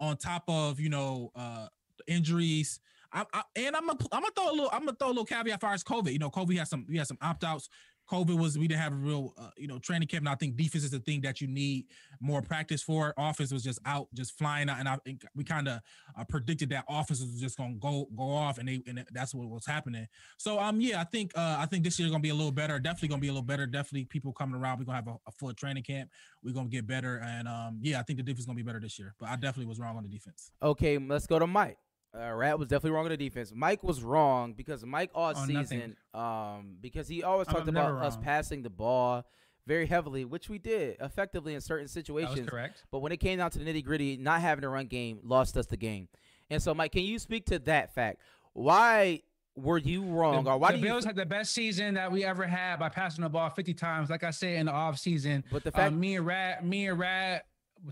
on 0.00 0.16
top 0.16 0.42
of 0.48 0.80
you 0.80 0.88
know 0.88 1.30
uh 1.36 1.68
the 1.98 2.12
injuries. 2.12 2.80
I, 3.14 3.24
I, 3.32 3.42
and 3.56 3.76
I'm 3.76 3.86
gonna 3.86 3.98
I'm 4.12 4.22
gonna 4.22 4.32
throw 4.36 4.50
a 4.50 4.52
little 4.52 4.70
I'm 4.72 4.80
gonna 4.80 4.96
throw 4.98 5.08
a 5.08 5.10
little 5.10 5.24
caveat 5.24 5.54
as 5.54 5.60
far 5.60 5.72
as 5.72 5.84
COVID. 5.84 6.12
You 6.12 6.18
know, 6.18 6.30
COVID 6.30 6.58
has 6.58 6.68
some 6.68 6.84
we 6.88 6.98
had 6.98 7.06
some 7.06 7.18
opt 7.22 7.44
outs. 7.44 7.68
COVID 8.10 8.38
was 8.38 8.58
we 8.58 8.68
didn't 8.68 8.82
have 8.82 8.92
a 8.92 8.96
real 8.96 9.32
uh, 9.38 9.50
you 9.56 9.66
know 9.66 9.78
training 9.78 10.08
camp. 10.08 10.22
And 10.22 10.28
I 10.28 10.34
think 10.34 10.56
defense 10.56 10.84
is 10.84 10.90
the 10.90 10.98
thing 10.98 11.22
that 11.22 11.40
you 11.40 11.46
need 11.46 11.86
more 12.20 12.42
practice 12.42 12.82
for. 12.82 13.14
Offense 13.16 13.52
was 13.52 13.62
just 13.62 13.78
out, 13.86 14.08
just 14.12 14.36
flying 14.36 14.68
out, 14.68 14.78
and 14.78 14.88
I 14.88 14.96
think 14.96 15.22
we 15.34 15.44
kind 15.44 15.68
of 15.68 15.80
uh, 16.18 16.24
predicted 16.24 16.70
that 16.70 16.84
offense 16.88 17.20
was 17.20 17.40
just 17.40 17.56
gonna 17.56 17.74
go 17.74 18.08
go 18.14 18.30
off, 18.30 18.58
and 18.58 18.68
they 18.68 18.82
and 18.86 19.04
that's 19.12 19.34
what 19.34 19.48
was 19.48 19.64
happening. 19.64 20.06
So 20.36 20.58
um 20.58 20.80
yeah, 20.80 21.00
I 21.00 21.04
think 21.04 21.32
uh, 21.36 21.56
I 21.58 21.66
think 21.66 21.84
this 21.84 21.98
year's 21.98 22.10
gonna 22.10 22.22
be 22.22 22.30
a 22.30 22.34
little 22.34 22.52
better. 22.52 22.78
Definitely 22.78 23.08
gonna 23.08 23.20
be 23.20 23.28
a 23.28 23.32
little 23.32 23.46
better. 23.46 23.66
Definitely 23.66 24.04
people 24.06 24.32
coming 24.32 24.60
around. 24.60 24.78
We're 24.78 24.86
gonna 24.86 24.96
have 24.96 25.08
a, 25.08 25.16
a 25.26 25.30
full 25.30 25.54
training 25.54 25.84
camp. 25.84 26.10
We're 26.42 26.54
gonna 26.54 26.68
get 26.68 26.86
better, 26.86 27.22
and 27.24 27.48
um 27.48 27.78
yeah, 27.80 28.00
I 28.00 28.02
think 28.02 28.18
the 28.18 28.22
defense 28.22 28.40
is 28.40 28.46
gonna 28.46 28.56
be 28.56 28.62
better 28.62 28.80
this 28.80 28.98
year. 28.98 29.14
But 29.18 29.30
I 29.30 29.36
definitely 29.36 29.66
was 29.66 29.78
wrong 29.78 29.96
on 29.96 30.02
the 30.02 30.10
defense. 30.10 30.50
Okay, 30.62 30.98
let's 30.98 31.26
go 31.26 31.38
to 31.38 31.46
Mike. 31.46 31.78
Uh, 32.16 32.32
Rad 32.32 32.54
was 32.58 32.68
definitely 32.68 32.92
wrong 32.92 33.06
on 33.06 33.10
the 33.10 33.16
defense. 33.16 33.52
Mike 33.54 33.82
was 33.82 34.02
wrong 34.02 34.52
because 34.52 34.84
Mike 34.84 35.10
all 35.14 35.32
Oh, 35.36 35.46
season, 35.46 35.96
um, 36.14 36.76
because 36.80 37.08
he 37.08 37.22
always 37.24 37.48
I'm 37.48 37.54
talked 37.54 37.68
about 37.68 38.02
us 38.04 38.16
passing 38.16 38.62
the 38.62 38.70
ball 38.70 39.24
very 39.66 39.86
heavily, 39.86 40.24
which 40.24 40.48
we 40.48 40.58
did 40.58 40.96
effectively 41.00 41.54
in 41.54 41.60
certain 41.60 41.88
situations. 41.88 42.48
correct. 42.48 42.84
But 42.92 43.00
when 43.00 43.10
it 43.10 43.16
came 43.16 43.38
down 43.38 43.50
to 43.52 43.58
the 43.58 43.64
nitty 43.64 43.84
gritty, 43.84 44.16
not 44.16 44.40
having 44.42 44.62
a 44.64 44.68
run 44.68 44.86
game 44.86 45.18
lost 45.24 45.56
us 45.56 45.66
the 45.66 45.76
game. 45.76 46.08
And 46.50 46.62
so, 46.62 46.72
Mike, 46.74 46.92
can 46.92 47.02
you 47.02 47.18
speak 47.18 47.46
to 47.46 47.58
that 47.60 47.94
fact? 47.94 48.20
Why 48.52 49.22
were 49.56 49.78
you 49.78 50.04
wrong, 50.04 50.44
The, 50.44 50.50
or 50.52 50.58
why 50.58 50.72
the 50.72 50.78
do 50.78 50.82
you? 50.84 50.88
Bills 50.90 51.04
had 51.04 51.16
the 51.16 51.26
best 51.26 51.52
season 51.52 51.94
that 51.94 52.12
we 52.12 52.24
ever 52.24 52.44
had 52.46 52.78
by 52.78 52.88
passing 52.90 53.22
the 53.24 53.28
ball 53.30 53.50
50 53.50 53.72
times. 53.74 54.10
Like 54.10 54.22
I 54.22 54.30
said 54.30 54.56
in 54.58 54.66
the 54.66 54.72
off 54.72 54.98
season, 54.98 55.42
But 55.50 55.64
the 55.64 55.70
uh, 55.70 55.76
fact- 55.76 55.94
me 55.94 56.16
and 56.16 56.26
Rad, 56.26 56.64
me 56.64 56.86
and 56.88 56.98
would 56.98 57.42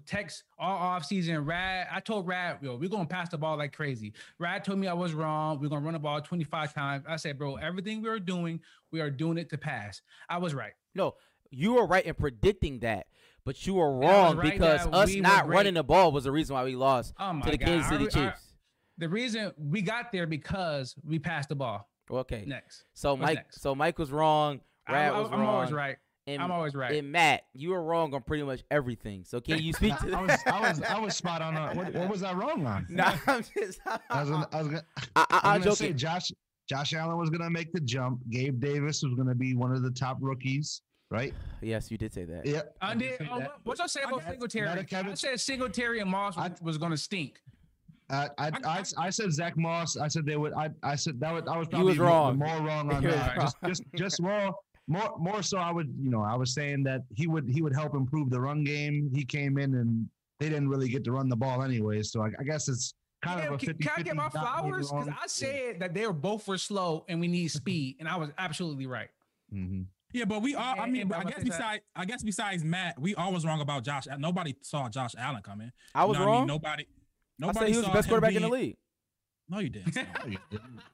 text 0.06 0.44
all 0.58 0.76
off 0.76 1.04
season. 1.04 1.44
Rad, 1.44 1.86
I 1.92 2.00
told 2.00 2.26
Rad, 2.26 2.58
yo, 2.62 2.76
we're 2.76 2.88
gonna 2.88 3.06
pass 3.06 3.28
the 3.28 3.38
ball 3.38 3.56
like 3.58 3.72
crazy. 3.74 4.12
Rad 4.38 4.64
told 4.64 4.78
me 4.78 4.86
I 4.88 4.92
was 4.94 5.12
wrong. 5.14 5.58
We're 5.60 5.68
gonna 5.68 5.84
run 5.84 5.94
the 5.94 5.98
ball 5.98 6.20
25 6.20 6.74
times. 6.74 7.04
I 7.08 7.16
said, 7.16 7.38
bro, 7.38 7.56
everything 7.56 8.02
we 8.02 8.08
are 8.08 8.18
doing, 8.18 8.60
we 8.90 9.00
are 9.00 9.10
doing 9.10 9.38
it 9.38 9.50
to 9.50 9.58
pass. 9.58 10.00
I 10.28 10.38
was 10.38 10.54
right. 10.54 10.72
no, 10.94 11.14
you 11.50 11.74
were 11.74 11.86
right 11.86 12.04
in 12.06 12.14
predicting 12.14 12.78
that, 12.78 13.06
but 13.44 13.66
you 13.66 13.74
were 13.74 13.94
wrong 13.98 14.36
right 14.38 14.52
because 14.52 14.86
us 14.86 15.08
we 15.08 15.20
not 15.20 15.46
running 15.48 15.74
the 15.74 15.84
ball 15.84 16.10
was 16.10 16.24
the 16.24 16.32
reason 16.32 16.54
why 16.54 16.64
we 16.64 16.74
lost 16.76 17.12
Oh 17.20 17.38
to 17.40 17.50
the 17.50 17.58
God. 17.58 17.66
Kansas 17.66 17.88
City 17.90 18.06
I- 18.06 18.08
Chiefs. 18.30 18.46
The 18.98 19.08
reason 19.08 19.52
we 19.58 19.82
got 19.82 20.12
there 20.12 20.26
because 20.26 20.94
we 21.04 21.18
passed 21.18 21.48
the 21.48 21.54
ball. 21.56 21.88
Okay, 22.10 22.44
Next. 22.46 22.84
so 22.94 23.12
What's 23.12 23.22
Mike, 23.22 23.34
next? 23.36 23.60
so 23.62 23.74
Mike 23.74 23.98
was 23.98 24.10
wrong. 24.12 24.60
I, 24.86 24.92
Rad 24.92 25.14
was 25.14 25.30
wrong. 25.30 25.46
always 25.46 25.72
right. 25.72 25.96
And, 26.28 26.40
I'm 26.40 26.52
always 26.52 26.74
right. 26.74 26.94
And 26.94 27.10
Matt, 27.10 27.42
you 27.52 27.70
were 27.70 27.82
wrong 27.82 28.14
on 28.14 28.22
pretty 28.22 28.44
much 28.44 28.62
everything. 28.70 29.24
So 29.24 29.40
can 29.40 29.60
you 29.60 29.72
speak 29.72 29.96
to 29.98 30.06
I 30.06 30.10
that? 30.10 30.22
was, 30.22 30.40
I 30.46 30.60
was, 30.68 30.82
I 30.82 30.98
was 31.00 31.16
spot 31.16 31.42
on. 31.42 31.56
on- 31.56 31.76
What, 31.76 31.92
what 31.94 32.08
was 32.08 32.22
I 32.22 32.32
wrong 32.32 32.64
on? 32.64 32.86
Nah, 32.90 33.16
I'm 33.26 33.42
just. 33.56 33.80
I 34.10 34.20
was, 34.20 34.30
gonna, 34.30 34.48
I 34.52 34.58
was 34.58 34.66
gonna, 34.68 34.82
I, 34.96 35.00
I, 35.16 35.24
I 35.30 35.54
I'm 35.54 35.60
was 35.60 35.64
gonna 35.64 35.76
say. 35.76 35.92
Josh, 35.92 36.30
Josh 36.68 36.94
Allen 36.94 37.18
was 37.18 37.28
gonna 37.30 37.50
make 37.50 37.72
the 37.72 37.80
jump. 37.80 38.20
Gabe 38.30 38.60
Davis 38.60 39.02
was 39.02 39.14
gonna 39.16 39.34
be 39.34 39.54
one 39.54 39.72
of 39.72 39.82
the 39.82 39.90
top 39.90 40.18
rookies, 40.20 40.82
right? 41.10 41.34
Yes, 41.60 41.90
you 41.90 41.98
did 41.98 42.12
say 42.14 42.24
that. 42.24 42.46
Yeah. 42.46 42.62
I 42.80 42.94
did. 42.94 43.18
say 43.18 43.28
oh, 43.30 43.38
what- 43.40 43.56
What's 43.64 43.80
I 43.80 43.86
say 43.86 44.02
about 44.02 44.18
Matt- 44.22 44.30
Singletary? 44.30 44.66
Matt 44.66 44.92
I 44.92 45.14
said 45.14 45.40
Singletary 45.40 45.98
and 46.00 46.10
Moss 46.10 46.36
was, 46.36 46.50
was 46.62 46.78
going 46.78 46.90
to 46.92 46.96
stink. 46.96 47.40
I, 48.10 48.28
I, 48.38 48.50
I, 48.64 48.82
I 48.98 49.10
said 49.10 49.32
Zach 49.32 49.56
Moss. 49.56 49.96
I 49.96 50.06
said 50.08 50.26
they 50.26 50.36
would. 50.36 50.52
I, 50.52 50.70
I 50.82 50.96
said 50.96 51.18
that 51.20 51.32
would. 51.32 51.48
I 51.48 51.56
was 51.56 51.68
probably 51.68 51.90
was 51.90 51.98
more- 51.98 52.06
wrong. 52.08 52.38
more 52.38 52.60
wrong 52.60 52.92
on 52.92 53.00
You 53.02 53.08
was 53.08 53.16
that. 53.16 53.36
Just, 53.40 53.56
just, 53.66 53.82
just 53.96 54.20
more, 54.20 54.54
more, 54.88 55.14
more 55.18 55.42
so. 55.42 55.58
I 55.58 55.70
would, 55.70 55.94
you 56.00 56.10
know, 56.10 56.22
I 56.22 56.34
was 56.36 56.52
saying 56.54 56.82
that 56.84 57.02
he 57.14 57.26
would, 57.26 57.48
he 57.48 57.62
would 57.62 57.74
help 57.74 57.94
improve 57.94 58.30
the 58.30 58.40
run 58.40 58.64
game. 58.64 59.10
He 59.14 59.24
came 59.24 59.58
in 59.58 59.74
and 59.74 60.08
they 60.40 60.48
didn't 60.48 60.68
really 60.68 60.88
get 60.88 61.04
to 61.04 61.12
run 61.12 61.28
the 61.28 61.36
ball 61.36 61.62
anyway. 61.62 62.02
So 62.02 62.22
I, 62.22 62.30
I 62.38 62.42
guess 62.44 62.68
it's 62.68 62.94
kind 63.22 63.38
Yeah, 63.40 63.46
of 63.48 63.54
a 63.54 63.58
can, 63.58 63.66
50 63.68 63.84
can 63.84 63.92
I 63.96 64.02
get 64.02 64.16
my 64.16 64.28
flowers? 64.28 64.90
Because 64.90 65.08
I 65.08 65.26
said 65.26 65.80
that 65.80 65.94
they 65.94 66.06
were 66.06 66.12
both 66.12 66.46
were 66.48 66.58
slow 66.58 67.04
and 67.08 67.20
we 67.20 67.28
need 67.28 67.48
speed, 67.48 67.96
and 68.00 68.08
I 68.08 68.16
was 68.16 68.30
absolutely 68.38 68.86
right. 68.86 69.08
hmm 69.50 69.82
Yeah, 70.12 70.24
but 70.24 70.42
we 70.42 70.54
all. 70.56 70.74
I 70.80 70.86
mean, 70.88 71.12
I 71.12 71.22
guess 71.24 71.34
gonna 71.34 71.34
that- 71.36 71.44
besides, 71.44 71.82
I 71.94 72.04
guess 72.04 72.22
besides 72.24 72.64
Matt, 72.64 73.00
we 73.00 73.14
always 73.14 73.44
wrong 73.46 73.60
about 73.60 73.84
Josh. 73.84 74.06
Nobody 74.18 74.56
saw 74.62 74.88
Josh 74.88 75.14
Allen 75.16 75.42
coming. 75.42 75.70
I 75.94 76.04
was 76.04 76.16
You 76.18 76.24
know 76.24 76.30
what 76.30 76.36
wrong. 76.38 76.46
Nobody. 76.48 76.82
I 76.84 76.86
Nobody 77.38 77.58
said 77.58 77.68
he 77.70 77.76
was 77.76 77.86
the 77.86 77.92
best 77.92 78.06
him 78.08 78.10
quarterback 78.10 78.34
in 78.34 78.42
the 78.42 78.48
league. 78.48 78.76
No, 79.48 79.58
you 79.58 79.68
didn't. 79.68 79.96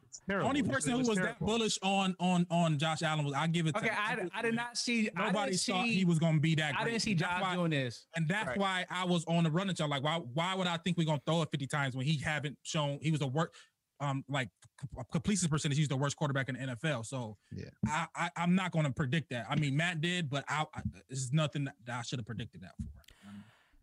It's 0.09 0.21
terrible. 0.29 0.49
Only 0.49 0.61
It 0.61 0.71
person 0.71 0.93
who 0.93 0.99
was 0.99 1.17
that 1.19 1.39
bullish 1.39 1.79
on 1.83 2.17
on 2.19 2.47
on 2.51 2.79
Josh 2.79 3.03
Allen 3.03 3.25
was 3.25 3.35
I 3.35 3.47
give 3.47 3.67
it. 3.67 3.77
Okay, 3.77 3.87
to, 3.89 3.93
I, 3.99 4.17
I 4.35 4.43
did 4.43 4.55
not 4.55 4.77
see. 4.77 5.11
I 5.15 5.27
Nobody 5.27 5.53
didn't 5.53 5.61
thought 5.63 5.85
see, 5.85 5.95
he 5.95 6.05
was 6.05 6.19
gonna 6.19 6.41
be 6.41 6.55
that. 6.57 6.73
Good 6.75 6.81
I 6.81 6.85
didn't 6.85 7.03
see 7.03 7.15
That's 7.15 7.31
Josh 7.33 7.43
why- 7.43 7.55
doing 7.55 7.71
this. 7.71 8.07
And 8.17 8.27
that's 8.27 8.49
Right. 8.49 8.59
why 8.59 8.87
I 8.91 9.05
was 9.05 9.25
on 9.27 9.45
the 9.45 9.51
run 9.51 9.59
running 9.69 9.77
show. 9.77 9.87
Like, 9.87 10.03
why 10.03 10.17
why 10.35 10.55
would 10.55 10.67
I 10.67 10.79
think 10.79 10.97
we're 10.97 11.05
gonna 11.07 11.21
throw 11.27 11.43
it 11.43 11.51
50 11.51 11.67
times 11.67 11.95
when 11.95 12.07
he 12.07 12.19
haven't 12.19 12.57
shown 12.63 12.99
he 13.03 13.11
was 13.11 13.21
a 13.21 13.27
work 13.27 13.55
um 14.01 14.25
like 14.29 14.49
c- 14.81 14.89
completion 15.13 15.49
percentage, 15.49 15.77
he's 15.79 15.89
the 15.89 15.97
worst 15.97 16.17
quarterback 16.17 16.49
in 16.49 16.55
the 16.57 16.61
NFL. 16.75 17.05
So 17.05 17.37
Yeah. 17.55 17.65
I, 17.87 18.07
I 18.17 18.31
I'm 18.37 18.55
not 18.55 18.73
gonna 18.73 18.91
predict 18.93 19.31
that. 19.31 19.47
I 19.49 19.57
mean 19.57 19.77
Matt 19.77 20.01
did, 20.01 20.31
but 20.31 20.45
I, 20.49 20.65
I 20.75 20.81
it's 21.11 21.33
nothing 21.33 21.65
that 21.65 21.99
I 21.99 22.03
should 22.03 22.19
have 22.19 22.27
predicted 22.27 22.63
that 22.63 22.73
for. 22.77 22.89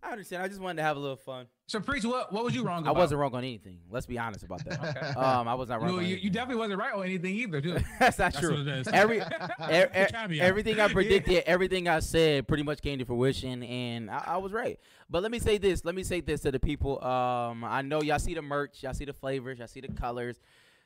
I 0.06 0.12
understand. 0.12 0.44
I 0.44 0.48
just 0.48 0.62
wanted 0.62 0.78
to 0.78 0.84
have 0.84 0.98
a 0.98 1.00
little 1.00 1.16
fun. 1.16 1.48
So, 1.68 1.80
Priest, 1.80 2.06
what 2.06 2.32
what 2.32 2.44
was 2.44 2.54
you 2.54 2.64
wrong 2.64 2.88
I 2.88 2.92
wasn't 2.92 3.20
wrong 3.20 3.34
on 3.34 3.44
anything. 3.44 3.80
Let's 3.90 4.06
be 4.06 4.20
honest 4.20 4.44
about 4.44 4.64
that. 4.66 4.80
Okay. 4.98 5.14
Um, 5.20 5.48
I 5.48 5.56
was 5.56 5.70
not 5.70 5.82
wrong. 5.82 5.94
You, 5.94 5.98
on 6.00 6.06
you, 6.06 6.16
you 6.18 6.30
definitely 6.30 6.60
wasn't 6.60 6.80
right 6.80 6.94
on 6.94 7.04
anything 7.04 7.36
either, 7.36 7.60
too. 7.62 7.74
That's 8.00 8.20
not 8.20 8.34
That's 8.34 8.40
true. 8.40 8.52
what 8.52 8.68
it 8.68 8.68
is. 8.68 8.88
Every, 8.90 9.18
e- 9.18 9.22
e- 9.22 10.06
caveat. 10.12 10.40
everything 10.40 10.80
I 10.80 10.88
predicted, 10.90 11.44
everything 11.48 11.88
I 11.88 12.00
said, 12.00 12.48
pretty 12.48 12.64
much 12.64 12.82
came 12.82 13.00
to 13.00 13.06
fruition, 13.06 13.64
and 13.64 14.12
I, 14.12 14.24
I 14.28 14.38
was 14.38 14.52
right. 14.52 14.80
But 15.10 15.24
let 15.24 15.32
me 15.32 15.40
say 15.40 15.58
this. 15.58 15.84
Let 15.84 15.96
me 15.96 16.04
say 16.04 16.22
this 16.22 16.42
to 16.42 16.52
the 16.52 16.60
people. 16.60 17.04
Um, 17.04 17.64
I 17.64 17.82
know 17.82 18.02
y'all 18.02 18.20
see 18.20 18.34
the 18.36 18.42
merch, 18.42 18.84
y'all 18.84 18.94
see 18.94 19.06
the 19.06 19.14
flavors, 19.14 19.58
y'all 19.60 19.68
see 19.68 19.82
the 19.82 19.88
colors. 19.90 20.40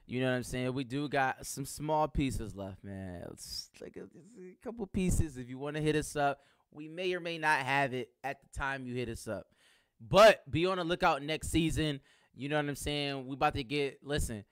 You 0.08 0.22
know 0.22 0.32
what 0.32 0.38
I'm 0.38 0.44
saying? 0.44 0.74
We 0.74 0.86
do 0.86 1.08
got 1.08 1.46
some 1.46 1.66
small 1.66 2.08
pieces 2.08 2.56
left, 2.56 2.84
man. 2.84 3.24
It's 3.32 3.70
like 3.80 3.96
a, 3.96 4.04
it's 4.38 4.60
a 4.60 4.64
couple 4.64 4.88
pieces. 4.88 5.38
If 5.38 5.50
you 5.50 5.60
want 5.60 5.76
to 5.76 5.82
hit 5.84 5.96
us 5.96 6.16
up, 6.16 6.40
we 6.72 6.88
may 6.88 7.14
or 7.14 7.20
may 7.20 7.38
not 7.38 7.60
have 7.60 7.94
it 7.94 8.10
at 8.24 8.42
the 8.42 8.48
time 8.58 8.86
you 8.86 8.96
hit 8.96 9.10
us 9.10 9.28
up. 9.28 9.48
But 10.00 10.50
be 10.50 10.66
on 10.66 10.78
the 10.78 10.84
lookout 10.84 11.22
next 11.24 11.52
season. 11.52 12.00
You 12.36 12.50
know 12.50 12.56
what 12.56 12.66
I'm 12.66 12.76
saying? 12.76 13.28
We 13.28 13.34
about 13.34 13.56
to 13.56 13.64
get 13.64 14.00
listen. 14.04 14.46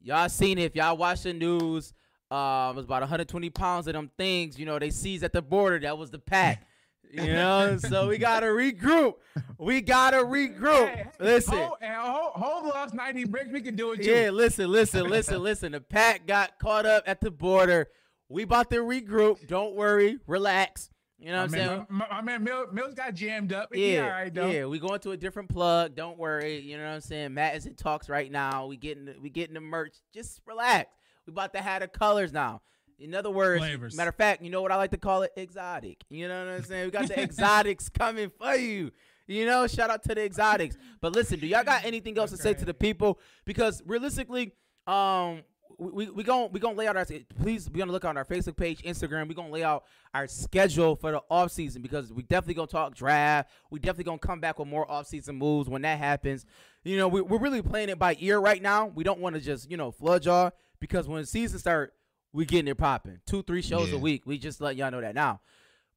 Y'all 0.00 0.28
seen 0.28 0.58
it. 0.58 0.64
If 0.64 0.76
y'all 0.76 0.96
watch 0.96 1.22
the 1.22 1.32
news, 1.32 1.94
um, 2.30 2.70
it 2.70 2.76
was 2.76 2.84
about 2.84 3.02
120 3.02 3.50
pounds 3.50 3.86
of 3.86 3.92
them 3.92 4.10
things. 4.18 4.58
You 4.58 4.66
know, 4.66 4.78
they 4.78 4.90
seized 4.90 5.22
at 5.24 5.32
the 5.32 5.42
border. 5.42 5.78
That 5.78 5.96
was 5.96 6.10
the 6.10 6.18
pack. 6.18 6.66
You 7.12 7.26
know, 7.26 7.76
so 7.76 8.08
we 8.08 8.16
gotta 8.16 8.46
regroup. 8.46 9.16
We 9.58 9.82
gotta 9.82 10.16
regroup. 10.16 10.88
Hey, 10.88 10.96
hey, 10.96 11.10
Listen. 11.20 11.58
hold, 11.58 11.76
hold, 11.82 12.32
hold 12.32 12.64
lost 12.68 12.94
90 12.94 13.24
bricks. 13.24 13.50
We 13.52 13.60
can 13.60 13.76
do 13.76 13.92
it 13.92 14.02
too. 14.02 14.10
Yeah, 14.10 14.30
listen, 14.30 14.70
listen, 14.70 15.10
listen, 15.10 15.42
listen. 15.42 15.72
The 15.72 15.82
pack 15.82 16.26
got 16.26 16.58
caught 16.58 16.86
up 16.86 17.04
at 17.06 17.20
the 17.20 17.30
border. 17.30 17.88
We 18.30 18.44
about 18.44 18.70
to 18.70 18.76
regroup. 18.76 19.46
Don't 19.46 19.74
worry. 19.74 20.20
Relax. 20.26 20.88
You 21.22 21.30
know 21.30 21.36
what 21.36 21.42
I'm 21.44 21.50
saying? 21.50 21.86
my, 21.88 22.06
my 22.10 22.20
man 22.20 22.42
Mills, 22.42 22.68
Mills 22.72 22.94
got 22.94 23.14
jammed 23.14 23.52
up. 23.52 23.68
Yeah, 23.72 24.02
all 24.02 24.10
right 24.10 24.34
yeah. 24.34 24.66
We 24.66 24.80
going 24.80 24.98
to 25.00 25.12
a 25.12 25.16
different 25.16 25.48
plug. 25.48 25.94
Don't 25.94 26.18
worry. 26.18 26.58
You 26.58 26.76
know 26.76 26.84
what 26.84 26.94
I'm 26.94 27.00
saying? 27.00 27.32
Matt 27.32 27.54
is 27.54 27.66
in 27.66 27.76
talks 27.76 28.08
right 28.08 28.30
now. 28.30 28.66
We 28.66 28.76
getting 28.76 29.04
the, 29.04 29.14
we 29.22 29.30
getting 29.30 29.54
the 29.54 29.60
merch. 29.60 29.94
Just 30.12 30.40
relax. 30.46 30.90
We 31.24 31.30
about 31.30 31.52
to 31.54 31.62
have 31.62 31.82
the 31.82 31.86
colors 31.86 32.32
now. 32.32 32.60
In 32.98 33.14
other 33.14 33.30
words, 33.30 33.60
Flavors. 33.60 33.96
matter 33.96 34.10
of 34.10 34.16
fact, 34.16 34.42
you 34.42 34.50
know 34.50 34.62
what 34.62 34.72
I 34.72 34.76
like 34.76 34.90
to 34.90 34.96
call 34.96 35.22
it? 35.22 35.30
Exotic. 35.36 36.02
You 36.10 36.26
know 36.26 36.44
what 36.44 36.54
I'm 36.54 36.64
saying? 36.64 36.86
We 36.86 36.90
got 36.90 37.06
the 37.06 37.20
exotics 37.22 37.88
coming 37.88 38.30
for 38.30 38.56
you. 38.56 38.90
You 39.28 39.46
know, 39.46 39.68
shout 39.68 39.90
out 39.90 40.02
to 40.04 40.14
the 40.16 40.24
exotics. 40.24 40.76
But 41.00 41.14
listen, 41.14 41.38
do 41.38 41.46
y'all 41.46 41.62
got 41.62 41.84
anything 41.84 42.18
else 42.18 42.32
to 42.32 42.36
say 42.36 42.54
to 42.54 42.64
the 42.64 42.74
people? 42.74 43.20
Because 43.44 43.80
realistically, 43.86 44.54
um, 44.88 45.42
we 45.90 46.10
we 46.10 46.22
going 46.22 46.52
we 46.52 46.60
gonna 46.60 46.76
lay 46.76 46.86
out 46.86 46.96
our 46.96 47.06
please 47.40 47.68
be 47.68 47.82
on 47.82 47.88
the 47.88 47.92
lookout 47.92 48.10
on 48.10 48.16
our 48.16 48.24
Facebook 48.24 48.56
page, 48.56 48.82
Instagram. 48.82 49.28
We 49.28 49.34
gonna 49.34 49.50
lay 49.52 49.64
out 49.64 49.84
our 50.14 50.26
schedule 50.26 50.96
for 50.96 51.10
the 51.12 51.22
off 51.30 51.52
season 51.52 51.82
because 51.82 52.12
we 52.12 52.22
definitely 52.22 52.54
gonna 52.54 52.66
talk 52.68 52.94
draft. 52.94 53.50
We 53.70 53.78
definitely 53.78 54.04
gonna 54.04 54.18
come 54.18 54.40
back 54.40 54.58
with 54.58 54.68
more 54.68 54.90
off 54.90 55.06
season 55.06 55.36
moves 55.36 55.68
when 55.68 55.82
that 55.82 55.98
happens. 55.98 56.46
You 56.84 56.96
know, 56.96 57.08
we, 57.08 57.20
we're 57.20 57.38
really 57.38 57.62
playing 57.62 57.88
it 57.88 57.98
by 57.98 58.16
ear 58.20 58.38
right 58.40 58.60
now. 58.60 58.86
We 58.86 59.04
don't 59.04 59.20
want 59.20 59.34
to 59.36 59.40
just 59.40 59.70
you 59.70 59.76
know 59.76 59.90
flood 59.90 60.24
y'all 60.24 60.52
because 60.80 61.08
when 61.08 61.20
the 61.20 61.26
season 61.26 61.58
start, 61.58 61.94
we 62.32 62.44
getting 62.44 62.68
it 62.68 62.76
popping. 62.78 63.20
Two 63.26 63.42
three 63.42 63.62
shows 63.62 63.90
Yeah. 63.90 63.96
a 63.96 63.98
week. 63.98 64.22
We 64.26 64.38
just 64.38 64.60
let 64.60 64.76
y'all 64.76 64.90
know 64.90 65.00
that 65.00 65.14
now. 65.14 65.40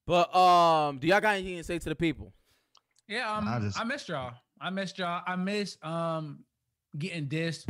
But 0.06 0.34
um, 0.34 0.98
do 0.98 1.06
y'all 1.08 1.20
got 1.20 1.34
anything 1.36 1.56
to 1.58 1.64
say 1.64 1.78
to 1.78 1.88
the 1.88 1.96
people? 1.96 2.32
Yeah, 3.08 3.32
um, 3.36 3.46
I 3.48 3.60
I, 3.80 3.84
missed 3.84 4.08
y'all. 4.08 4.34
I 4.60 4.70
missed 4.70 4.98
y'all. 4.98 5.22
I 5.26 5.36
miss 5.36 5.76
um 5.82 6.44
getting 6.96 7.26
dissed. 7.26 7.66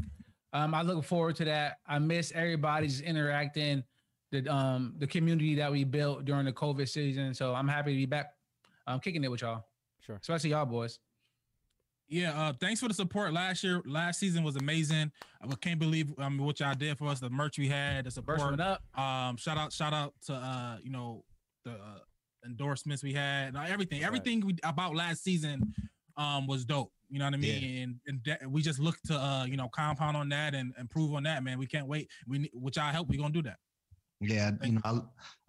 Um, 0.53 0.75
I 0.75 0.83
look 0.83 1.05
forward 1.05 1.37
to 1.37 1.45
that. 1.47 1.79
I 1.87 1.99
miss 1.99 2.33
everybody 2.35 2.87
just 2.89 3.03
interacting, 3.03 3.83
the 4.33 4.47
um 4.53 4.95
the 4.99 5.07
community 5.07 5.55
that 5.57 5.71
we 5.71 5.85
built 5.85 6.25
during 6.25 6.47
the 6.47 6.53
COVID 6.53 6.89
season. 6.89 7.35
So 7.35 7.55
I'm 7.55 7.69
happy 7.69 7.93
to 7.93 7.97
be 7.97 8.07
back. 8.07 8.33
I'm 8.87 9.01
kicking 9.01 9.23
it 9.25 9.31
with 9.31 9.43
y'all, 9.43 9.65
Sure. 10.01 10.17
especially 10.17 10.51
y'all 10.51 10.65
boys. 10.67 10.99
Yeah, 12.09 12.41
uh, 12.41 12.53
thanks 12.61 12.81
for 12.81 12.87
the 12.87 12.95
support 12.95 13.33
last 13.33 13.65
year. 13.65 13.83
Last 13.85 14.21
season 14.21 14.45
was 14.45 14.55
amazing. 14.55 15.11
I 15.43 15.53
can't 15.57 15.81
believe 15.81 16.15
I 16.19 16.29
mean, 16.29 16.45
what 16.45 16.61
y'all 16.61 16.75
did 16.75 16.97
for 16.99 17.09
us. 17.09 17.19
The 17.19 17.29
merch 17.31 17.59
we 17.59 17.67
had, 17.69 18.05
the 18.05 18.13
support. 18.13 18.39
one 18.39 18.61
up. 18.61 18.81
Um, 18.97 19.37
shout 19.37 19.59
out, 19.59 19.73
shout 19.73 19.93
out 19.93 20.15
to 20.27 20.35
uh, 20.35 20.77
you 20.85 20.91
know, 20.91 21.25
the 21.65 21.73
uh, 21.73 21.99
endorsements 22.45 23.03
we 23.03 23.13
had, 23.13 23.57
uh, 23.57 23.63
everything, 23.67 24.01
Right. 24.03 24.07
everything 24.07 24.47
we, 24.47 24.57
about 24.63 24.95
last 24.95 25.25
season, 25.25 25.75
um, 26.17 26.47
was 26.47 26.65
dope. 26.65 26.93
You 27.09 27.19
know 27.21 27.25
what 27.27 27.35
I 27.35 27.37
mean? 27.37 27.83
And 27.83 28.01
and 28.07 28.21
that, 28.25 28.51
we 28.51 28.63
just 28.63 28.79
look 28.81 28.97
to 29.07 29.15
uh, 29.15 29.45
you 29.45 29.57
know, 29.57 29.69
compound 29.69 30.17
on 30.17 30.29
that 30.31 30.55
and 30.55 30.73
improve 30.79 31.15
on 31.15 31.23
that, 31.25 31.45
man. 31.45 31.59
We 31.59 31.67
can't 31.67 31.87
wait. 31.87 32.09
We 32.27 32.39
need- 32.39 32.51
with 32.55 32.77
y'all 32.77 32.93
help, 32.93 33.09
we 33.09 33.17
gonna 33.17 33.33
do 33.33 33.43
that. 33.43 33.57
Yeah, 34.21 34.53
you 34.63 34.73
know, 34.73 34.81
I, 34.85 34.99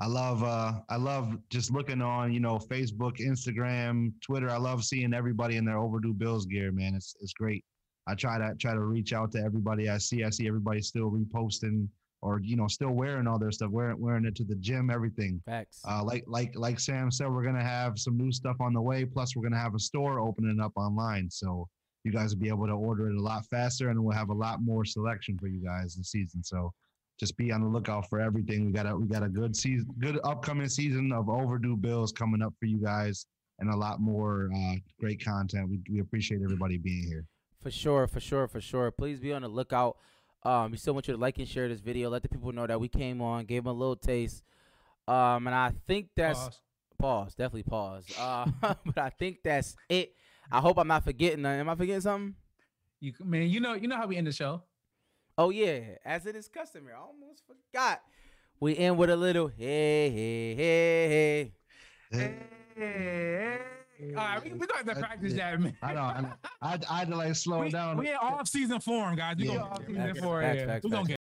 I 0.01 0.07
love 0.07 0.43
uh 0.43 0.81
I 0.89 0.97
love 0.97 1.37
just 1.49 1.71
looking 1.71 2.01
on, 2.01 2.33
you 2.33 2.39
know, 2.41 2.57
Facebook, 2.57 3.17
Instagram, 3.19 4.11
Twitter. 4.21 4.49
I 4.49 4.57
love 4.57 4.83
seeing 4.83 5.13
everybody 5.13 5.55
in 5.55 5.63
their 5.65 5.77
overdue 5.77 6.13
bills 6.13 6.45
gear, 6.45 6.71
man. 6.71 6.93
It's 6.93 7.15
it's 7.21 7.33
great. 7.33 7.63
I 8.07 8.15
try 8.15 8.37
to 8.37 8.55
try 8.55 8.73
to 8.73 8.81
reach 8.81 9.13
out 9.13 9.31
to 9.33 9.39
everybody 9.39 9.89
I 9.89 9.97
see. 9.97 10.23
I 10.23 10.29
see 10.29 10.47
everybody 10.47 10.81
still 10.81 11.09
reposting 11.11 11.87
or 12.21 12.39
you 12.39 12.55
know, 12.55 12.67
still 12.67 12.91
wearing 12.91 13.27
all 13.27 13.39
their 13.39 13.51
stuff, 13.51 13.69
wearing 13.71 13.99
wearing 13.99 14.25
it 14.25 14.35
to 14.35 14.43
the 14.43 14.55
gym, 14.55 14.89
everything. 14.89 15.41
Facts. 15.45 15.81
Uh, 15.87 16.03
like 16.03 16.23
like 16.27 16.53
like 16.55 16.79
Sam 16.79 17.11
said, 17.11 17.29
we're 17.29 17.43
gonna 17.43 17.63
have 17.63 17.99
some 17.99 18.17
new 18.17 18.31
stuff 18.31 18.57
on 18.59 18.73
the 18.73 18.81
way. 18.81 19.05
Plus, 19.05 19.35
we're 19.35 19.43
gonna 19.43 19.61
have 19.61 19.75
a 19.75 19.79
store 19.79 20.19
opening 20.19 20.59
up 20.59 20.73
online, 20.75 21.29
so 21.29 21.67
you 22.03 22.11
guys 22.11 22.33
will 22.33 22.41
be 22.41 22.49
able 22.49 22.67
to 22.67 22.73
order 22.73 23.09
it 23.09 23.15
a 23.15 23.21
lot 23.21 23.45
faster, 23.45 23.89
and 23.89 24.03
we'll 24.03 24.15
have 24.15 24.29
a 24.29 24.33
lot 24.33 24.61
more 24.61 24.85
selection 24.85 25.37
for 25.37 25.47
you 25.47 25.63
guys 25.63 25.95
this 25.95 26.09
season. 26.11 26.43
So 26.43 26.73
just 27.19 27.35
be 27.37 27.51
on 27.51 27.61
the 27.61 27.67
lookout 27.67 28.09
for 28.09 28.19
everything. 28.19 28.65
We 28.65 28.71
got 28.71 28.87
a 28.87 28.95
we 28.95 29.07
got 29.07 29.23
a 29.23 29.29
good 29.29 29.55
season, 29.55 29.87
good 29.99 30.19
upcoming 30.23 30.69
season 30.69 31.11
of 31.11 31.29
overdue 31.29 31.77
bills 31.77 32.11
coming 32.11 32.41
up 32.41 32.53
for 32.59 32.65
you 32.65 32.77
guys, 32.77 33.25
and 33.59 33.69
a 33.69 33.75
lot 33.75 33.99
more 33.99 34.49
uh, 34.55 34.75
great 34.99 35.23
content. 35.23 35.69
We 35.69 35.79
we 35.91 35.99
appreciate 35.99 36.41
everybody 36.43 36.77
being 36.77 37.03
here. 37.03 37.25
For 37.61 37.71
sure, 37.71 38.07
for 38.07 38.19
sure, 38.19 38.47
for 38.47 38.61
sure. 38.61 38.91
Please 38.91 39.19
be 39.19 39.33
on 39.33 39.41
the 39.41 39.47
lookout. 39.47 39.97
Um, 40.43 40.71
we 40.71 40.77
still 40.77 40.93
want 40.93 41.07
you 41.07 41.13
to 41.13 41.19
like 41.19 41.37
and 41.39 41.47
share 41.47 41.67
this 41.67 41.79
video. 41.79 42.09
Let 42.09 42.21
the 42.21 42.29
people 42.29 42.51
know 42.51 42.67
that 42.67 42.79
we 42.79 42.87
came 42.87 43.21
on, 43.21 43.45
gave 43.45 43.63
them 43.63 43.75
a 43.75 43.77
little 43.77 43.95
taste. 43.95 44.43
Um, 45.07 45.47
and 45.47 45.55
I 45.55 45.73
think 45.87 46.09
that's 46.15 46.39
Pause. 46.39 46.59
pause, 46.99 47.35
definitely 47.35 47.63
pause. 47.63 48.05
Uh, 48.17 48.45
but 48.61 48.97
I 48.97 49.09
think 49.09 49.39
that's 49.43 49.75
it. 49.89 50.13
I 50.51 50.59
hope 50.59 50.77
I'm 50.77 50.87
not 50.87 51.03
forgetting. 51.03 51.41
nothing. 51.41 51.61
Am 51.61 51.69
I 51.69 51.75
forgetting 51.75 52.01
something? 52.01 52.35
You 52.99 53.13
man, 53.23 53.49
you 53.49 53.59
know 53.59 53.73
you 53.73 53.87
know 53.87 53.97
how 53.97 54.07
we 54.07 54.17
end 54.17 54.27
the 54.27 54.31
show. 54.31 54.63
Oh 55.37 55.49
yeah, 55.49 55.79
as 56.03 56.25
it 56.25 56.35
is 56.35 56.47
customary. 56.47 56.95
I 56.95 56.99
almost 56.99 57.43
forgot. 57.45 58.01
We 58.59 58.75
end 58.75 58.97
with 58.97 59.11
a 59.11 59.15
little 59.15 59.47
hey 59.49 60.09
hey 60.09 60.55
hey 60.55 61.53
hey. 62.11 62.33
Hey, 62.75 63.59
All 63.99 64.13
right, 64.15 64.43
we, 64.43 64.51
we 64.53 64.59
gonna 64.67 64.77
have 64.77 64.85
to 64.85 64.95
practice 64.95 65.33
that, 65.33 65.59
man. 65.59 65.75
I 65.81 65.93
know. 65.93 66.01
I, 66.01 66.21
know. 66.21 66.33
I, 66.61 66.79
I 66.89 66.99
had 66.99 67.07
to 67.09 67.15
like 67.15 67.35
slow 67.35 67.61
We, 67.61 67.69
down. 67.71 67.97
we 67.97 68.09
in 68.09 68.15
off 68.15 68.47
season 68.47 68.79
form, 68.79 69.15
guys. 69.15 69.37
We 69.37 69.47
Yeah. 69.47 69.55
gonna, 69.57 69.75
Season 69.87 69.95
Facts, 69.95 70.19
four, 70.19 70.41
facts, 70.41 70.57
yeah. 70.59 70.65
facts, 70.67 70.83
we 70.83 70.89
gonna 70.91 71.07
get 71.07 71.15